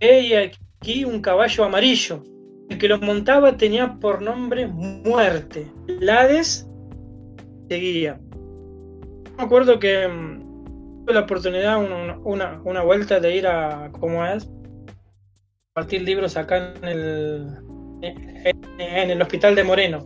hay 0.00 0.34
aquí 0.34 1.04
un 1.04 1.20
caballo 1.20 1.64
amarillo. 1.64 2.22
El 2.68 2.78
que 2.78 2.88
lo 2.88 2.98
montaba 2.98 3.56
tenía 3.56 3.94
por 3.94 4.20
nombre 4.20 4.66
Muerte. 4.66 5.66
Lades 6.00 6.68
seguía. 7.68 8.20
Me 9.36 9.44
acuerdo 9.44 9.78
que 9.78 10.06
mm, 10.06 11.04
tuve 11.04 11.14
la 11.14 11.20
oportunidad, 11.20 11.82
una, 12.24 12.60
una, 12.64 12.82
vuelta 12.82 13.20
de 13.20 13.36
ir 13.36 13.46
a, 13.46 13.90
¿cómo 13.92 14.24
es? 14.26 14.50
Partir 15.72 16.02
libros 16.02 16.36
acá 16.36 16.74
en 16.82 16.88
el, 16.88 17.46
en 18.02 19.10
el 19.10 19.22
hospital 19.22 19.54
de 19.54 19.64
Moreno. 19.64 20.04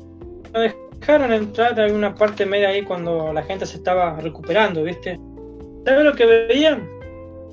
Me 0.53 0.75
dejaron 1.01 1.33
entrar 1.33 1.79
en 1.81 1.95
una 1.95 2.15
parte 2.15 2.45
media 2.45 2.69
ahí 2.69 2.83
cuando 2.83 3.33
la 3.33 3.43
gente 3.43 3.67
se 3.67 3.79
estaba 3.79 4.21
recuperando, 4.21 4.83
¿viste? 4.85 5.19
¿Sabes 5.87 6.05
lo 6.05 6.15
que 6.15 6.27
veían? 6.27 6.89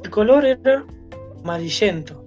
El 0.03 0.09
color 0.09 0.45
era 0.45 0.85
amarillento. 1.43 2.18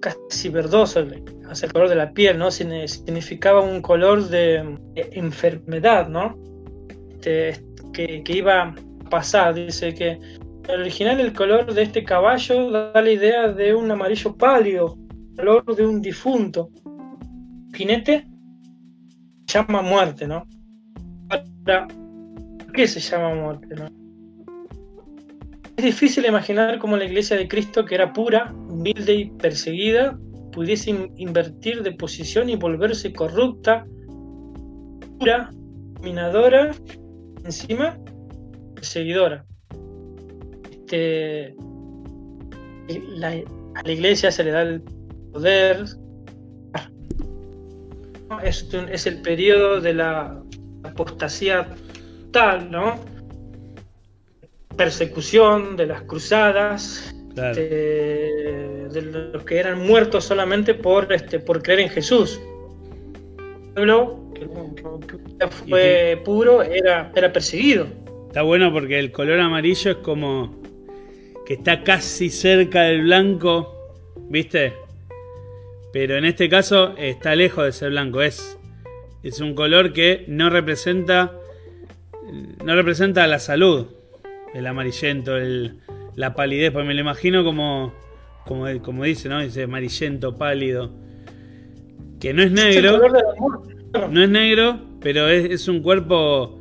Casi 0.00 0.48
verdoso, 0.48 1.04
hacia 1.48 1.66
el 1.66 1.72
color 1.72 1.88
de 1.88 1.94
la 1.94 2.12
piel, 2.12 2.38
¿no? 2.38 2.50
Significaba 2.50 3.60
un 3.60 3.80
color 3.80 4.28
de, 4.28 4.78
enfermedad, 4.94 6.08
¿no? 6.08 6.36
Este, 7.10 7.64
que, 7.92 8.22
que, 8.22 8.36
iba 8.36 8.62
a 8.62 8.74
pasar. 9.10 9.54
Dice 9.54 9.94
que 9.94 10.18
el 10.68 10.80
original 10.80 11.20
el 11.20 11.32
color 11.32 11.72
de 11.72 11.82
este 11.82 12.04
caballo 12.04 12.70
da 12.70 13.00
la 13.00 13.10
idea 13.10 13.48
de 13.48 13.74
un 13.74 13.90
amarillo 13.90 14.36
pálido, 14.36 14.98
color 15.36 15.64
de 15.76 15.86
un 15.86 16.00
difunto. 16.00 16.70
Jinete 17.74 18.26
llama 19.46 19.82
muerte, 19.82 20.26
¿no? 20.26 20.46
¿por 21.28 22.72
qué 22.72 22.86
se 22.86 23.00
llama 23.00 23.34
muerte, 23.34 23.74
no? 23.74 24.01
Es 25.76 25.84
difícil 25.84 26.26
imaginar 26.26 26.78
cómo 26.78 26.96
la 26.96 27.04
iglesia 27.04 27.36
de 27.36 27.48
Cristo, 27.48 27.84
que 27.84 27.94
era 27.94 28.12
pura, 28.12 28.52
humilde 28.68 29.14
y 29.14 29.24
perseguida, 29.30 30.18
pudiese 30.52 31.10
invertir 31.16 31.82
de 31.82 31.92
posición 31.92 32.50
y 32.50 32.56
volverse 32.56 33.12
corrupta, 33.12 33.86
pura, 35.18 35.50
minadora, 36.02 36.72
encima, 37.44 37.98
perseguidora. 38.74 39.44
Este, 40.70 41.56
a 43.74 43.82
la 43.82 43.92
iglesia 43.92 44.30
se 44.30 44.44
le 44.44 44.50
da 44.50 44.62
el 44.62 44.82
poder. 45.32 45.84
Es, 48.42 48.68
es 48.90 49.06
el 49.06 49.22
periodo 49.22 49.80
de 49.80 49.94
la 49.94 50.42
apostasía 50.84 51.66
tal, 52.30 52.70
¿no? 52.70 53.11
Persecución, 54.76 55.76
de 55.76 55.86
las 55.86 56.02
cruzadas, 56.02 57.14
de, 57.34 58.88
los 59.32 59.44
que 59.44 59.58
eran 59.58 59.86
muertos 59.86 60.24
solamente 60.24 60.74
por, 60.74 61.12
este, 61.12 61.38
por 61.38 61.62
creer 61.62 61.80
en 61.80 61.88
Jesús. 61.88 62.40
El 63.74 63.74
pueblo 63.74 64.20
que, 64.34 65.46
fue 65.48 66.20
puro 66.24 66.62
era, 66.62 67.10
era 67.14 67.32
perseguido. 67.32 67.86
Está 68.28 68.42
bueno 68.42 68.72
porque 68.72 68.98
el 68.98 69.12
color 69.12 69.40
amarillo 69.40 69.92
es 69.92 69.96
como 69.98 70.60
que 71.46 71.54
está 71.54 71.82
casi 71.82 72.30
cerca 72.30 72.82
del 72.82 73.02
blanco, 73.02 73.74
¿viste? 74.28 74.74
Pero 75.92 76.16
en 76.16 76.24
este 76.24 76.48
caso 76.48 76.96
está 76.96 77.34
lejos 77.34 77.64
de 77.64 77.72
ser 77.72 77.90
blanco, 77.90 78.22
es, 78.22 78.58
es 79.22 79.40
un 79.40 79.54
color 79.54 79.92
que 79.92 80.24
no 80.28 80.48
representa, 80.48 81.32
no 82.64 82.74
representa 82.74 83.26
la 83.26 83.38
salud, 83.38 83.88
el 84.54 84.66
amarillento, 84.66 85.36
el, 85.36 85.80
la 86.14 86.34
palidez, 86.34 86.70
pues 86.72 86.86
me 86.86 86.94
lo 86.94 87.00
imagino 87.00 87.44
como, 87.44 87.92
como, 88.46 88.66
como 88.82 89.04
dice, 89.04 89.28
¿no? 89.28 89.40
Dice 89.40 89.64
amarillento, 89.64 90.36
pálido. 90.36 90.92
Que 92.20 92.32
no 92.32 92.42
es 92.42 92.52
negro. 92.52 93.00
No 94.10 94.22
es 94.22 94.28
negro, 94.28 94.80
pero 95.00 95.28
es, 95.28 95.68
un 95.68 95.82
cuerpo 95.82 96.58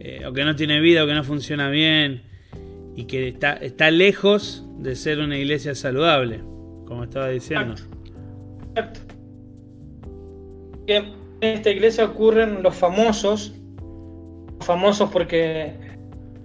eh, 0.00 0.26
o 0.26 0.32
que 0.32 0.44
no 0.44 0.56
tiene 0.56 0.80
vida 0.80 1.04
o 1.04 1.06
que 1.06 1.14
no 1.14 1.22
funciona 1.22 1.70
bien 1.70 2.22
y 2.96 3.04
que 3.04 3.28
está, 3.28 3.52
está 3.54 3.90
lejos 3.90 4.66
de 4.78 4.96
ser 4.96 5.20
una 5.20 5.38
iglesia 5.38 5.74
saludable, 5.74 6.40
como 6.86 7.04
estaba 7.04 7.28
diciendo. 7.28 7.74
Exacto. 8.74 9.00
En 10.86 11.12
esta 11.40 11.70
iglesia 11.70 12.04
ocurren 12.04 12.62
los 12.62 12.74
famosos, 12.74 13.54
famosos 14.60 15.10
porque 15.10 15.83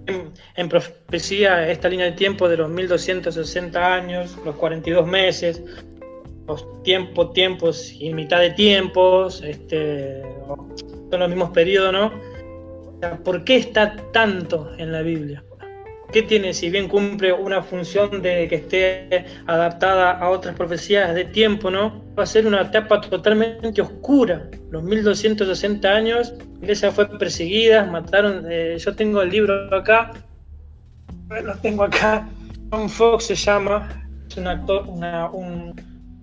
en, 0.56 0.68
profecía 0.68 1.70
esta 1.70 1.88
línea 1.88 2.06
de 2.06 2.12
tiempo 2.12 2.48
de 2.48 2.56
los 2.56 2.70
1260 2.70 3.94
años, 3.94 4.36
los 4.44 4.56
42 4.56 5.06
meses, 5.06 5.62
los 6.46 6.82
tiempos, 6.82 7.32
tiempos 7.32 7.92
y 7.92 8.12
mitad 8.12 8.40
de 8.40 8.50
tiempos, 8.50 9.42
este, 9.44 10.22
son 11.10 11.20
los 11.20 11.28
mismos 11.28 11.50
periodos, 11.50 11.92
¿no? 11.92 12.12
¿Por 13.24 13.44
qué 13.44 13.56
está 13.56 13.96
tanto 14.12 14.70
en 14.78 14.92
la 14.92 15.02
Biblia? 15.02 15.42
¿Qué 16.12 16.22
tiene? 16.22 16.52
Si 16.52 16.70
bien 16.70 16.88
cumple 16.88 17.32
una 17.32 17.62
función 17.62 18.20
de 18.20 18.48
que 18.48 18.56
esté 18.56 19.26
adaptada 19.46 20.12
a 20.12 20.28
otras 20.30 20.56
profecías 20.56 21.14
de 21.14 21.24
tiempo, 21.24 21.70
¿no? 21.70 22.02
Va 22.18 22.24
a 22.24 22.26
ser 22.26 22.46
una 22.46 22.62
etapa 22.62 23.00
totalmente 23.00 23.80
oscura. 23.80 24.48
Los 24.70 24.82
1260 24.82 25.88
años, 25.88 26.34
la 26.54 26.58
iglesia 26.62 26.90
fue 26.90 27.06
perseguida, 27.18 27.84
mataron. 27.84 28.44
Eh, 28.50 28.76
yo 28.78 28.94
tengo 28.96 29.22
el 29.22 29.30
libro 29.30 29.72
acá, 29.74 30.12
lo 31.42 31.54
tengo 31.58 31.84
acá. 31.84 32.28
John 32.72 32.88
Fox 32.88 33.24
se 33.26 33.34
llama, 33.36 33.88
es 34.28 34.36
un 34.36 34.48
actor, 34.48 34.86
un, 34.88 35.74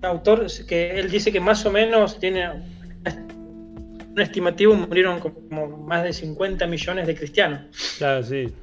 autor 0.01 0.45
que 0.67 0.99
él 0.99 1.09
dice 1.09 1.31
que 1.31 1.39
más 1.39 1.65
o 1.65 1.71
menos 1.71 2.19
tiene 2.19 2.49
un 2.49 4.19
estimativo, 4.19 4.73
murieron 4.75 5.19
como 5.19 5.77
más 5.77 6.03
de 6.03 6.13
50 6.13 6.67
millones 6.67 7.07
de 7.07 7.15
cristianos. 7.15 7.61
Claro, 7.97 8.23
sí, 8.23 8.53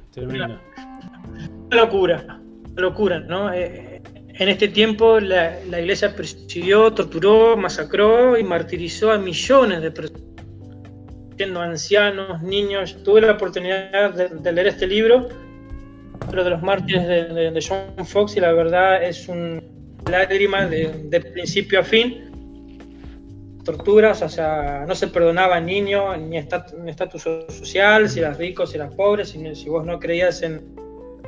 tremendo 1.35 1.75
locura, 1.75 2.41
locura, 2.75 3.19
¿no? 3.19 3.53
Eh, 3.53 4.01
en 4.37 4.49
este 4.49 4.67
tiempo 4.67 5.19
la, 5.19 5.61
iglesia 5.79 6.13
persiguió, 6.13 6.91
torturó, 6.91 7.55
masacró 7.55 8.37
y 8.37 8.43
martirizó 8.43 9.11
a 9.11 9.17
millones 9.17 9.81
de 9.81 9.91
personas, 9.91 10.21
siendo 11.37 11.61
ancianos, 11.61 12.41
niños. 12.41 12.97
Tuve 13.03 13.21
la 13.21 13.33
oportunidad 13.33 14.13
de, 14.13 14.51
leer 14.51 14.67
este 14.67 14.87
libro, 14.87 15.29
pero 16.29 16.43
de 16.43 16.49
los 16.49 16.61
mártires 16.61 17.07
de, 17.07 17.65
John 17.65 18.05
Fox, 18.05 18.35
y 18.35 18.41
la 18.41 18.51
verdad 18.51 19.01
es 19.03 19.29
un 19.29 19.63
lágrima 20.09 20.65
de, 20.65 21.21
principio 21.33 21.79
a 21.79 21.83
fin. 21.83 22.31
Torturas, 23.63 24.21
o 24.21 24.29
sea, 24.29 24.83
no 24.85 24.93
se 24.95 25.07
perdonaba 25.07 25.61
niño, 25.61 26.15
ni 26.17 26.37
estatus 26.37 27.23
social, 27.47 28.09
si 28.09 28.19
eras 28.19 28.37
rico, 28.37 28.67
si 28.67 28.75
eras 28.75 28.93
pobre, 28.93 29.23
si, 29.25 29.55
si 29.55 29.69
vos 29.69 29.85
no 29.85 29.97
creías 29.97 30.43
en, 30.43 30.61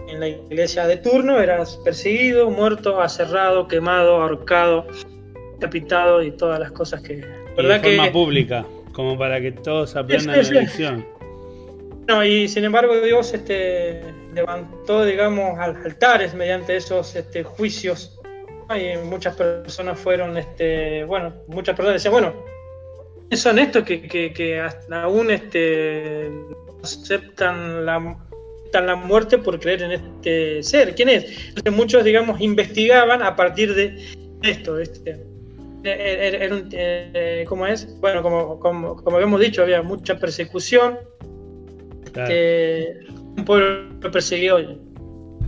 en 0.08 0.20
la 0.20 0.28
iglesia 0.28 0.88
de 0.88 0.98
turno 0.98 1.40
eras 1.40 1.80
perseguido, 1.84 2.50
muerto, 2.50 3.02
aserrado, 3.02 3.68
quemado, 3.68 4.22
ahorcado, 4.22 4.88
decapitado 5.54 6.24
y 6.24 6.32
todas 6.32 6.60
las 6.60 6.72
cosas 6.72 7.02
que... 7.02 7.24
¿verdad 7.56 7.82
de 7.82 7.98
forma 7.98 8.12
pública, 8.12 8.66
como 8.94 9.18
para 9.18 9.42
que 9.42 9.52
todos 9.52 9.96
aprendan 9.96 10.38
la 10.38 10.62
lección. 10.62 11.06
No, 12.08 12.24
y 12.24 12.48
sin 12.48 12.64
embargo 12.64 13.02
Dios 13.02 13.34
este, 13.34 14.02
levantó, 14.34 15.04
digamos, 15.04 15.60
altares 15.60 16.34
mediante 16.34 16.78
esos 16.78 17.16
este, 17.16 17.44
juicios. 17.44 18.18
Y 18.70 18.98
muchas 19.06 19.36
personas 19.36 20.00
fueron, 20.00 20.38
este, 20.38 21.04
bueno, 21.06 21.34
muchas 21.48 21.76
personas 21.76 22.02
decían, 22.02 22.14
bueno, 22.14 22.34
son 23.32 23.60
estos 23.60 23.84
que, 23.84 24.02
que, 24.02 24.34
que 24.34 24.62
aún 24.92 25.32
este, 25.32 26.32
aceptan 26.84 27.86
la 27.86 28.27
la 28.74 28.96
muerte 28.96 29.38
por 29.38 29.60
creer 29.60 29.84
en 29.84 29.92
este 29.92 30.64
ser. 30.64 30.96
¿Quién 30.96 31.10
es? 31.10 31.50
Entonces 31.50 31.74
muchos, 31.74 32.04
digamos, 32.04 32.40
investigaban 32.42 33.22
a 33.22 33.36
partir 33.36 33.74
de 33.74 33.98
esto. 34.44 34.80
Este, 34.80 35.26
eh, 35.84 37.46
¿Cómo 37.48 37.68
es? 37.68 38.00
Bueno, 38.00 38.22
como, 38.22 38.60
como, 38.60 38.96
como, 38.96 39.16
habíamos 39.18 39.40
dicho, 39.42 39.62
había 39.62 39.82
mucha 39.82 40.18
persecución. 40.18 40.98
Este, 42.06 43.00
un 43.10 43.46
pueblo 43.46 44.12
perseguido. 44.12 44.60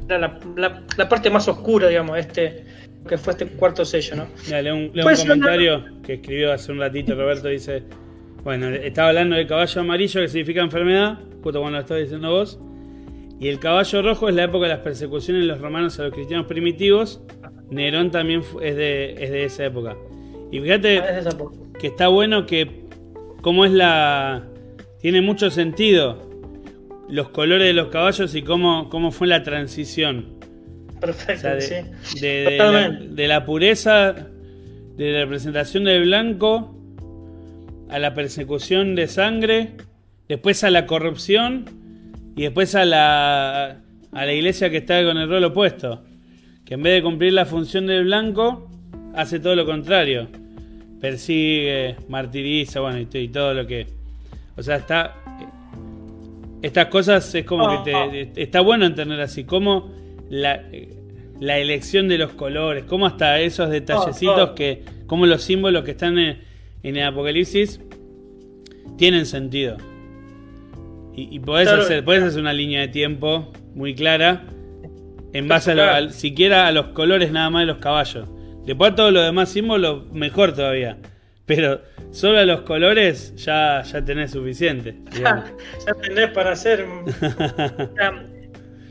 Era 0.07 0.39
la, 0.55 1.09
parte 1.09 1.29
más 1.29 1.47
oscura, 1.47 1.87
digamos, 1.87 2.17
este 2.17 2.65
que 3.07 3.17
fue 3.17 3.33
este 3.33 3.47
cuarto 3.47 3.85
sello, 3.85 4.17
¿no? 4.17 4.27
Mira, 4.45 4.73
un, 4.73 4.91
un 4.93 5.15
comentario 5.15 5.85
que 6.03 6.15
escribió 6.15 6.51
hace 6.51 6.71
un 6.71 6.79
ratito 6.79 7.15
Roberto, 7.15 7.47
dice, 7.47 7.83
bueno, 8.43 8.69
estaba 8.69 9.09
hablando 9.09 9.35
del 9.35 9.47
caballo 9.47 9.81
amarillo 9.81 10.21
que 10.21 10.27
significa 10.27 10.61
enfermedad, 10.61 11.17
justo 11.41 11.59
cuando 11.59 11.77
lo 11.77 11.79
estaba 11.79 11.99
diciendo 11.99 12.29
vos, 12.29 12.59
Y 13.39 13.47
el 13.47 13.59
caballo 13.59 14.01
rojo 14.01 14.27
es 14.27 14.35
la 14.35 14.43
época 14.43 14.65
de 14.65 14.73
las 14.73 14.79
persecuciones 14.79 15.43
de 15.43 15.47
los 15.47 15.61
romanos 15.61 15.97
a 15.99 16.03
los 16.03 16.13
cristianos 16.13 16.45
primitivos. 16.45 17.21
Nerón 17.69 18.11
también 18.11 18.41
es 18.61 18.75
de, 18.75 19.15
es 19.17 19.31
de 19.31 19.45
esa 19.45 19.65
época. 19.65 19.95
Y 20.51 20.59
fíjate 20.59 20.99
ah, 20.99 21.21
que 21.79 21.87
está 21.87 22.09
bueno 22.09 22.45
que, 22.45 22.83
como 23.41 23.65
es 23.65 23.71
la. 23.71 24.45
Tiene 24.99 25.21
mucho 25.21 25.49
sentido 25.49 26.29
los 27.07 27.29
colores 27.29 27.67
de 27.67 27.73
los 27.73 27.87
caballos 27.87 28.35
y 28.35 28.41
cómo, 28.41 28.89
cómo 28.89 29.11
fue 29.11 29.27
la 29.27 29.43
transición. 29.43 30.37
Perfecto, 30.99 31.47
de, 31.47 31.61
sí. 31.61 32.19
De, 32.19 33.27
la, 33.27 33.45
pureza, 33.45 34.13
de 34.97 35.11
la 35.13 35.19
representación 35.21 35.85
del 35.85 36.03
blanco, 36.03 36.75
a 37.89 37.99
la 37.99 38.13
persecución 38.13 38.95
de 38.95 39.07
sangre, 39.07 39.71
después 40.27 40.65
a 40.65 40.69
la 40.69 40.85
corrupción 40.85 41.78
y 42.39 42.43
después 42.43 42.73
a 42.73 42.85
la, 42.85 43.81
a 44.13 44.25
la 44.25 44.31
iglesia 44.31 44.69
que 44.69 44.77
está 44.77 45.03
con 45.03 45.17
el 45.17 45.27
rol 45.27 45.43
opuesto. 45.43 46.05
Que 46.63 46.75
en 46.75 46.83
vez 46.83 46.93
de 46.93 47.03
cumplir 47.03 47.33
la 47.33 47.45
función 47.45 47.85
del 47.85 48.05
blanco, 48.05 48.71
hace 49.13 49.41
todo 49.41 49.57
lo 49.57 49.65
contrario. 49.65 50.29
Persigue, 51.01 51.97
martiriza, 52.07 52.79
bueno, 52.79 52.97
y, 52.97 53.27
todo 53.27 53.53
lo 53.53 53.67
que. 53.67 53.87
O 54.55 54.63
sea, 54.63 54.77
está. 54.77 55.15
Estas 56.61 56.85
cosas 56.85 57.35
es 57.35 57.43
como 57.43 57.83
que 57.83 57.91
te, 57.91 58.41
está 58.41 58.61
bueno 58.61 58.85
entender 58.85 59.19
así, 59.19 59.43
como 59.43 59.91
la, 60.29 60.63
la, 61.41 61.57
elección 61.57 62.07
de 62.07 62.19
los 62.19 62.31
colores, 62.31 62.85
como 62.85 63.05
hasta 63.05 63.41
esos 63.41 63.69
detallecitos 63.69 64.51
que, 64.51 64.85
como 65.07 65.25
los 65.25 65.43
símbolos 65.43 65.83
que 65.83 65.91
están 65.91 66.17
en, 66.17 66.39
el 66.83 67.03
Apocalipsis 67.03 67.81
tienen 68.97 69.25
sentido. 69.25 69.75
Y, 71.19 71.35
y 71.35 71.39
podés, 71.39 71.67
hacer, 71.67 72.07
hacer 72.07 72.39
una 72.39 72.53
línea 72.53 72.79
de 72.79 72.87
tiempo 72.87 73.51
muy 73.75 73.93
clara 73.93 74.45
en 75.33 75.47
base 75.49 75.73
a, 75.73 76.09
siquiera 76.09 76.67
a 76.67 76.71
los 76.71 76.87
colores 76.87 77.31
nada 77.33 77.49
más 77.49 77.63
de 77.63 77.65
los 77.65 77.79
caballos. 77.79 78.29
Después 78.65 78.95
todo 78.95 79.11
lo 79.11 79.21
demás 79.21 79.49
símbolos, 79.49 80.09
mejor 80.13 80.53
todavía. 80.53 80.97
Pero 81.45 81.81
solo 82.11 82.39
a 82.39 82.45
los 82.45 82.61
colores 82.61 83.35
ya, 83.35 83.81
ya 83.83 84.05
tenés 84.05 84.31
suficiente. 84.31 84.95
ya 85.21 85.93
tenés 86.01 86.31
para 86.31 86.51
hacer. 86.51 86.85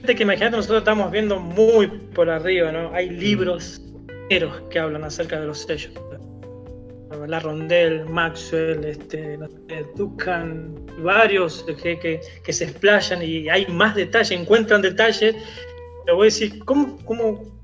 que 0.04 0.22
imagínate, 0.22 0.56
nosotros 0.56 0.80
estamos 0.80 1.10
viendo 1.10 1.40
muy 1.40 1.86
por 1.86 2.28
arriba, 2.28 2.70
¿no? 2.72 2.92
Hay 2.92 3.08
libros 3.08 3.80
enteros 4.08 4.60
que 4.70 4.78
hablan 4.78 5.04
acerca 5.04 5.40
de 5.40 5.46
los 5.46 5.60
sellos. 5.60 5.92
La 7.26 7.40
Rondel, 7.40 8.04
Maxwell, 8.06 8.84
este, 8.84 9.38
Dukan, 9.96 10.74
varios 11.02 11.64
que, 11.82 12.20
que, 12.44 12.52
se 12.52 12.64
explayan 12.64 13.22
y 13.22 13.48
hay 13.48 13.66
más 13.66 13.94
detalles, 13.94 14.30
encuentran 14.30 14.82
detalles. 14.82 15.34
Pero 16.04 16.16
voy 16.16 16.24
a 16.24 16.30
decir, 16.30 16.64
¿cómo, 16.64 16.98
cómo 17.04 17.58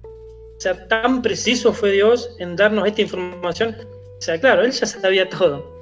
o 0.57 0.61
sea, 0.61 0.87
tan 0.89 1.21
preciso 1.21 1.73
fue 1.73 1.93
Dios 1.93 2.37
en 2.39 2.57
darnos 2.57 2.87
esta 2.87 3.03
información. 3.03 3.77
O 4.19 4.23
sea, 4.23 4.39
claro, 4.39 4.63
Él 4.63 4.71
ya 4.71 4.87
sabía 4.87 5.29
todo. 5.29 5.73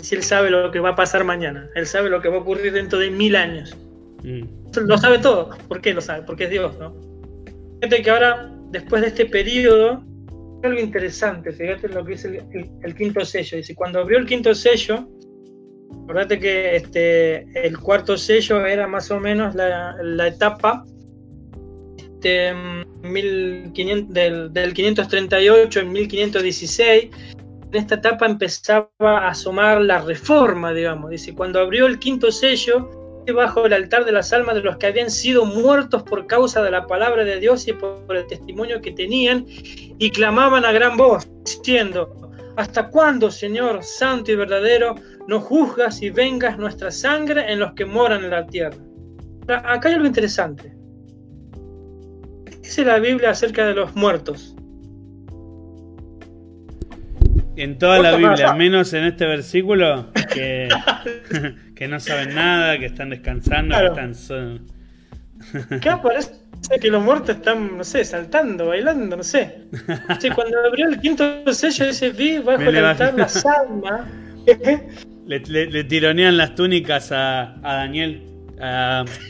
Si 0.00 0.14
Él 0.14 0.22
sabe 0.22 0.50
lo 0.50 0.70
que 0.70 0.80
va 0.80 0.90
a 0.90 0.96
pasar 0.96 1.24
mañana, 1.24 1.68
Él 1.74 1.86
sabe 1.86 2.10
lo 2.10 2.20
que 2.22 2.28
va 2.28 2.36
a 2.36 2.40
ocurrir 2.40 2.72
dentro 2.72 2.98
de 2.98 3.10
mil 3.10 3.36
años. 3.36 3.76
Mm. 4.22 4.42
Lo 4.86 4.98
sabe 4.98 5.18
todo. 5.18 5.50
¿Por 5.68 5.80
qué 5.80 5.92
lo 5.92 6.00
sabe? 6.00 6.22
Porque 6.22 6.44
es 6.44 6.50
Dios, 6.50 6.76
¿no? 6.78 6.94
Fíjate 7.80 8.02
que 8.02 8.10
ahora, 8.10 8.50
después 8.70 9.02
de 9.02 9.08
este 9.08 9.26
periodo, 9.26 10.02
algo 10.64 10.80
interesante, 10.80 11.52
fíjate 11.52 11.88
lo 11.88 12.04
que 12.04 12.14
es 12.14 12.24
el, 12.24 12.94
quinto 12.94 13.24
sello. 13.24 13.56
Dice, 13.56 13.74
cuando 13.74 14.00
abrió 14.00 14.18
el 14.18 14.26
quinto 14.26 14.54
sello, 14.54 15.08
acordate 16.04 16.38
que 16.38 16.76
este, 16.76 17.46
el 17.66 17.78
cuarto 17.78 18.16
sello 18.16 18.64
era 18.66 18.86
más 18.86 19.10
o 19.10 19.20
menos 19.20 19.54
la, 19.54 19.96
la 20.02 20.28
etapa 20.28 20.84
este, 21.96 22.54
1500, 23.02 24.14
del, 24.14 24.52
del 24.52 24.72
538 24.72 25.80
en 25.80 25.92
1516, 25.92 27.10
en 27.74 27.74
esta 27.74 27.96
etapa 27.96 28.26
empezaba 28.26 28.88
a 29.00 29.28
asomar 29.28 29.80
la 29.80 30.00
reforma, 30.00 30.72
digamos. 30.72 31.10
Dice, 31.10 31.34
cuando 31.34 31.60
abrió 31.60 31.86
el 31.86 31.98
quinto 31.98 32.30
sello, 32.30 33.03
bajo 33.32 33.66
el 33.66 33.72
altar 33.72 34.04
de 34.04 34.12
las 34.12 34.32
almas 34.32 34.54
de 34.56 34.62
los 34.62 34.76
que 34.76 34.86
habían 34.86 35.10
sido 35.10 35.44
muertos 35.44 36.02
por 36.02 36.26
causa 36.26 36.62
de 36.62 36.70
la 36.70 36.86
palabra 36.86 37.24
de 37.24 37.40
Dios 37.40 37.66
y 37.68 37.72
por 37.72 38.16
el 38.16 38.26
testimonio 38.26 38.80
que 38.80 38.92
tenían, 38.92 39.46
y 39.46 40.10
clamaban 40.10 40.64
a 40.64 40.72
gran 40.72 40.96
voz, 40.96 41.28
diciendo, 41.44 42.30
¿hasta 42.56 42.88
cuándo, 42.88 43.30
Señor, 43.30 43.82
santo 43.82 44.32
y 44.32 44.36
verdadero, 44.36 44.94
no 45.28 45.40
juzgas 45.40 46.02
y 46.02 46.10
vengas 46.10 46.58
nuestra 46.58 46.90
sangre 46.90 47.50
en 47.52 47.60
los 47.60 47.72
que 47.72 47.84
moran 47.84 48.24
en 48.24 48.30
la 48.30 48.46
tierra? 48.46 48.78
Acá 49.48 49.88
hay 49.88 49.94
algo 49.94 50.06
interesante 50.06 50.74
dice 52.64 52.84
la 52.84 52.98
Biblia 52.98 53.30
acerca 53.30 53.66
de 53.66 53.74
los 53.74 53.94
muertos? 53.94 54.53
En 57.56 57.78
toda 57.78 58.00
la 58.00 58.16
Biblia, 58.16 58.52
menos 58.54 58.92
en 58.92 59.04
este 59.04 59.26
versículo, 59.26 60.12
que, 60.32 60.68
que 61.76 61.88
no 61.88 62.00
saben 62.00 62.34
nada, 62.34 62.78
que 62.78 62.86
están 62.86 63.10
descansando, 63.10 63.76
que 63.78 63.86
están... 63.86 64.60
Acá 65.70 66.00
parece 66.02 66.32
que 66.80 66.88
los 66.88 67.02
muertos 67.02 67.36
están, 67.36 67.76
no 67.76 67.84
sé, 67.84 68.04
saltando, 68.04 68.68
bailando, 68.68 69.16
no 69.16 69.22
sé. 69.22 69.58
cuando 70.34 70.58
abrió 70.66 70.88
el 70.88 71.00
quinto 71.00 71.52
sello, 71.52 71.86
ese 71.86 72.10
vi 72.10 72.38
bajo 72.38 72.62
el 72.62 72.84
altar 72.84 73.14
la 73.14 73.28
salma. 73.28 74.08
Le, 75.26 75.84
tironean 75.84 76.36
las 76.36 76.54
túnicas 76.54 77.10
a, 77.10 77.54
a 77.62 77.76
Daniel, 77.76 78.22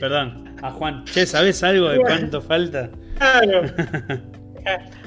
perdón, 0.00 0.56
a 0.60 0.70
Juan. 0.72 1.04
Che, 1.04 1.24
¿sabes 1.24 1.62
algo 1.62 1.90
de 1.90 2.00
cuánto 2.00 2.40
falta? 2.42 2.90
Claro. 3.18 3.62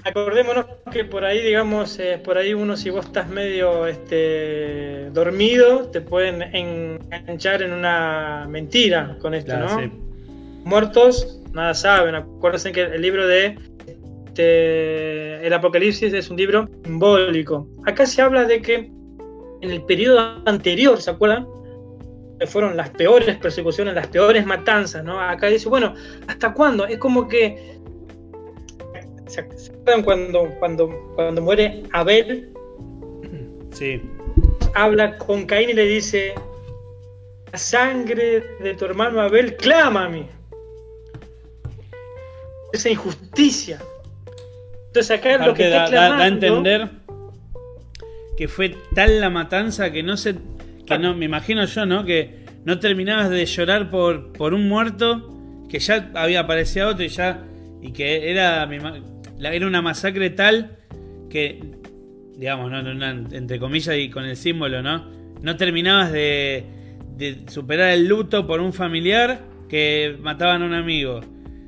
Acordémonos 0.08 0.66
que 0.91 1.03
por 1.03 1.26
ahí, 1.26 1.41
digamos, 1.41 1.99
eh, 1.99 2.20
por 2.24 2.38
ahí 2.38 2.53
uno 2.53 2.78
si 2.78 2.89
vos 2.89 3.05
estás 3.05 3.30
medio 3.30 3.86
este, 3.88 5.10
dormido, 5.12 5.89
te 5.89 5.99
pueden 5.99 6.41
enganchar 6.41 7.62
en 7.62 7.74
una 7.74 8.45
mentira 8.49 9.18
con 9.22 9.34
esto, 9.34 9.58
¿no? 9.58 9.91
Muertos, 10.64 11.41
nada 11.51 11.74
saben. 11.74 12.16
Acuérdense 12.16 12.72
que 12.72 12.84
el 12.84 13.01
libro 13.01 13.28
de 13.28 13.58
este, 13.86 15.45
el 15.45 15.51
Apocalipsis 15.51 16.14
es 16.14 16.30
un 16.30 16.38
libro 16.38 16.70
simbólico. 16.84 17.68
Acá 17.86 18.05
se 18.05 18.22
habla 18.22 18.45
de 18.45 18.62
que 18.62 18.91
en 19.62 19.72
el 19.72 19.82
periodo 19.84 20.41
anterior, 20.45 21.01
¿se 21.01 21.12
acuerdan? 21.12 21.47
fueron 22.45 22.78
las 22.78 22.91
peores 22.91 23.36
persecuciones, 23.38 23.95
las 23.95 24.05
peores 24.08 24.45
matanzas, 24.45 25.03
¿no? 25.03 25.20
Acá 25.20 25.47
dice, 25.47 25.68
bueno, 25.70 25.95
¿hasta 26.28 26.53
cuándo? 26.53 26.86
Es 26.86 26.99
como 26.99 27.28
que 27.28 27.78
¿Se 29.28 29.41
acuerdan 29.41 29.76
cuando, 30.03 30.49
cuando, 30.59 31.13
cuando 31.15 31.41
muere 31.41 31.83
Abel? 31.93 32.49
Sí. 33.71 34.01
Habla 34.73 35.17
con 35.17 35.45
Caín 35.45 35.69
y 35.69 35.73
le 35.73 35.85
dice, 35.85 36.33
la 37.51 37.57
sangre 37.57 38.43
de 38.61 38.73
tu 38.75 38.85
hermano 38.85 39.21
Abel 39.21 39.55
clama 39.55 40.05
a 40.05 40.09
mí. 40.09 40.25
Esa 42.73 42.89
injusticia. 42.89 43.79
Entonces 44.88 45.17
acá 45.17 45.35
es 45.35 45.45
lo 45.45 45.53
que 45.53 45.69
da, 45.69 45.89
da, 45.89 46.17
a 46.17 46.27
entender 46.27 46.89
que 48.38 48.47
fue 48.47 48.75
tal 48.93 49.19
la 49.19 49.29
matanza 49.29 49.91
que 49.91 50.03
no 50.03 50.15
se 50.15 50.35
que 50.85 50.97
no 50.97 51.15
me 51.15 51.25
imagino 51.25 51.65
yo, 51.65 51.85
¿no? 51.85 52.05
Que 52.05 52.45
no 52.63 52.79
terminabas 52.79 53.29
de 53.29 53.45
llorar 53.45 53.89
por, 53.89 54.31
por 54.31 54.53
un 54.53 54.69
muerto 54.69 55.33
que 55.69 55.79
ya 55.79 56.11
había 56.13 56.41
aparecido 56.41 56.89
otro 56.89 57.03
y 57.03 57.09
ya 57.09 57.43
y 57.81 57.91
que 57.91 58.31
era 58.31 58.65
era 59.39 59.67
una 59.67 59.81
masacre 59.81 60.29
tal 60.29 60.77
que, 61.29 61.59
digamos, 62.35 62.71
entre 63.31 63.59
comillas 63.59 63.95
y 63.97 64.09
con 64.09 64.25
el 64.25 64.35
símbolo, 64.35 64.81
¿no? 64.81 65.05
No 65.41 65.55
terminabas 65.55 66.11
de, 66.11 66.65
superar 67.47 67.89
el 67.89 68.07
luto 68.07 68.47
por 68.47 68.59
un 68.59 68.73
familiar 68.73 69.41
que 69.69 70.15
mataban 70.21 70.61
a 70.61 70.65
un 70.65 70.73
amigo 70.73 71.21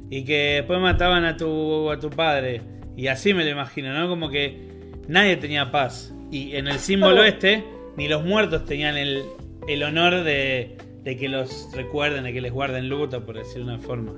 y 0.09 0.23
que 0.23 0.55
después 0.55 0.79
mataban 0.79 1.25
a 1.25 1.37
tu, 1.37 1.89
a 1.91 1.99
tu 1.99 2.09
padre. 2.09 2.61
Y 2.95 3.07
así 3.07 3.33
me 3.33 3.43
lo 3.43 3.51
imagino, 3.51 3.93
¿no? 3.93 4.07
Como 4.07 4.29
que 4.29 4.69
nadie 5.07 5.37
tenía 5.37 5.71
paz. 5.71 6.13
Y 6.31 6.55
en 6.55 6.67
el 6.67 6.79
símbolo 6.79 7.23
este, 7.23 7.63
ni 7.97 8.07
los 8.07 8.23
muertos 8.23 8.65
tenían 8.65 8.97
el, 8.97 9.23
honor 9.83 10.23
de, 10.23 10.77
que 11.03 11.29
los 11.29 11.69
recuerden, 11.75 12.23
de 12.23 12.33
que 12.33 12.41
les 12.41 12.51
guarden 12.51 12.89
luto, 12.89 13.25
por 13.25 13.37
decir 13.37 13.61
una 13.61 13.79
forma. 13.79 14.13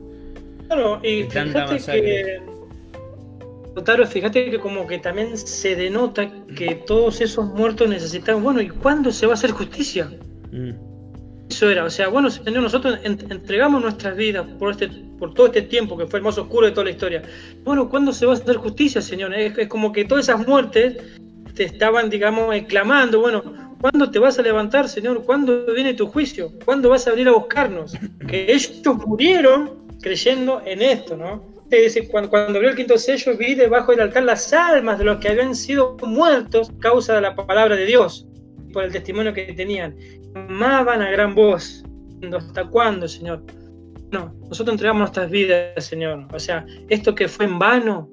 Claro, 0.68 1.00
y 1.04 1.24
tanta 1.26 1.66
masacre. 1.68 2.42
Taro, 3.86 4.06
fíjate 4.06 4.52
que 4.52 4.60
como 4.60 4.86
que 4.86 5.00
también 5.00 5.38
se 5.38 5.76
denota 5.76 6.30
que 6.56 6.76
todos 6.86 7.22
esos 7.22 7.46
muertos 7.54 7.88
necesitan, 7.88 8.44
bueno, 8.44 8.62
¿y 8.62 8.70
cuándo 8.70 9.12
se 9.12 9.26
va 9.26 9.34
a 9.34 9.36
hacer 9.36 9.52
justicia? 9.52 10.12
Mm. 10.52 10.92
Eso 11.50 11.70
era, 11.70 11.86
o 11.86 11.90
sea, 11.90 12.10
bueno, 12.10 12.30
Señor, 12.30 12.64
nosotros 12.64 13.00
entregamos 13.04 13.82
nuestras 13.82 14.16
vidas 14.16 14.46
por, 14.60 14.72
este, 14.72 14.88
por 15.20 15.34
todo 15.34 15.48
este 15.48 15.64
tiempo 15.64 15.98
que 15.98 16.06
fue 16.06 16.20
el 16.20 16.26
más 16.26 16.38
oscuro 16.38 16.66
de 16.66 16.72
toda 16.72 16.86
la 16.86 16.92
historia. 16.92 17.24
Bueno, 17.64 17.90
¿cuándo 17.90 18.14
se 18.14 18.26
va 18.26 18.34
a 18.34 18.36
hacer 18.36 18.58
justicia, 18.58 19.02
Señor? 19.02 19.34
Es, 19.34 19.68
como 19.68 19.92
que 19.92 20.06
todas 20.06 20.30
esas 20.30 20.48
muertes 20.48 20.98
te 21.54 21.64
estaban, 21.64 22.10
digamos, 22.10 22.56
clamando, 22.68 23.20
bueno, 23.20 23.44
¿cuándo 23.82 24.10
te 24.12 24.20
vas 24.20 24.40
a 24.40 24.42
levantar, 24.42 24.88
Señor? 24.88 25.24
¿Cuándo 25.24 25.66
viene 25.74 25.94
tu 25.94 26.08
juicio? 26.08 26.54
¿Cuándo 26.64 26.90
vas 26.90 27.08
a 27.08 27.12
venir 27.12 27.28
a 27.28 27.34
buscarnos? 27.34 27.98
Que 28.28 28.54
ellos 28.54 28.82
murieron 29.06 29.72
creyendo 30.02 30.62
en 30.66 30.82
esto, 30.82 31.18
¿no? 31.18 31.51
Dice, 31.80 32.08
cuando, 32.10 32.30
cuando 32.30 32.58
abrió 32.58 32.70
el 32.70 32.76
quinto 32.76 32.98
sello, 32.98 33.38
vi 33.38 33.56
debajo 33.56 33.92
del 33.92 34.02
altar 34.02 34.24
las 34.24 34.52
almas 34.52 35.00
de 35.00 35.06
los 35.06 35.18
que 35.18 35.30
habían 35.30 35.56
sido 35.56 35.96
muertos 36.06 36.70
a 36.70 36.80
causa 36.80 37.16
de 37.16 37.22
la 37.22 37.34
palabra 37.34 37.76
de 37.78 37.86
Dios, 37.86 38.28
por 38.74 38.84
el 38.84 38.92
testimonio 38.92 39.34
que 39.34 39.54
tenían. 39.54 39.96
Amaban 40.36 41.02
a 41.02 41.10
gran 41.10 41.34
voz. 41.34 41.84
¿Hasta 42.36 42.66
cuándo, 42.66 43.08
Señor? 43.08 43.44
No, 44.12 44.36
nosotros 44.50 44.74
entregamos 44.74 45.00
nuestras 45.00 45.32
vidas, 45.32 45.86
Señor. 45.86 46.28
O 46.34 46.40
sea, 46.40 46.66
esto 46.90 47.16
que 47.16 47.30
fue 47.30 47.46
en 47.46 47.58
vano, 47.58 48.10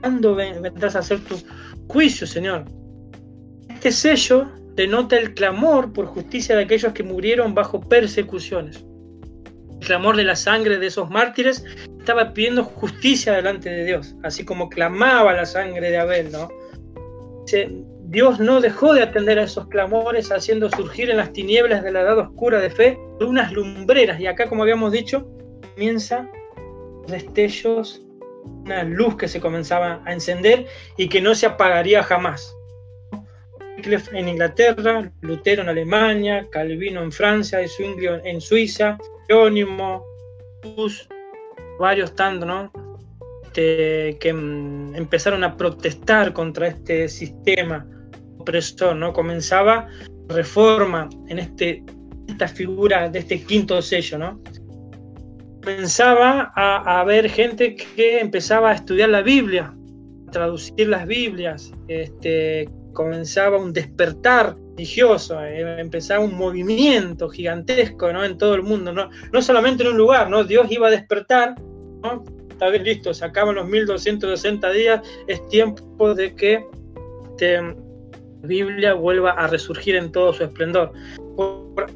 ¿cuándo 0.00 0.36
vendrás 0.36 0.94
a 0.94 1.00
hacer 1.00 1.18
tu 1.24 1.34
juicio, 1.88 2.26
Señor? 2.26 2.64
Este 3.68 3.90
sello 3.90 4.48
denota 4.76 5.18
el 5.18 5.34
clamor 5.34 5.92
por 5.92 6.06
justicia 6.06 6.54
de 6.56 6.62
aquellos 6.62 6.92
que 6.92 7.02
murieron 7.02 7.54
bajo 7.54 7.80
persecuciones. 7.80 8.84
El 9.80 9.86
clamor 9.86 10.16
de 10.16 10.24
la 10.24 10.36
sangre 10.36 10.78
de 10.78 10.86
esos 10.86 11.08
mártires 11.10 11.64
estaba 11.98 12.32
pidiendo 12.32 12.64
justicia 12.64 13.32
delante 13.32 13.70
de 13.70 13.84
Dios, 13.84 14.14
así 14.22 14.44
como 14.44 14.68
clamaba 14.68 15.32
la 15.32 15.46
sangre 15.46 15.90
de 15.90 15.98
Abel, 15.98 16.32
¿no? 16.32 16.48
Dios 18.10 18.40
no 18.40 18.60
dejó 18.60 18.94
de 18.94 19.02
atender 19.02 19.38
a 19.38 19.42
esos 19.42 19.68
clamores, 19.68 20.32
haciendo 20.32 20.70
surgir 20.70 21.10
en 21.10 21.18
las 21.18 21.32
tinieblas 21.32 21.82
de 21.82 21.92
la 21.92 22.00
edad 22.00 22.18
oscura 22.18 22.58
de 22.58 22.70
fe 22.70 22.98
unas 23.20 23.52
lumbreras. 23.52 24.18
Y 24.18 24.26
acá, 24.26 24.48
como 24.48 24.62
habíamos 24.62 24.92
dicho, 24.92 25.28
comienza 25.74 26.26
destellos, 27.06 28.02
una 28.64 28.84
luz 28.84 29.16
que 29.16 29.28
se 29.28 29.40
comenzaba 29.40 30.00
a 30.06 30.12
encender 30.12 30.66
y 30.96 31.08
que 31.08 31.20
no 31.20 31.34
se 31.34 31.46
apagaría 31.46 32.02
jamás. 32.02 32.54
En 34.12 34.28
Inglaterra, 34.28 35.12
Lutero 35.20 35.62
en 35.62 35.68
Alemania, 35.68 36.46
Calvino 36.50 37.02
en 37.02 37.12
Francia, 37.12 37.60
Zwinglio 37.68 38.20
en 38.24 38.40
Suiza, 38.40 38.98
Jerónimo, 39.28 40.04
varios 41.78 42.14
tantos, 42.14 42.48
¿no? 42.48 42.72
Este, 43.44 44.18
que 44.18 44.32
mm, 44.32 44.94
empezaron 44.94 45.44
a 45.44 45.56
protestar 45.56 46.32
contra 46.32 46.68
este 46.68 47.08
sistema 47.08 47.86
¿no? 48.94 49.12
Comenzaba 49.12 49.88
reforma 50.28 51.08
en 51.28 51.38
este, 51.38 51.84
esta 52.28 52.48
figura 52.48 53.08
de 53.08 53.18
este 53.18 53.42
quinto 53.42 53.82
sello, 53.82 54.18
¿no? 54.18 54.40
Comenzaba 55.62 56.52
a, 56.54 57.00
haber 57.00 57.28
gente 57.28 57.74
que 57.74 58.20
empezaba 58.20 58.70
a 58.70 58.74
estudiar 58.74 59.10
la 59.10 59.22
Biblia, 59.22 59.74
a 60.28 60.30
traducir 60.30 60.88
las 60.88 61.06
Biblias, 61.06 61.72
este, 61.88 62.70
comenzaba 62.94 63.58
un 63.58 63.72
despertar 63.72 64.56
religioso, 64.78 65.42
eh, 65.44 65.80
empezaba 65.80 66.24
un 66.24 66.36
movimiento 66.36 67.28
gigantesco 67.28 68.12
¿no? 68.12 68.24
en 68.24 68.38
todo 68.38 68.54
el 68.54 68.62
mundo, 68.62 68.92
¿no? 68.92 69.10
no 69.32 69.42
solamente 69.42 69.82
en 69.82 69.90
un 69.90 69.98
lugar, 69.98 70.30
¿no? 70.30 70.44
Dios 70.44 70.68
iba 70.70 70.86
a 70.86 70.90
despertar, 70.90 71.56
¿no? 72.04 72.22
está 72.48 72.68
bien 72.68 72.84
listo, 72.84 73.12
se 73.12 73.24
acaban 73.24 73.56
los 73.56 73.66
1260 73.66 74.70
días, 74.70 75.00
es 75.26 75.44
tiempo 75.48 76.14
de 76.14 76.32
que 76.36 76.64
este, 77.30 77.60
Biblia 78.42 78.94
vuelva 78.94 79.32
a 79.32 79.48
resurgir 79.48 79.96
en 79.96 80.12
todo 80.12 80.32
su 80.32 80.44
esplendor. 80.44 80.92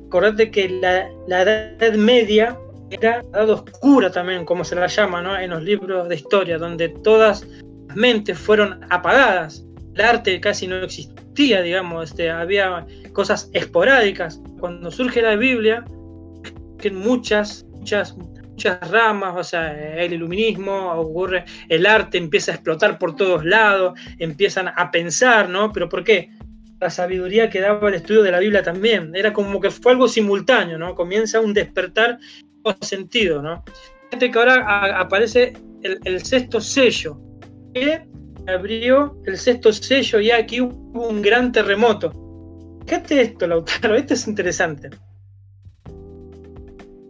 Acordate 0.08 0.50
que 0.50 0.68
la, 0.68 1.08
Edad 1.28 1.94
Media 1.94 2.58
era 2.90 3.22
la 3.32 3.42
edad 3.42 3.50
oscura 3.50 4.10
también, 4.10 4.44
como 4.44 4.64
se 4.64 4.74
la 4.74 4.88
llama 4.88 5.22
¿no? 5.22 5.38
en 5.38 5.50
los 5.50 5.62
libros 5.62 6.08
de 6.08 6.16
historia, 6.16 6.58
donde 6.58 6.88
todas 6.88 7.46
las 7.86 7.96
mentes 7.96 8.36
fueron 8.36 8.84
apagadas. 8.90 9.64
El 9.94 10.00
arte 10.00 10.40
casi 10.40 10.66
no 10.66 10.76
existía, 10.76 11.62
digamos, 11.62 12.10
este, 12.10 12.30
había 12.30 12.86
cosas 13.12 13.50
esporádicas. 13.52 14.40
Cuando 14.58 14.90
surge 14.90 15.20
la 15.22 15.36
Biblia, 15.36 15.84
que 16.78 16.90
muchas, 16.90 17.64
muchas, 17.70 18.16
muchas 18.16 18.90
ramas, 18.90 19.34
o 19.36 19.44
sea, 19.44 19.72
el 19.98 20.12
iluminismo, 20.12 20.92
ocurre, 20.92 21.44
el 21.68 21.86
arte 21.86 22.18
empieza 22.18 22.52
a 22.52 22.54
explotar 22.54 22.98
por 22.98 23.16
todos 23.16 23.44
lados, 23.44 23.98
empiezan 24.18 24.68
a 24.68 24.90
pensar, 24.90 25.48
¿no? 25.48 25.72
Pero 25.72 25.88
¿por 25.88 26.04
qué? 26.04 26.30
La 26.80 26.90
sabiduría 26.90 27.48
que 27.48 27.60
daba 27.60 27.88
el 27.88 27.94
estudio 27.94 28.22
de 28.22 28.32
la 28.32 28.40
Biblia 28.40 28.62
también, 28.62 29.14
era 29.14 29.32
como 29.32 29.60
que 29.60 29.70
fue 29.70 29.92
algo 29.92 30.08
simultáneo, 30.08 30.78
¿no? 30.78 30.94
Comienza 30.94 31.40
un 31.40 31.54
despertar 31.54 32.18
con 32.62 32.76
sentido, 32.80 33.42
¿no? 33.42 33.62
Fíjate 34.10 34.30
que 34.30 34.38
ahora 34.38 35.00
aparece 35.00 35.54
el, 35.82 36.24
sexto 36.24 36.60
sello, 36.60 37.18
abrió 38.46 39.16
el 39.26 39.36
sexto 39.36 39.72
sello 39.72 40.20
y 40.20 40.30
aquí 40.30 40.60
hubo 40.60 41.08
un 41.08 41.22
gran 41.22 41.52
terremoto. 41.52 42.12
Fíjate 42.86 43.20
esto, 43.22 43.46
Lautaro, 43.46 43.94
esto 43.94 44.14
es 44.14 44.26
interesante. 44.26 44.90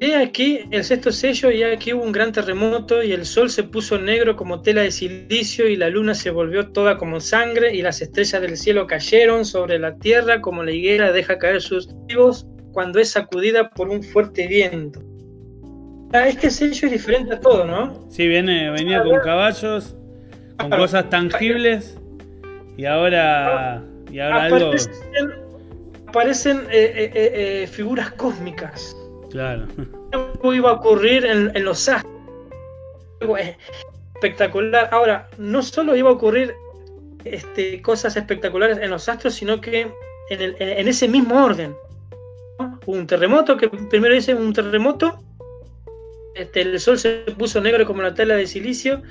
He 0.01 0.16
aquí 0.16 0.61
el 0.72 0.83
sexto 0.83 1.12
sello 1.12 1.53
y 1.53 1.62
aquí 1.62 1.93
hubo 1.93 2.03
un 2.03 2.11
gran 2.11 2.33
terremoto 2.33 3.05
y 3.05 3.12
el 3.12 3.24
sol 3.24 3.49
se 3.49 3.62
puso 3.62 3.99
negro 3.99 4.35
como 4.35 4.61
tela 4.61 4.83
de 4.83 4.91
silicio 4.91 5.68
y 5.68 5.76
la 5.76 5.91
luna 5.91 6.14
se 6.14 6.30
volvió 6.30 6.72
toda 6.72 6.99
como 6.99 7.20
sangre 7.20 7.72
y 7.72 7.83
las 7.83 8.03
estrellas 8.03 8.43
del 8.43 8.57
cielo 8.57 8.89
cayeron 8.89 9.45
sobre 9.45 9.78
la 9.78 9.97
tierra 9.97 10.41
como 10.41 10.64
la 10.64 10.72
higuera 10.72 11.12
deja 11.12 11.39
caer 11.39 11.62
sus 11.62 11.89
vivos 12.09 12.49
cuando 12.72 12.99
es 12.99 13.11
sacudida 13.11 13.70
por 13.70 13.91
un 13.91 14.03
fuerte 14.03 14.49
viento. 14.49 15.01
Ah, 16.12 16.26
este 16.26 16.51
sello 16.51 16.89
es 16.89 16.93
diferente 16.93 17.35
a 17.35 17.41
todo, 17.41 17.64
¿no? 17.64 18.05
Sí, 18.11 18.26
viene, 18.26 18.70
venía 18.70 19.03
con 19.05 19.20
caballos, 19.20 19.97
con 20.59 20.70
cosas 20.70 21.09
tangibles 21.11 21.98
y 22.76 22.86
ahora, 22.86 23.82
y 24.11 24.18
ahora 24.18 24.46
aparecen, 24.46 24.92
aparecen 26.07 26.59
eh, 26.70 27.11
eh, 27.14 27.62
eh, 27.62 27.66
figuras 27.66 28.11
cósmicas 28.12 28.96
Claro. 29.32 29.66
Algo 30.12 30.53
iba 30.53 30.70
a 30.70 30.74
ocurrir 30.74 31.24
en, 31.24 31.64
los 31.64 31.88
astros. 31.88 32.12
Algo 33.22 33.38
espectacular. 33.38 34.90
Ahora, 34.92 35.30
no 35.38 35.62
solo 35.62 35.96
iba 35.96 36.11
a 36.11 36.12
ocurrir 36.12 36.55
este, 37.24 37.80
cosas 37.80 38.14
espectaculares 38.16 38.76
en 38.76 38.90
los 38.90 39.09
astros, 39.09 39.32
sino 39.32 39.59
que 39.59 39.90
en, 40.28 40.88
ese 40.88 41.09
mismo 41.09 41.42
orden. 41.42 41.74
Un 42.84 43.07
terremoto, 43.07 43.57
que 43.57 43.70
primero 43.70 44.14
dice 44.14 44.34
un 44.34 44.53
terremoto, 44.53 45.18
este, 46.34 46.61
el 46.61 46.78
sol 46.78 46.98
se 46.98 47.24
puso 47.38 47.59
negro 47.62 47.86
como 47.86 48.03
la 48.03 48.12
tela 48.12 48.36
de 48.36 48.46
silicio, 48.46 49.03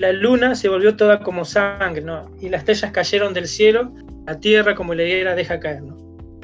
la 0.00 0.14
luna 0.14 0.54
se 0.54 0.70
volvió 0.70 0.96
toda 0.96 1.20
como 1.20 1.44
sangre, 1.44 2.00
¿no? 2.00 2.30
y 2.40 2.48
las 2.48 2.62
estrellas 2.62 2.90
cayeron 2.90 3.34
del 3.34 3.46
cielo, 3.46 3.92
la 4.26 4.40
tierra 4.40 4.74
como 4.74 4.94
la 4.94 5.04
higuera 5.04 5.34
deja 5.34 5.60
caer. 5.60 5.82
¿no? 5.82 5.96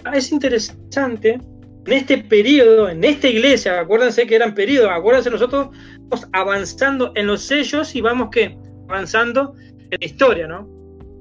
Ah, 0.05 0.15
es 0.15 0.31
interesante 0.31 1.41
en 1.87 1.93
este 1.93 2.19
periodo, 2.19 2.91
en 2.91 3.03
esta 3.03 3.29
iglesia, 3.29 3.81
acuérdense 3.81 4.27
que 4.27 4.37
eran 4.37 4.55
periodos, 4.55 4.91
acuérdense 4.93 5.31
nosotros 5.31 5.69
vamos 6.01 6.29
avanzando 6.33 7.13
en 7.15 7.29
los 7.29 7.45
sellos 7.45 7.95
y 7.95 8.03
vamos 8.03 8.29
que 8.31 8.59
avanzando 8.91 9.55
en 9.91 9.99
la 10.01 10.07
historia, 10.07 10.47
¿no? 10.47 10.69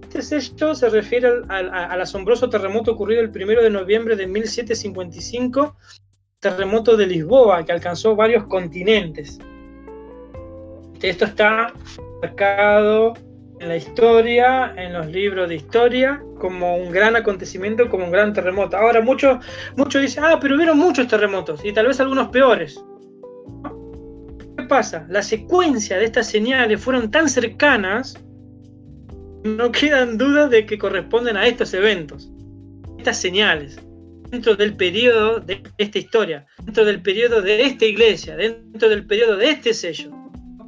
Este 0.02 0.22
sello 0.22 0.76
se 0.76 0.90
refiere 0.90 1.30
al, 1.48 2.02
asombroso 2.02 2.50
terremoto 2.50 2.92
ocurrido 2.92 3.22
el 3.22 3.32
primero 3.32 3.64
de 3.64 3.70
noviembre 3.70 4.18
de 4.18 4.28
1755, 4.28 5.78
terremoto 6.40 6.98
de 6.98 7.08
Lisboa, 7.08 7.64
que 7.64 7.72
alcanzó 7.72 8.14
varios 8.14 8.46
continentes. 8.46 9.40
Esto 11.02 11.26
está 11.26 11.74
marcado 12.26 13.14
en 13.60 13.70
la 13.70 13.78
historia, 13.78 14.74
en 14.76 14.94
los 14.94 15.08
libros 15.08 15.48
de 15.48 15.56
historia, 15.56 16.22
como 16.40 16.76
un 16.76 16.92
gran 16.92 17.16
acontecimiento, 17.16 17.90
como 17.90 18.06
un 18.06 18.12
gran 18.12 18.34
terremoto. 18.34 18.76
Ahora, 18.78 19.02
muchos 19.02 19.38
muchos 19.78 20.02
dicen, 20.02 20.24
ah, 20.26 20.40
pero 20.42 20.56
hubieron 20.56 20.78
muchos 20.78 21.08
terremotos 21.08 21.64
y 21.64 21.72
tal 21.72 21.88
vez 21.88 22.00
algunos 22.00 22.30
peores. 22.30 22.84
¿Qué 24.58 24.64
pasa? 24.64 25.06
La 25.10 25.22
secuencia 25.22 25.98
de 25.98 26.06
estas 26.06 26.28
señales 26.28 26.82
fueron 26.82 27.12
tan 27.12 27.30
cercanas, 27.30 28.18
no 29.44 29.72
quedan 29.72 30.18
dudas 30.18 30.50
de 30.50 30.66
que 30.66 30.78
corresponden 30.78 31.38
a 31.38 31.46
estos 31.46 31.74
eventos, 31.74 32.32
estas 32.98 33.18
señales, 33.18 33.80
dentro 34.32 34.56
del 34.56 34.76
periodo 34.76 35.40
de 35.40 35.62
esta 35.78 36.00
historia, 36.00 36.46
dentro 36.64 36.84
del 36.84 37.02
periodo 37.02 37.42
de 37.42 37.62
esta 37.62 37.86
iglesia, 37.86 38.36
dentro 38.36 38.90
del 38.90 39.06
periodo 39.06 39.38
de 39.38 39.52
este 39.52 39.74
sello. 39.74 40.25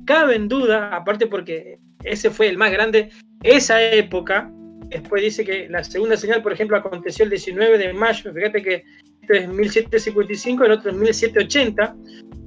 No 0.08 0.16
cabe 0.16 0.36
en 0.36 0.48
duda, 0.48 0.96
aparte 0.96 1.28
porque 1.28 1.80
ese 2.06 2.30
fue 2.30 2.48
el 2.48 2.58
más 2.58 2.72
grande. 2.72 3.10
Esa 3.44 3.82
época, 3.82 4.50
después 4.88 5.22
dice 5.22 5.44
que 5.44 5.68
la 5.68 5.84
segunda 5.84 6.16
señal, 6.16 6.42
por 6.42 6.54
ejemplo, 6.54 6.78
aconteció 6.78 7.26
el 7.26 7.32
19 7.32 7.78
de 7.78 7.92
mayo, 7.92 8.34
fíjate 8.34 8.64
que 8.64 8.84
este 9.22 9.38
es 9.40 9.50
1755, 9.50 10.64
el 10.64 10.72
otro 10.72 10.92
es 10.92 10.96
1780, 10.96 11.96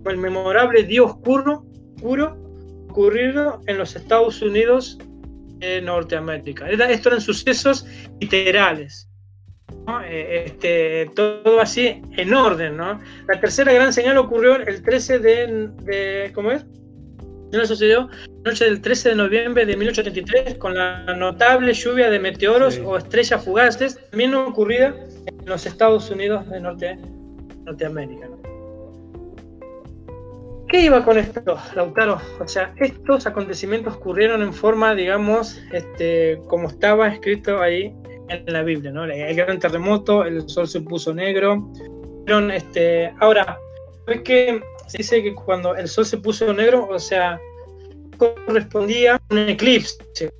el 0.06 0.16
memorable 0.16 0.84
día 0.84 1.02
oscuro, 1.02 1.66
oscuro 1.96 2.38
ocurrido 2.88 3.60
en 3.66 3.76
los 3.76 3.94
Estados 3.94 4.40
Unidos 4.40 4.98
de 5.58 5.82
Norteamérica. 5.82 6.66
esto 6.70 7.10
eran 7.10 7.20
sucesos 7.20 7.86
literales. 8.20 9.06
Eh, 10.06 10.44
este, 10.46 11.10
todo 11.14 11.60
así 11.60 12.00
en 12.16 12.32
orden, 12.32 12.78
¿no? 12.78 13.00
La 13.28 13.38
tercera 13.38 13.70
gran 13.70 13.92
señal 13.92 14.16
ocurrió 14.16 14.56
el 14.56 14.82
13 14.82 15.18
de, 15.18 15.68
de 15.82 16.32
¿cómo 16.34 16.52
es? 16.52 16.64
No 17.58 17.66
sucedió 17.66 18.08
noche 18.44 18.64
del 18.64 18.80
13 18.80 19.10
de 19.10 19.14
noviembre 19.16 19.66
de 19.66 19.76
1883 19.76 20.54
con 20.56 20.74
la 20.74 21.04
notable 21.14 21.72
lluvia 21.72 22.10
de 22.10 22.18
meteoros 22.18 22.80
o 22.84 22.96
estrellas 22.96 23.44
fugaces, 23.44 23.98
también 24.10 24.34
ocurrida 24.34 24.94
en 25.26 25.46
los 25.46 25.66
Estados 25.66 26.10
Unidos 26.10 26.48
de 26.48 26.60
Norte, 26.60 26.98
Norteamérica. 27.64 28.28
qué 30.68 30.82
iba 30.82 31.04
con 31.04 31.18
esto, 31.18 31.58
Lautaro? 31.74 32.20
O 32.38 32.46
sea, 32.46 32.72
estos 32.76 33.26
acontecimientos 33.26 33.96
ocurrieron 33.96 34.42
en 34.42 34.52
forma, 34.52 34.94
digamos, 34.94 35.60
este, 35.72 36.40
como 36.46 36.68
estaba 36.68 37.08
escrito 37.08 37.60
ahí 37.60 37.92
en 38.28 38.52
la 38.52 38.62
Biblia, 38.62 38.92
¿no? 38.92 39.04
El 39.04 39.34
gran 39.34 39.58
terremoto, 39.58 40.24
el 40.24 40.48
sol 40.48 40.68
se 40.68 40.80
puso 40.80 41.12
negro. 41.12 41.68
Este, 42.52 43.12
ahora, 43.18 43.58
es 44.06 44.22
que 44.22 44.62
se 44.90 44.98
dice 44.98 45.22
que 45.22 45.32
cuando 45.34 45.76
el 45.76 45.86
sol 45.86 46.04
se 46.04 46.18
puso 46.18 46.52
negro, 46.52 46.88
o 46.90 46.98
sea, 46.98 47.40
correspondía 48.18 49.14
a 49.14 49.20
un 49.30 49.38
eclipse, 49.38 50.32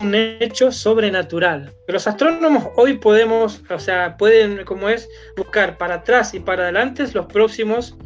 un 0.00 0.14
hecho 0.16 0.72
sobrenatural. 0.72 1.72
Los 1.86 2.08
astrónomos 2.08 2.70
hoy 2.74 2.98
podemos, 2.98 3.62
o 3.70 3.78
sea, 3.78 4.16
pueden, 4.16 4.64
como 4.64 4.88
es, 4.88 5.08
buscar 5.36 5.78
para 5.78 5.96
atrás 5.96 6.34
y 6.34 6.40
para 6.40 6.64
adelante 6.64 7.04
los 7.14 7.26
próximos, 7.26 7.96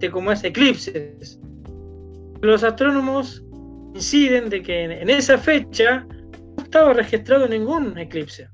de 0.00 0.10
como 0.10 0.30
es, 0.32 0.44
eclipses. 0.44 1.40
Los 2.42 2.62
astrónomos 2.62 3.42
inciden 3.94 4.50
de 4.50 4.62
que 4.62 4.84
en 4.84 5.08
esa 5.08 5.38
fecha 5.38 6.06
no 6.58 6.62
estaba 6.62 6.92
registrado 6.92 7.48
ningún 7.48 7.96
eclipse. 7.96 8.50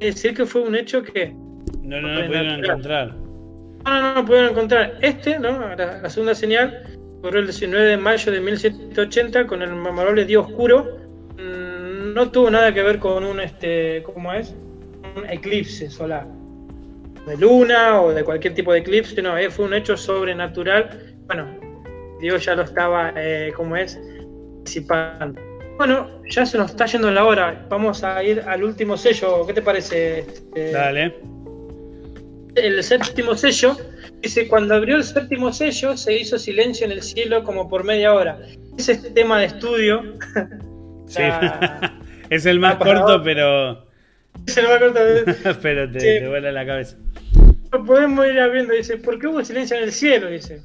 Es 0.00 0.14
decir, 0.14 0.34
que 0.34 0.46
fue 0.46 0.62
un 0.62 0.74
hecho 0.74 1.02
que... 1.02 1.34
No, 1.82 2.00
no, 2.00 2.08
no 2.08 2.26
pudieron 2.26 2.64
encontrar. 2.64 3.25
No, 3.86 4.14
no, 4.14 4.24
pudieron 4.24 4.50
encontrar. 4.50 4.98
Este, 5.00 5.38
¿no? 5.38 5.74
La, 5.76 6.10
segunda 6.10 6.34
señal 6.34 6.98
ocurrió 7.18 7.40
el 7.40 7.46
19 7.46 7.86
de 7.86 7.96
mayo 7.96 8.32
de 8.32 8.40
1780 8.40 9.46
con 9.46 9.62
el 9.62 9.72
memorable 9.74 10.24
día 10.24 10.40
oscuro. 10.40 10.98
Mm, 11.38 12.12
no 12.12 12.30
tuvo 12.30 12.50
nada 12.50 12.74
que 12.74 12.82
ver 12.82 12.98
con 12.98 13.24
un, 13.24 13.40
este, 13.40 14.02
¿cómo 14.02 14.32
es? 14.32 14.54
Un 15.16 15.30
eclipse 15.30 15.88
solar. 15.88 16.26
De 17.26 17.36
luna 17.36 18.00
o 18.02 18.12
de 18.12 18.24
cualquier 18.24 18.54
tipo 18.54 18.72
de 18.72 18.80
eclipse, 18.80 19.20
no, 19.22 19.38
eh, 19.38 19.50
fue 19.50 19.64
un 19.64 19.74
hecho 19.74 19.96
sobrenatural. 19.96 21.16
Bueno, 21.26 21.46
Dios 22.20 22.44
ya 22.44 22.54
lo 22.54 22.62
estaba, 22.62 23.12
eh, 23.16 23.52
¿cómo 23.56 23.76
es? 23.76 23.98
Bueno, 25.76 26.22
ya 26.28 26.44
se 26.44 26.58
nos 26.58 26.70
está 26.70 26.86
yendo 26.86 27.10
la 27.10 27.24
hora. 27.24 27.66
Vamos 27.68 28.02
a 28.02 28.22
ir 28.22 28.42
al 28.46 28.64
último 28.64 28.96
sello. 28.96 29.46
¿Qué 29.46 29.52
te 29.52 29.62
parece? 29.62 30.20
Este, 30.20 30.72
Dale. 30.72 31.35
El 32.56 32.82
séptimo 32.82 33.34
sello 33.34 33.76
dice: 34.22 34.48
Cuando 34.48 34.74
abrió 34.74 34.96
el 34.96 35.04
séptimo 35.04 35.52
sello, 35.52 35.96
se 35.96 36.18
hizo 36.18 36.38
silencio 36.38 36.86
en 36.86 36.92
el 36.92 37.02
cielo 37.02 37.44
como 37.44 37.68
por 37.68 37.84
media 37.84 38.14
hora. 38.14 38.38
Ese 38.78 38.92
es 38.92 39.14
tema 39.14 39.40
de 39.40 39.46
estudio. 39.46 40.14
Sí. 41.06 41.22
es 42.30 42.46
el 42.46 42.58
más 42.58 42.76
corto, 42.76 43.22
pero. 43.22 43.86
Es 44.46 44.56
el 44.56 44.68
más 44.68 44.78
corto. 44.78 45.00
pero 45.62 45.90
te, 45.90 45.98
te 45.98 46.28
vuela 46.28 46.50
la 46.50 46.66
cabeza. 46.66 46.96
Podemos 47.86 48.26
ir 48.26 48.50
viendo, 48.52 48.74
dice: 48.74 48.96
¿Por 48.96 49.18
qué 49.18 49.26
hubo 49.26 49.44
silencio 49.44 49.76
en 49.76 49.84
el 49.84 49.92
cielo? 49.92 50.28
Dice. 50.28 50.62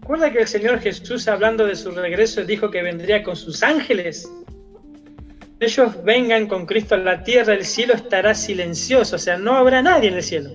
¿Recuerda 0.00 0.30
que 0.30 0.40
el 0.40 0.46
Señor 0.46 0.80
Jesús, 0.80 1.28
hablando 1.28 1.66
de 1.66 1.74
su 1.74 1.90
regreso, 1.90 2.44
dijo 2.44 2.70
que 2.70 2.82
vendría 2.82 3.22
con 3.22 3.36
sus 3.36 3.62
ángeles? 3.62 4.28
ellos 5.60 6.04
vengan 6.04 6.46
con 6.46 6.66
Cristo 6.66 6.94
a 6.94 6.98
la 6.98 7.22
tierra, 7.22 7.54
el 7.54 7.64
cielo 7.64 7.94
estará 7.94 8.34
silencioso, 8.34 9.16
o 9.16 9.18
sea, 9.18 9.38
no 9.38 9.56
habrá 9.56 9.82
nadie 9.82 10.08
en 10.08 10.14
el 10.14 10.22
cielo. 10.22 10.50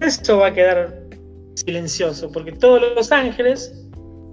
Esto 0.00 0.38
va 0.38 0.48
a 0.48 0.52
quedar 0.52 0.98
silencioso, 1.54 2.30
porque 2.30 2.52
todos 2.52 2.82
los 2.94 3.12
ángeles 3.12 3.84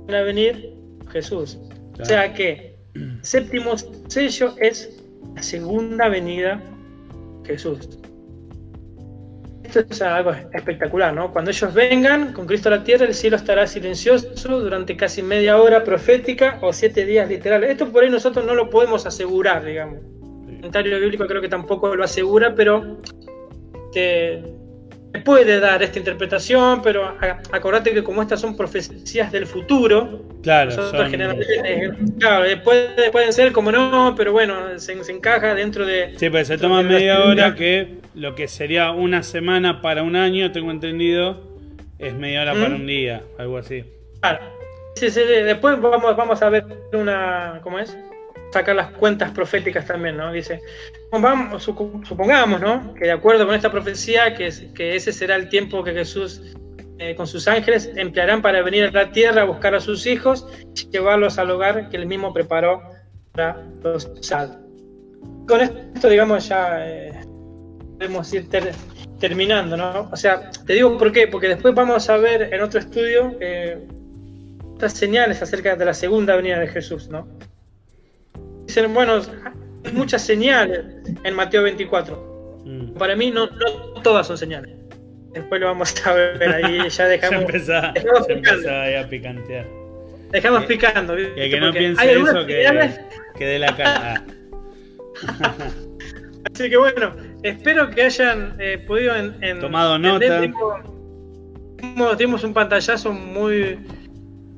van 0.07 0.15
a 0.15 0.21
venir 0.23 0.73
Jesús. 1.11 1.57
O 1.99 2.05
sea 2.05 2.33
que 2.33 2.75
séptimo 3.21 3.75
sello 4.07 4.55
es 4.59 5.01
la 5.35 5.43
segunda 5.43 6.09
venida 6.09 6.61
Jesús. 7.45 7.99
Esto 9.63 9.85
es 9.89 10.01
algo 10.01 10.31
espectacular, 10.31 11.13
¿no? 11.13 11.31
Cuando 11.31 11.51
ellos 11.51 11.73
vengan 11.73 12.33
con 12.33 12.45
Cristo 12.45 12.67
a 12.67 12.73
la 12.73 12.83
tierra, 12.83 13.05
el 13.05 13.13
cielo 13.13 13.37
estará 13.37 13.65
silencioso 13.67 14.59
durante 14.59 14.97
casi 14.97 15.21
media 15.21 15.61
hora 15.61 15.83
profética 15.83 16.59
o 16.61 16.73
siete 16.73 17.05
días 17.05 17.29
literales. 17.29 17.71
Esto 17.71 17.89
por 17.89 18.03
ahí 18.03 18.09
nosotros 18.09 18.45
no 18.45 18.53
lo 18.53 18.69
podemos 18.69 19.05
asegurar, 19.05 19.63
digamos. 19.63 19.99
El 20.49 20.57
comentario 20.57 20.99
bíblico 20.99 21.25
creo 21.25 21.41
que 21.41 21.47
tampoco 21.47 21.95
lo 21.95 22.03
asegura, 22.03 22.53
pero 22.53 22.97
te, 25.11 25.19
puede 25.19 25.59
dar 25.59 25.81
esta 25.83 25.99
interpretación, 25.99 26.81
pero 26.81 27.17
acordate 27.51 27.93
que 27.93 28.03
como 28.03 28.21
estas 28.21 28.41
son 28.41 28.55
profecías 28.55 29.31
del 29.31 29.45
futuro, 29.45 30.23
claro, 30.43 30.71
eh, 30.71 31.91
claro 32.19 32.45
pueden 32.63 33.33
ser 33.33 33.51
como 33.51 33.71
no, 33.71 34.13
pero 34.15 34.31
bueno, 34.31 34.77
se, 34.79 34.93
encaja 34.93 35.53
dentro 35.55 35.85
de... 35.85 36.13
Sí, 36.17 36.29
pues 36.29 36.47
se 36.47 36.57
toma 36.57 36.81
media 36.83 37.23
hora 37.23 37.55
que 37.55 37.99
lo 38.15 38.35
que 38.35 38.47
sería 38.47 38.91
una 38.91 39.23
semana 39.23 39.81
para 39.81 40.03
un 40.03 40.15
año, 40.15 40.51
tengo 40.51 40.71
entendido, 40.71 41.57
es 41.99 42.13
media 42.13 42.41
hora 42.41 42.53
para 42.53 42.69
¿Mm? 42.69 42.75
un 42.75 42.87
día, 42.87 43.21
algo 43.37 43.57
así. 43.57 43.83
Claro. 44.21 44.61
Sí, 44.95 45.09
sí, 45.09 45.21
después 45.21 45.79
vamos, 45.79 46.15
vamos 46.15 46.41
a 46.41 46.49
ver 46.49 46.65
una, 46.93 47.59
¿cómo 47.63 47.79
es? 47.79 47.97
Sacar 48.51 48.75
las 48.75 48.91
cuentas 48.91 49.31
proféticas 49.31 49.85
también, 49.85 50.17
¿no? 50.17 50.31
Dice, 50.31 50.59
vamos, 51.11 51.63
supongamos, 51.63 52.59
¿no? 52.59 52.93
Que 52.93 53.05
de 53.05 53.11
acuerdo 53.11 53.45
con 53.45 53.55
esta 53.55 53.71
profecía, 53.71 54.33
que, 54.35 54.49
que 54.75 54.95
ese 54.95 55.13
será 55.13 55.35
el 55.35 55.49
tiempo 55.49 55.83
que 55.83 55.93
Jesús 55.93 56.41
eh, 57.03 57.15
con 57.15 57.25
sus 57.25 57.47
ángeles 57.47 57.89
emplearán 57.95 58.43
para 58.43 58.61
venir 58.61 58.83
a 58.83 58.91
la 58.91 59.11
tierra 59.11 59.41
a 59.41 59.45
buscar 59.45 59.73
a 59.73 59.79
sus 59.79 60.05
hijos 60.05 60.45
y 60.75 60.87
llevarlos 60.91 61.39
al 61.39 61.49
hogar 61.49 61.89
que 61.89 61.97
él 61.97 62.05
mismo 62.05 62.31
preparó 62.31 62.83
para 63.31 63.65
los 63.81 64.07
salvos. 64.21 64.57
Con 65.47 65.61
esto, 65.61 66.09
digamos, 66.09 66.47
ya 66.47 66.87
eh, 66.87 67.19
podemos 67.97 68.31
ir 68.33 68.47
terminando, 69.19 69.75
¿no? 69.77 70.09
O 70.11 70.15
sea, 70.15 70.51
te 70.51 70.73
digo 70.73 70.95
por 70.99 71.11
qué, 71.11 71.27
porque 71.27 71.47
después 71.47 71.73
vamos 71.73 72.07
a 72.07 72.17
ver 72.17 72.53
en 72.53 72.61
otro 72.61 72.79
estudio 72.79 73.35
eh, 73.39 73.79
estas 74.73 74.93
señales 74.93 75.41
acerca 75.41 75.75
de 75.75 75.85
la 75.85 75.95
segunda 75.95 76.35
venida 76.35 76.59
de 76.59 76.67
Jesús, 76.67 77.09
¿no? 77.09 77.27
Dicen, 78.71 78.93
bueno, 78.93 79.19
hay 79.83 79.91
muchas 79.91 80.21
señales 80.21 80.85
en 81.25 81.35
Mateo 81.35 81.63
24. 81.63 82.61
Mm. 82.63 82.93
Para 82.93 83.17
mí 83.17 83.29
no, 83.29 83.47
no, 83.47 84.01
todas 84.01 84.27
son 84.27 84.37
señales. 84.37 84.73
Después 85.33 85.59
lo 85.59 85.67
vamos 85.67 85.93
a 86.07 86.13
ver 86.13 86.41
ahí, 86.41 86.79
ya 86.89 87.05
dejamos. 87.05 87.51
ya 87.67 87.93
empezaba, 88.29 88.83
ahí 88.83 88.95
a 88.95 89.09
picantear. 89.09 89.67
Dejamos 90.31 90.63
picando. 90.67 91.19
Y 91.19 91.23
el 91.35 91.51
que 91.51 91.59
no 91.59 91.73
piense 91.73 92.13
eso, 92.13 92.45
que, 92.45 92.91
que 93.37 93.45
dé 93.45 93.59
la 93.59 93.75
cara. 93.75 94.23
Así 96.53 96.69
que 96.69 96.77
bueno, 96.77 97.13
espero 97.43 97.89
que 97.89 98.03
hayan 98.03 98.55
eh, 98.57 98.81
podido 98.87 99.17
en, 99.17 99.59
tomado 99.59 99.99
nota. 99.99 100.39
Dimos, 102.17 102.45
un 102.45 102.53
pantallazo 102.53 103.11
muy 103.11 103.77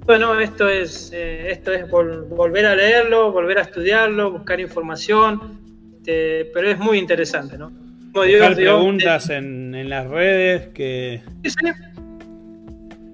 bueno. 0.05 0.39
Esto 0.39 0.69
es 0.69 1.11
eh, 1.13 1.51
esto 1.51 1.71
es 1.71 1.89
volver 1.89 2.65
a 2.65 2.75
leerlo, 2.75 3.31
volver 3.31 3.59
a 3.59 3.61
estudiarlo, 3.61 4.31
buscar 4.31 4.59
información, 4.59 5.59
este, 5.97 6.45
pero 6.53 6.69
es 6.69 6.77
muy 6.77 6.97
interesante, 6.97 7.57
¿no? 7.57 7.71
Como 8.11 8.25
Dios, 8.25 8.55
preguntas 8.55 9.29
en, 9.29 9.73
en, 9.73 9.89
las 9.89 10.07
redes 10.07 10.67
que 10.69 11.21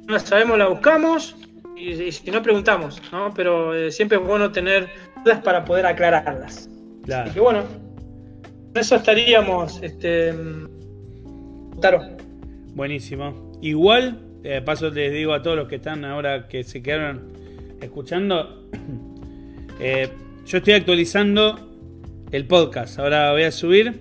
no 0.08 0.20
sabemos, 0.20 0.58
la 0.58 0.68
buscamos 0.68 1.38
y, 1.78 2.12
si 2.12 2.32
no 2.32 2.42
preguntamos, 2.42 3.02
¿no? 3.12 3.34
Pero 3.34 3.74
eh, 3.76 3.92
siempre 3.92 4.18
es 4.18 4.24
bueno 4.24 4.52
tener 4.52 4.90
dudas 5.24 5.40
para 5.42 5.64
poder 5.64 5.86
aclararlas. 5.86 6.70
Claro. 7.06 7.24
Así 7.26 7.34
que 7.34 7.40
bueno, 7.40 7.64
eso 8.74 8.96
estaríamos, 8.96 9.82
este, 9.82 10.34
Taro. 11.80 12.02
Buenísimo. 12.74 13.52
Igual, 13.62 14.20
eh, 14.44 14.62
paso 14.64 14.90
les 14.90 15.12
digo 15.12 15.34
a 15.34 15.42
todos 15.42 15.58
los 15.58 15.68
que 15.68 15.76
están 15.76 16.06
ahora 16.06 16.48
que 16.48 16.64
se 16.64 16.82
quedaron 16.82 17.34
escuchando, 17.82 18.70
eh, 19.80 20.10
yo 20.46 20.58
estoy 20.58 20.74
actualizando 20.74 21.70
el 22.32 22.46
podcast. 22.46 23.00
Ahora 23.00 23.32
voy 23.32 23.44
a 23.44 23.52
subir. 23.52 24.00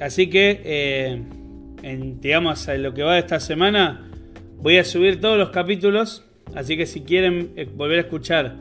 Así 0.00 0.30
que, 0.30 0.60
eh, 0.64 1.22
en, 1.82 2.20
digamos, 2.20 2.66
en 2.68 2.82
lo 2.82 2.94
que 2.94 3.02
va 3.02 3.14
de 3.14 3.20
esta 3.20 3.40
semana, 3.40 4.08
voy 4.56 4.78
a 4.78 4.84
subir 4.84 5.20
todos 5.20 5.38
los 5.38 5.50
capítulos. 5.50 6.24
Así 6.54 6.76
que 6.76 6.86
si 6.86 7.02
quieren 7.02 7.52
volver 7.76 7.98
a 7.98 8.02
escuchar 8.02 8.56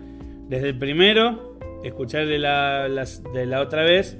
desde 0.49 0.69
el 0.69 0.77
primero, 0.77 1.57
escuchar 1.83 2.25
de 2.25 2.39
de 2.39 3.45
la 3.45 3.61
otra 3.61 3.83
vez, 3.83 4.17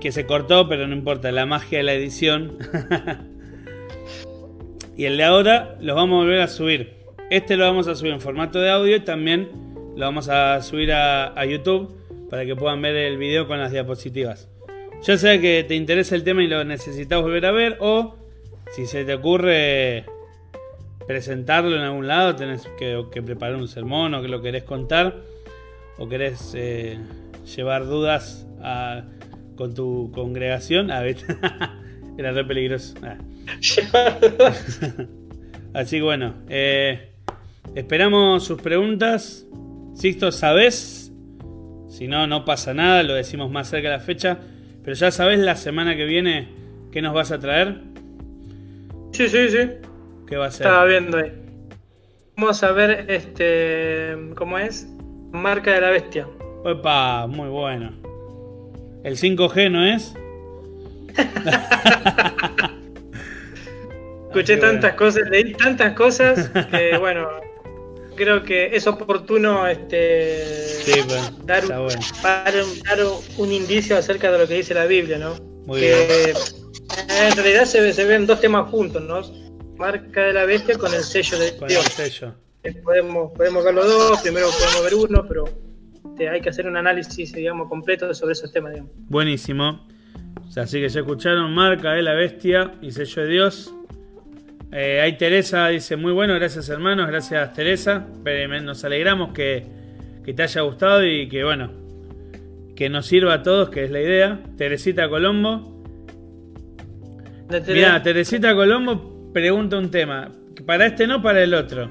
que 0.00 0.12
se 0.12 0.26
cortó, 0.26 0.68
pero 0.68 0.86
no 0.86 0.94
importa, 0.94 1.32
la 1.32 1.46
magia 1.46 1.78
de 1.78 1.84
la 1.84 1.94
edición. 1.94 2.58
y 4.96 5.04
el 5.04 5.16
de 5.16 5.24
ahora 5.24 5.76
lo 5.80 5.94
vamos 5.94 6.16
a 6.16 6.24
volver 6.24 6.40
a 6.40 6.48
subir. 6.48 6.94
Este 7.30 7.56
lo 7.56 7.64
vamos 7.64 7.86
a 7.88 7.94
subir 7.94 8.12
en 8.12 8.20
formato 8.20 8.60
de 8.60 8.70
audio 8.70 8.96
y 8.96 9.00
también 9.00 9.48
lo 9.96 10.06
vamos 10.06 10.28
a 10.28 10.62
subir 10.62 10.92
a, 10.92 11.44
YouTube 11.44 11.94
para 12.30 12.46
que 12.46 12.56
puedan 12.56 12.80
ver 12.80 12.96
el 12.96 13.18
video 13.18 13.46
con 13.46 13.58
las 13.58 13.72
diapositivas. 13.72 14.48
Ya 15.02 15.18
sea 15.18 15.40
que 15.40 15.64
te 15.64 15.74
interesa 15.74 16.14
el 16.14 16.24
tema 16.24 16.42
y 16.42 16.46
lo 16.46 16.64
necesitas 16.64 17.20
volver 17.20 17.46
a 17.46 17.52
ver 17.52 17.76
o 17.80 18.16
si 18.72 18.86
se 18.86 19.04
te 19.04 19.14
ocurre 19.14 20.04
presentarlo 21.06 21.76
en 21.76 21.82
algún 21.82 22.08
lado, 22.08 22.34
tenés 22.34 22.66
que, 22.78 23.22
preparar 23.22 23.56
un 23.56 23.68
sermón 23.68 24.14
o 24.14 24.22
que 24.22 24.28
lo 24.28 24.42
querés 24.42 24.64
contar 24.64 25.16
o 25.98 26.08
querés 26.08 26.52
eh, 26.56 26.98
llevar 27.54 27.86
dudas 27.86 28.46
con 29.56 29.74
tu 29.74 30.10
congregación. 30.12 30.90
A 30.90 31.00
ver, 31.00 31.16
era 32.18 32.32
re 32.32 32.44
peligroso. 32.44 32.94
Ah. 33.02 33.16
Así 35.74 35.96
que 35.96 36.02
bueno, 36.02 36.34
eh, 36.48 37.12
esperamos 37.74 38.44
sus 38.44 38.60
preguntas. 38.60 39.46
Sixto, 39.94 40.30
¿sabés? 40.30 41.12
Si 41.88 42.06
no, 42.08 42.26
no 42.26 42.44
pasa 42.44 42.74
nada, 42.74 43.02
lo 43.02 43.14
decimos 43.14 43.50
más 43.50 43.68
cerca 43.68 43.90
de 43.90 43.96
la 43.96 44.02
fecha. 44.02 44.38
Pero 44.82 44.94
ya 44.94 45.10
sabés 45.10 45.38
la 45.38 45.56
semana 45.56 45.96
que 45.96 46.04
viene 46.04 46.48
qué 46.92 47.02
nos 47.02 47.14
vas 47.14 47.32
a 47.32 47.38
traer. 47.38 47.80
Sí, 49.12 49.28
sí, 49.28 49.48
sí. 49.48 49.70
¿Qué 50.26 50.36
va 50.36 50.46
a 50.46 50.50
ser? 50.50 50.66
Estaba 50.66 50.84
viendo 50.84 51.18
ahí. 51.18 51.32
Vamos 52.36 52.62
a 52.62 52.72
ver 52.72 53.10
este. 53.10 54.16
¿Cómo 54.34 54.58
es? 54.58 54.86
Marca 55.32 55.72
de 55.72 55.80
la 55.80 55.90
bestia. 55.90 56.28
Opa, 56.64 57.26
muy 57.26 57.48
bueno. 57.48 57.92
El 59.04 59.16
5G, 59.16 59.70
¿no 59.70 59.86
es? 59.86 60.14
Escuché 64.28 64.56
tantas 64.58 64.94
cosas, 64.94 65.28
leí 65.30 65.54
tantas 65.54 65.94
cosas 65.94 66.50
que 66.70 66.96
bueno, 67.00 67.28
creo 68.16 68.42
que 68.42 68.76
es 68.76 68.86
oportuno 68.86 69.66
este 69.66 70.44
dar, 71.44 71.64
un, 71.64 71.88
dar, 72.22 72.54
un, 73.38 73.52
indicio 73.52 73.96
acerca 73.96 74.30
de 74.30 74.38
lo 74.38 74.46
que 74.46 74.54
dice 74.54 74.74
la 74.74 74.86
Biblia, 74.86 75.18
¿no? 75.18 75.36
Muy 75.64 75.80
bien. 75.80 76.34
En 77.08 77.34
realidad 77.34 77.64
se, 77.64 77.92
se, 77.92 78.04
ven 78.04 78.26
dos 78.26 78.40
temas 78.40 78.68
juntos, 78.70 79.02
¿no? 79.02 79.22
Marca 79.76 80.22
de 80.22 80.32
la 80.32 80.44
bestia 80.44 80.76
con 80.76 80.92
el 80.92 81.02
sello 81.02 81.38
de 81.38 81.56
con 81.56 81.70
El 81.70 81.78
sello. 81.82 82.34
Eh, 82.62 82.74
podemos, 82.82 83.32
podemos 83.32 83.64
ver 83.64 83.74
los 83.74 83.86
dos, 83.86 84.20
primero 84.22 84.48
podemos 84.50 84.82
ver 84.82 84.94
uno, 84.94 85.24
pero 85.26 85.44
este, 86.04 86.28
hay 86.28 86.40
que 86.40 86.48
hacer 86.48 86.66
un 86.66 86.76
análisis, 86.76 87.32
digamos, 87.32 87.68
completo 87.68 88.12
sobre 88.14 88.32
esos 88.32 88.50
temas, 88.50 88.72
digamos. 88.72 88.92
Buenísimo. 89.08 89.86
Así 90.56 90.80
que 90.80 90.88
ya 90.88 91.00
escucharon, 91.00 91.52
marca 91.54 91.92
de 91.92 92.02
la 92.02 92.14
bestia 92.14 92.72
y 92.80 92.90
sello 92.90 93.22
de 93.22 93.28
Dios. 93.28 93.74
Eh, 94.72 95.00
ahí 95.00 95.16
Teresa 95.16 95.68
dice, 95.68 95.96
muy 95.96 96.12
bueno, 96.12 96.34
gracias 96.34 96.68
hermanos, 96.68 97.06
gracias 97.06 97.52
Teresa. 97.54 98.06
Nos 98.62 98.84
alegramos 98.84 99.32
que, 99.32 99.64
te 100.24 100.42
haya 100.42 100.60
gustado 100.62 101.04
y 101.06 101.28
que 101.28 101.44
bueno, 101.44 101.70
que 102.74 102.88
nos 102.88 103.06
sirva 103.06 103.34
a 103.34 103.42
todos, 103.42 103.70
que 103.70 103.84
es 103.84 103.90
la 103.90 104.00
idea. 104.00 104.40
Teresita 104.56 105.08
Colombo. 105.08 105.82
Mira, 107.68 108.02
Teresita 108.02 108.54
Colombo 108.54 109.32
pregunta 109.32 109.78
un 109.78 109.90
tema. 109.90 110.30
Para 110.64 110.86
este 110.86 111.06
no, 111.06 111.22
para 111.22 111.42
el 111.42 111.54
otro. 111.54 111.90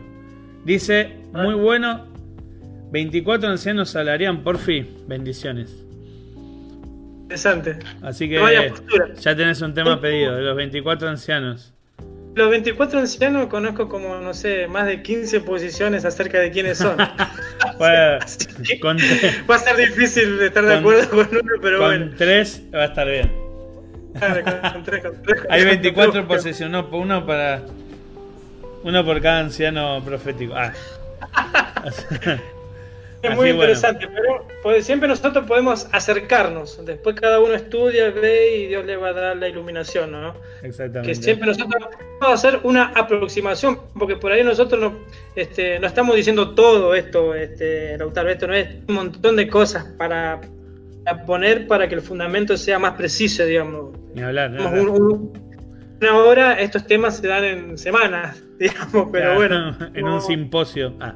Dice, 0.65 1.17
muy 1.31 1.53
ah. 1.53 1.55
bueno, 1.55 2.05
24 2.91 3.49
ancianos 3.49 3.95
hablarían, 3.95 4.43
por 4.43 4.57
fin. 4.57 4.87
Bendiciones. 5.07 5.84
Interesante. 7.35 7.77
Así 8.01 8.29
que 8.29 8.71
ya 9.19 9.35
tenés 9.35 9.61
un 9.61 9.73
tema 9.73 9.99
pedido, 9.99 10.35
de 10.35 10.41
los 10.43 10.55
24 10.55 11.09
ancianos. 11.09 11.73
Los 12.33 12.49
24 12.49 12.99
ancianos 12.99 13.47
conozco 13.47 13.87
como, 13.89 14.17
no 14.17 14.33
sé, 14.33 14.67
más 14.67 14.85
de 14.87 15.01
15 15.01 15.41
posiciones 15.41 16.03
acerca 16.05 16.39
de 16.39 16.51
quiénes 16.51 16.77
son. 16.77 16.97
bueno, 17.77 18.19
va 19.49 19.55
a 19.55 19.59
ser 19.59 19.77
difícil 19.77 20.41
estar 20.41 20.65
de 20.65 20.75
acuerdo 20.75 21.09
con 21.09 21.27
uno, 21.31 21.51
pero 21.61 21.79
con 21.79 21.87
bueno. 21.87 22.11
tres 22.17 22.61
va 22.73 22.83
a 22.83 22.85
estar 22.85 23.07
bien. 23.07 23.31
con, 24.73 24.83
tres, 24.83 25.03
con 25.03 25.23
tres, 25.23 25.41
Hay 25.49 25.65
24 25.65 26.27
posiciones, 26.27 26.85
uno 26.91 27.25
para. 27.25 27.61
Uno 28.83 29.03
por 29.03 29.21
cada 29.21 29.39
anciano 29.39 30.01
profético. 30.05 30.53
Ah. 30.55 30.71
Es 33.31 33.35
muy 33.35 33.49
interesante, 33.49 34.07
pero 34.07 34.47
pues, 34.63 34.85
siempre 34.85 35.07
nosotros 35.07 35.45
podemos 35.45 35.87
acercarnos. 35.91 36.83
Después 36.85 37.15
cada 37.19 37.39
uno 37.39 37.53
estudia, 37.53 38.09
ve 38.11 38.57
y 38.57 38.67
Dios 38.67 38.85
le 38.85 38.95
va 38.97 39.09
a 39.09 39.13
dar 39.13 39.37
la 39.37 39.47
iluminación, 39.47 40.11
¿no? 40.11 40.35
Exactamente. 40.63 41.07
Que 41.07 41.15
siempre 41.15 41.47
nosotros 41.47 41.83
vamos 42.19 42.29
a 42.29 42.33
hacer 42.33 42.59
una 42.63 42.87
aproximación, 42.95 43.79
porque 43.97 44.15
por 44.15 44.31
ahí 44.31 44.43
nosotros 44.43 44.79
no, 44.79 44.99
este, 45.35 45.79
no 45.79 45.87
estamos 45.87 46.15
diciendo 46.15 46.55
todo 46.55 46.95
esto, 46.95 47.35
este, 47.35 47.97
Lautaro, 47.97 48.29
esto 48.29 48.47
no 48.47 48.53
es 48.53 48.67
un 48.87 48.95
montón 48.95 49.35
de 49.35 49.47
cosas 49.47 49.85
para, 49.97 50.41
poner 51.25 51.67
para 51.67 51.87
que 51.87 51.95
el 51.95 52.01
fundamento 52.01 52.57
sea 52.57 52.79
más 52.79 52.93
preciso, 52.93 53.45
digamos. 53.45 53.97
Ni 54.13 54.21
hablar, 54.21 54.51
una 56.01 56.17
hora 56.17 56.59
estos 56.59 56.85
temas 56.85 57.17
se 57.17 57.27
dan 57.27 57.43
en 57.43 57.77
semanas, 57.77 58.43
digamos, 58.59 59.09
pero 59.11 59.35
bueno. 59.35 59.77
En 59.93 60.05
un 60.05 60.21
simposio. 60.21 60.93
Ah. 60.99 61.15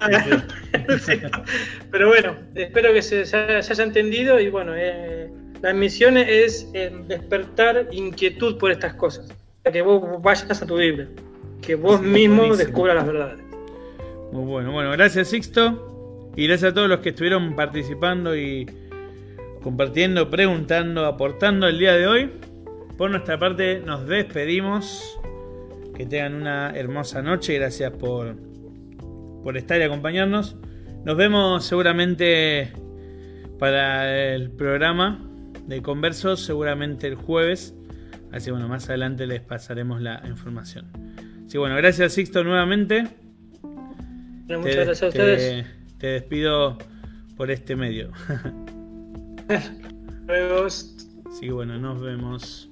Pero 1.90 2.08
bueno, 2.08 2.36
espero 2.54 2.92
que 2.92 3.02
se, 3.02 3.22
haya 3.36 3.84
entendido 3.84 4.40
y 4.40 4.48
bueno, 4.48 4.72
eh, 4.76 5.30
la 5.62 5.72
misión 5.72 6.16
es 6.16 6.68
eh, 6.74 6.92
despertar 7.06 7.88
inquietud 7.92 8.58
por 8.58 8.70
estas 8.70 8.94
cosas, 8.94 9.28
para 9.62 9.72
que 9.72 9.82
vos 9.82 10.22
vayas 10.22 10.62
a 10.62 10.66
tu 10.66 10.76
Biblia, 10.76 11.08
que 11.60 11.74
vos 11.74 12.00
mismo 12.00 12.56
descubras 12.56 12.96
las 12.96 13.06
verdades. 13.06 13.44
Muy 14.32 14.44
bueno, 14.44 14.72
bueno, 14.72 14.90
gracias 14.92 15.28
Sixto 15.28 16.30
y 16.36 16.46
gracias 16.46 16.72
a 16.72 16.74
todos 16.74 16.88
los 16.88 17.00
que 17.00 17.10
estuvieron 17.10 17.54
participando 17.56 18.36
y 18.36 18.66
compartiendo, 19.62 20.30
preguntando, 20.30 21.06
aportando 21.06 21.66
el 21.68 21.78
día 21.78 21.94
de 21.94 22.06
hoy. 22.06 22.30
Por 22.96 23.10
nuestra 23.10 23.38
parte 23.38 23.80
nos 23.80 24.06
despedimos. 24.06 25.18
Que 25.96 26.06
tengan 26.06 26.34
una 26.34 26.72
hermosa 26.74 27.20
noche. 27.20 27.54
Gracias 27.54 27.92
por 27.92 28.36
por 29.42 29.56
estar 29.56 29.80
y 29.80 29.84
acompañarnos. 29.84 30.56
Nos 31.04 31.16
vemos 31.16 31.64
seguramente 31.64 32.72
para 33.58 34.34
el 34.34 34.50
programa 34.50 35.26
de 35.66 35.82
Conversos, 35.82 36.40
seguramente 36.44 37.06
el 37.06 37.14
jueves. 37.14 37.74
Así 38.32 38.50
bueno, 38.50 38.68
más 38.68 38.88
adelante 38.88 39.26
les 39.26 39.40
pasaremos 39.40 40.00
la 40.00 40.22
información. 40.26 40.86
Así 41.46 41.58
bueno, 41.58 41.76
gracias 41.76 42.12
Sixto 42.12 42.44
nuevamente. 42.44 43.08
muchas 43.62 44.76
gracias 44.76 45.02
a 45.02 45.08
ustedes. 45.08 45.66
Te 45.98 46.06
despido 46.06 46.78
por 47.36 47.50
este 47.50 47.76
medio. 47.76 48.12
Luego. 50.26 50.70
Sí, 50.70 51.48
bueno, 51.50 51.78
nos 51.78 52.00
vemos. 52.00 52.69